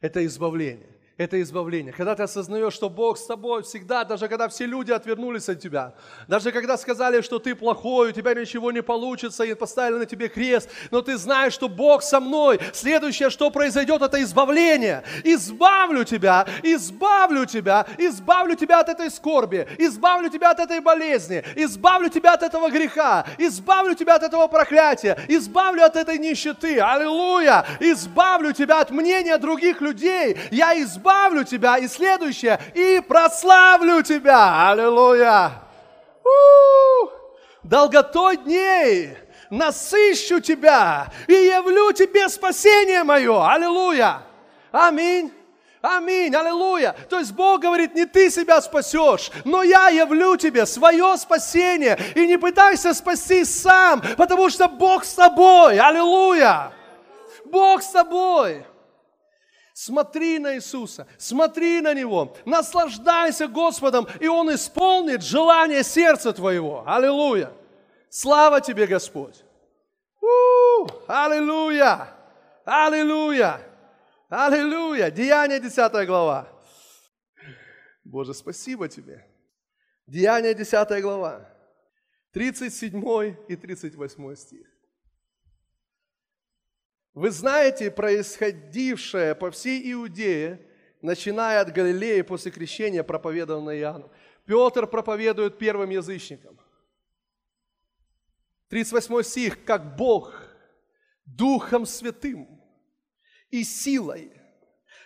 Это 0.00 0.24
избавление 0.24 1.03
это 1.16 1.40
избавление. 1.42 1.92
Когда 1.92 2.16
ты 2.16 2.24
осознаешь, 2.24 2.72
что 2.72 2.90
Бог 2.90 3.18
с 3.18 3.26
тобой 3.26 3.62
всегда, 3.62 4.02
даже 4.02 4.26
когда 4.26 4.48
все 4.48 4.66
люди 4.66 4.90
отвернулись 4.90 5.48
от 5.48 5.60
тебя, 5.60 5.94
даже 6.26 6.50
когда 6.50 6.76
сказали, 6.76 7.20
что 7.20 7.38
ты 7.38 7.54
плохой, 7.54 8.08
у 8.08 8.12
тебя 8.12 8.34
ничего 8.34 8.72
не 8.72 8.82
получится, 8.82 9.44
и 9.44 9.54
поставили 9.54 9.98
на 9.98 10.06
тебе 10.06 10.28
крест, 10.28 10.68
но 10.90 11.02
ты 11.02 11.16
знаешь, 11.16 11.52
что 11.52 11.68
Бог 11.68 12.02
со 12.02 12.18
мной. 12.18 12.58
Следующее, 12.72 13.30
что 13.30 13.50
произойдет, 13.50 14.02
это 14.02 14.20
избавление. 14.24 15.04
Избавлю 15.22 16.02
тебя, 16.02 16.46
избавлю 16.64 17.46
тебя, 17.46 17.86
избавлю 17.96 18.56
тебя 18.56 18.80
от 18.80 18.88
этой 18.88 19.08
скорби, 19.08 19.68
избавлю 19.78 20.30
тебя 20.30 20.50
от 20.50 20.58
этой 20.58 20.80
болезни, 20.80 21.44
избавлю 21.54 22.08
тебя 22.08 22.34
от 22.34 22.42
этого 22.42 22.70
греха, 22.70 23.24
избавлю 23.38 23.94
тебя 23.94 24.16
от 24.16 24.24
этого 24.24 24.48
проклятия, 24.48 25.16
избавлю 25.28 25.84
от 25.84 25.94
этой 25.94 26.18
нищеты. 26.18 26.80
Аллилуйя! 26.80 27.64
Избавлю 27.78 28.52
тебя 28.52 28.80
от 28.80 28.90
мнения 28.90 29.38
других 29.38 29.80
людей. 29.80 30.36
Я 30.50 30.74
избавлю 30.82 31.03
избавлю 31.04 31.44
тебя, 31.44 31.76
и 31.76 31.86
следующее, 31.86 32.58
и 32.74 33.00
прославлю 33.06 34.02
тебя. 34.02 34.70
Аллилуйя. 34.70 35.52
У-у-у. 36.24 37.10
Долготой 37.62 38.38
дней 38.38 39.16
насыщу 39.50 40.40
тебя 40.40 41.08
и 41.28 41.32
явлю 41.34 41.92
тебе 41.92 42.28
спасение 42.28 43.04
мое. 43.04 43.46
Аллилуйя. 43.46 44.22
Аминь. 44.72 45.30
Аминь, 45.82 46.34
аллилуйя. 46.34 46.96
То 47.10 47.18
есть 47.18 47.32
Бог 47.32 47.60
говорит, 47.60 47.94
не 47.94 48.06
ты 48.06 48.30
себя 48.30 48.62
спасешь, 48.62 49.30
но 49.44 49.62
я 49.62 49.88
явлю 49.88 50.36
тебе 50.38 50.64
свое 50.64 51.14
спасение. 51.18 51.98
И 52.14 52.26
не 52.26 52.38
пытайся 52.38 52.94
спасти 52.94 53.44
сам, 53.44 54.02
потому 54.16 54.48
что 54.48 54.66
Бог 54.66 55.04
с 55.04 55.12
тобой. 55.12 55.78
Аллилуйя. 55.78 56.72
Бог 57.44 57.82
с 57.82 57.88
тобой. 57.88 58.64
Смотри 59.74 60.38
на 60.38 60.54
Иисуса, 60.54 61.04
смотри 61.18 61.80
на 61.80 61.94
Него, 61.94 62.36
наслаждайся 62.46 63.48
Господом, 63.48 64.06
и 64.20 64.28
Он 64.28 64.54
исполнит 64.54 65.20
желание 65.20 65.82
сердца 65.82 66.32
твоего. 66.32 66.84
Аллилуйя! 66.86 67.52
Слава 68.08 68.60
тебе, 68.60 68.86
Господь! 68.86 69.44
У-у-у! 70.20 70.88
Аллилуйя! 71.08 72.08
Аллилуйя! 72.64 73.60
Аллилуйя! 74.28 75.10
Деяние 75.10 75.58
10 75.58 76.06
глава. 76.06 76.48
Боже, 78.04 78.32
спасибо 78.32 78.88
тебе. 78.88 79.26
Деяние 80.06 80.54
10 80.54 81.02
глава. 81.02 81.50
37 82.32 83.36
и 83.48 83.56
38 83.56 84.36
стих. 84.36 84.73
Вы 87.14 87.30
знаете 87.30 87.92
происходившее 87.92 89.36
по 89.36 89.52
всей 89.52 89.92
Иудее, 89.92 90.60
начиная 91.00 91.60
от 91.60 91.72
Галилеи 91.72 92.22
после 92.22 92.50
крещения, 92.50 93.04
проповедованное 93.04 93.78
Иоанном. 93.78 94.10
Петр 94.44 94.88
проповедует 94.88 95.56
первым 95.56 95.90
язычникам. 95.90 96.58
38 98.68 99.22
стих. 99.22 99.64
«Как 99.64 99.96
Бог 99.96 100.34
Духом 101.24 101.86
Святым 101.86 102.60
и 103.50 103.62
силой 103.62 104.32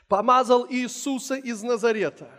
помазал 0.08 0.66
Иисуса 0.70 1.34
из 1.34 1.62
Назарета, 1.62 2.30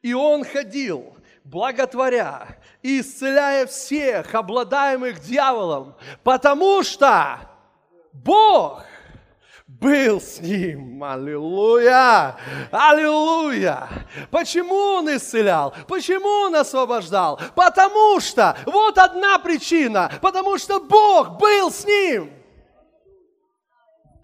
и 0.00 0.14
Он 0.14 0.44
ходил, 0.44 1.16
благотворя 1.42 2.60
и 2.82 3.00
исцеляя 3.00 3.66
всех, 3.66 4.32
обладаемых 4.34 5.20
дьяволом, 5.20 5.96
потому 6.22 6.84
что 6.84 7.40
Бог 8.12 8.84
был 9.68 10.20
с 10.20 10.40
ним. 10.40 11.04
Аллилуйя! 11.04 12.36
Аллилуйя! 12.72 13.88
Почему 14.30 14.74
он 14.74 15.14
исцелял? 15.14 15.74
Почему 15.86 16.26
он 16.26 16.56
освобождал? 16.56 17.38
Потому 17.54 18.18
что, 18.18 18.56
вот 18.66 18.96
одна 18.98 19.38
причина, 19.38 20.10
потому 20.22 20.58
что 20.58 20.80
Бог 20.80 21.38
был 21.38 21.70
с 21.70 21.84
ним. 21.84 22.32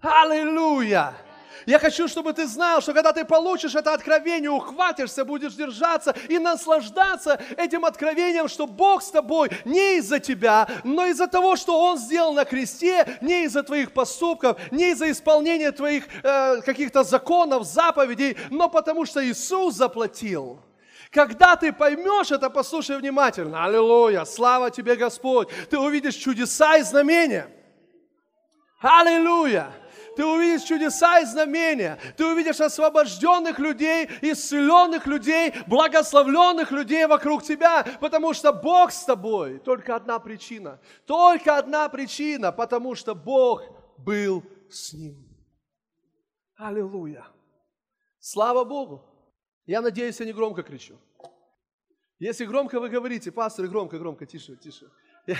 Аллилуйя! 0.01 1.13
Я 1.65 1.79
хочу, 1.79 2.07
чтобы 2.07 2.33
ты 2.33 2.47
знал, 2.47 2.81
что 2.81 2.93
когда 2.93 3.13
ты 3.13 3.25
получишь 3.25 3.75
это 3.75 3.93
откровение, 3.93 4.49
ухватишься, 4.49 5.25
будешь 5.25 5.53
держаться 5.53 6.15
и 6.29 6.37
наслаждаться 6.37 7.41
этим 7.57 7.85
откровением, 7.85 8.47
что 8.47 8.67
Бог 8.67 9.01
с 9.01 9.09
тобой 9.09 9.49
не 9.63 9.97
из-за 9.97 10.19
тебя, 10.19 10.67
но 10.83 11.05
из-за 11.05 11.27
того, 11.27 11.55
что 11.55 11.79
Он 11.79 11.97
сделал 11.97 12.33
на 12.33 12.45
кресте, 12.45 13.17
не 13.21 13.45
из-за 13.45 13.63
твоих 13.63 13.93
поступков, 13.93 14.59
не 14.71 14.91
из-за 14.91 15.11
исполнения 15.11 15.71
твоих 15.71 16.05
э, 16.23 16.61
каких-то 16.61 17.03
законов, 17.03 17.63
заповедей, 17.63 18.37
но 18.49 18.69
потому 18.69 19.05
что 19.05 19.25
Иисус 19.25 19.75
заплатил. 19.75 20.59
Когда 21.11 21.55
ты 21.55 21.71
поймешь 21.71 22.31
это, 22.31 22.49
послушай 22.49 22.97
внимательно. 22.97 23.63
Аллилуйя, 23.63 24.25
слава 24.25 24.69
тебе, 24.69 24.95
Господь. 24.95 25.47
Ты 25.69 25.79
увидишь 25.79 26.15
чудеса 26.15 26.77
и 26.77 26.81
знамения. 26.81 27.47
Аллилуйя 28.81 29.71
ты 30.15 30.25
увидишь 30.25 30.63
чудеса 30.63 31.19
и 31.19 31.25
знамения, 31.25 31.99
ты 32.17 32.25
увидишь 32.25 32.61
освобожденных 32.61 33.59
людей, 33.59 34.07
исцеленных 34.21 35.07
людей, 35.07 35.53
благословленных 35.67 36.71
людей 36.71 37.05
вокруг 37.05 37.43
тебя, 37.43 37.85
потому 37.99 38.33
что 38.33 38.53
Бог 38.53 38.91
с 38.91 39.03
тобой. 39.05 39.59
Только 39.59 39.95
одна 39.95 40.19
причина, 40.19 40.79
только 41.05 41.57
одна 41.57 41.89
причина, 41.89 42.51
потому 42.51 42.95
что 42.95 43.15
Бог 43.15 43.63
был 43.97 44.43
с 44.69 44.93
ним. 44.93 45.15
Аллилуйя. 46.57 47.25
Слава 48.19 48.63
Богу. 48.63 49.03
Я 49.65 49.81
надеюсь, 49.81 50.19
я 50.19 50.25
не 50.25 50.33
громко 50.33 50.63
кричу. 50.63 50.99
Если 52.19 52.45
громко 52.45 52.79
вы 52.79 52.89
говорите, 52.89 53.31
пастор, 53.31 53.67
громко, 53.67 53.99
громко, 53.99 54.25
тише, 54.25 54.55
тише. 54.55 54.89
Я, 55.27 55.37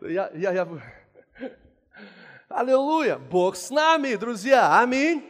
я, 0.00 0.30
я, 0.34 0.52
я, 0.52 0.68
Аллилуйя! 2.54 3.18
Бог 3.18 3.56
с 3.56 3.68
нами, 3.70 4.14
друзья! 4.14 4.78
Аминь! 4.78 5.28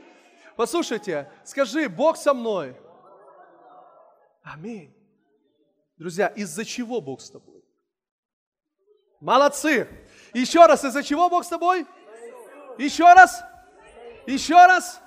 Послушайте, 0.56 1.32
скажи, 1.42 1.88
Бог 1.88 2.18
со 2.18 2.34
мной. 2.34 2.76
Аминь. 4.42 4.94
Друзья, 5.96 6.26
из-за 6.26 6.66
чего 6.66 7.00
Бог 7.00 7.22
с 7.22 7.30
тобой? 7.30 7.64
Молодцы! 9.20 9.88
Еще 10.34 10.66
раз, 10.66 10.84
из-за 10.84 11.02
чего 11.02 11.30
Бог 11.30 11.44
с 11.44 11.48
тобой? 11.48 11.86
Еще 12.76 13.10
раз? 13.10 13.42
Еще 14.26 14.54
раз? 14.56 15.00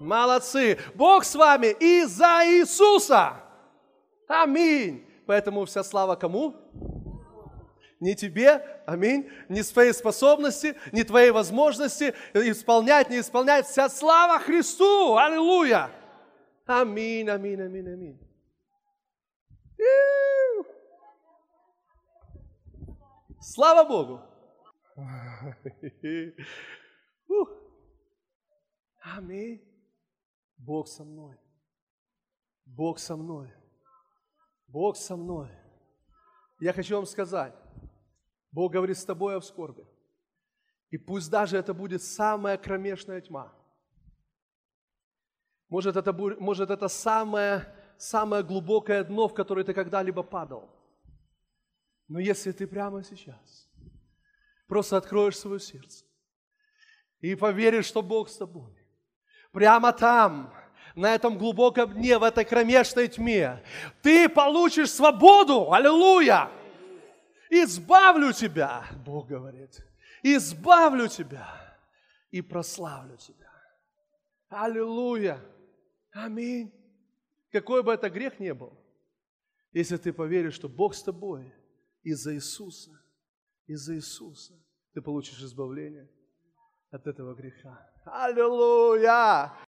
Молодцы! 0.00 0.78
Бог 0.94 1.24
с 1.24 1.34
вами 1.34 1.68
из-за 1.68 2.42
Иисуса! 2.44 3.40
Аминь! 4.28 5.08
Поэтому 5.26 5.64
вся 5.64 5.82
слава 5.82 6.14
кому? 6.14 6.54
Не 8.02 8.16
тебе, 8.16 8.82
аминь, 8.84 9.30
не 9.48 9.62
своей 9.62 9.92
способности, 9.92 10.74
не 10.90 11.04
твоей 11.04 11.30
возможности 11.30 12.12
исполнять, 12.34 13.08
не 13.10 13.20
исполнять. 13.20 13.64
Вся 13.64 13.88
слава 13.88 14.40
Христу, 14.40 15.16
аллилуйя. 15.16 15.88
Аминь, 16.66 17.28
аминь, 17.28 17.62
аминь, 17.62 17.88
аминь. 17.88 18.18
Слава 23.40 23.88
Богу. 23.88 24.20
Аминь. 29.16 29.62
Бог 30.58 30.88
со 30.88 31.04
мной. 31.04 31.38
Бог 32.64 32.98
со 32.98 33.14
мной. 33.14 33.54
Бог 34.66 34.96
со 34.96 35.14
мной. 35.14 35.50
Я 36.58 36.72
хочу 36.72 36.96
вам 36.96 37.06
сказать, 37.06 37.54
Бог 38.52 38.72
говорит 38.72 38.98
с 38.98 39.04
тобой 39.04 39.40
в 39.40 39.44
скорби. 39.44 39.86
И 40.90 40.98
пусть 40.98 41.30
даже 41.30 41.56
это 41.56 41.72
будет 41.72 42.02
самая 42.02 42.58
кромешная 42.58 43.20
тьма. 43.22 43.52
Может, 45.70 45.96
это, 45.96 46.12
может, 46.12 46.68
это 46.68 46.88
самое, 46.88 47.74
самое 47.96 48.42
глубокое 48.42 49.02
дно, 49.04 49.26
в 49.26 49.34
которое 49.34 49.64
ты 49.64 49.72
когда-либо 49.72 50.22
падал. 50.22 50.68
Но 52.08 52.20
если 52.20 52.52
ты 52.52 52.66
прямо 52.66 53.02
сейчас 53.02 53.70
просто 54.66 54.98
откроешь 54.98 55.38
свое 55.38 55.58
сердце 55.58 56.04
и 57.20 57.34
поверишь, 57.34 57.86
что 57.86 58.02
Бог 58.02 58.28
с 58.28 58.36
тобой, 58.36 58.76
прямо 59.50 59.94
там, 59.94 60.52
на 60.94 61.14
этом 61.14 61.38
глубоком 61.38 61.94
дне, 61.94 62.18
в 62.18 62.22
этой 62.22 62.44
кромешной 62.44 63.08
тьме, 63.08 63.62
ты 64.02 64.28
получишь 64.28 64.90
свободу. 64.90 65.72
Аллилуйя! 65.72 66.50
Избавлю 67.52 68.32
тебя, 68.32 68.86
Бог 69.04 69.28
говорит, 69.28 69.84
избавлю 70.22 71.08
тебя 71.08 71.78
и 72.30 72.40
прославлю 72.40 73.16
тебя. 73.16 73.52
Аллилуйя! 74.48 75.38
Аминь! 76.12 76.72
Какой 77.50 77.82
бы 77.82 77.92
это 77.92 78.08
грех 78.08 78.40
ни 78.40 78.52
был, 78.52 78.72
если 79.72 79.96
ты 79.96 80.12
поверишь, 80.12 80.54
что 80.54 80.68
Бог 80.68 80.94
с 80.94 81.02
тобой 81.02 81.52
из-за 82.02 82.34
Иисуса, 82.34 82.90
из-за 83.66 83.94
Иисуса, 83.94 84.54
ты 84.94 85.02
получишь 85.02 85.40
избавление 85.42 86.10
от 86.90 87.06
этого 87.06 87.34
греха. 87.34 87.90
Аллилуйя! 88.04 89.52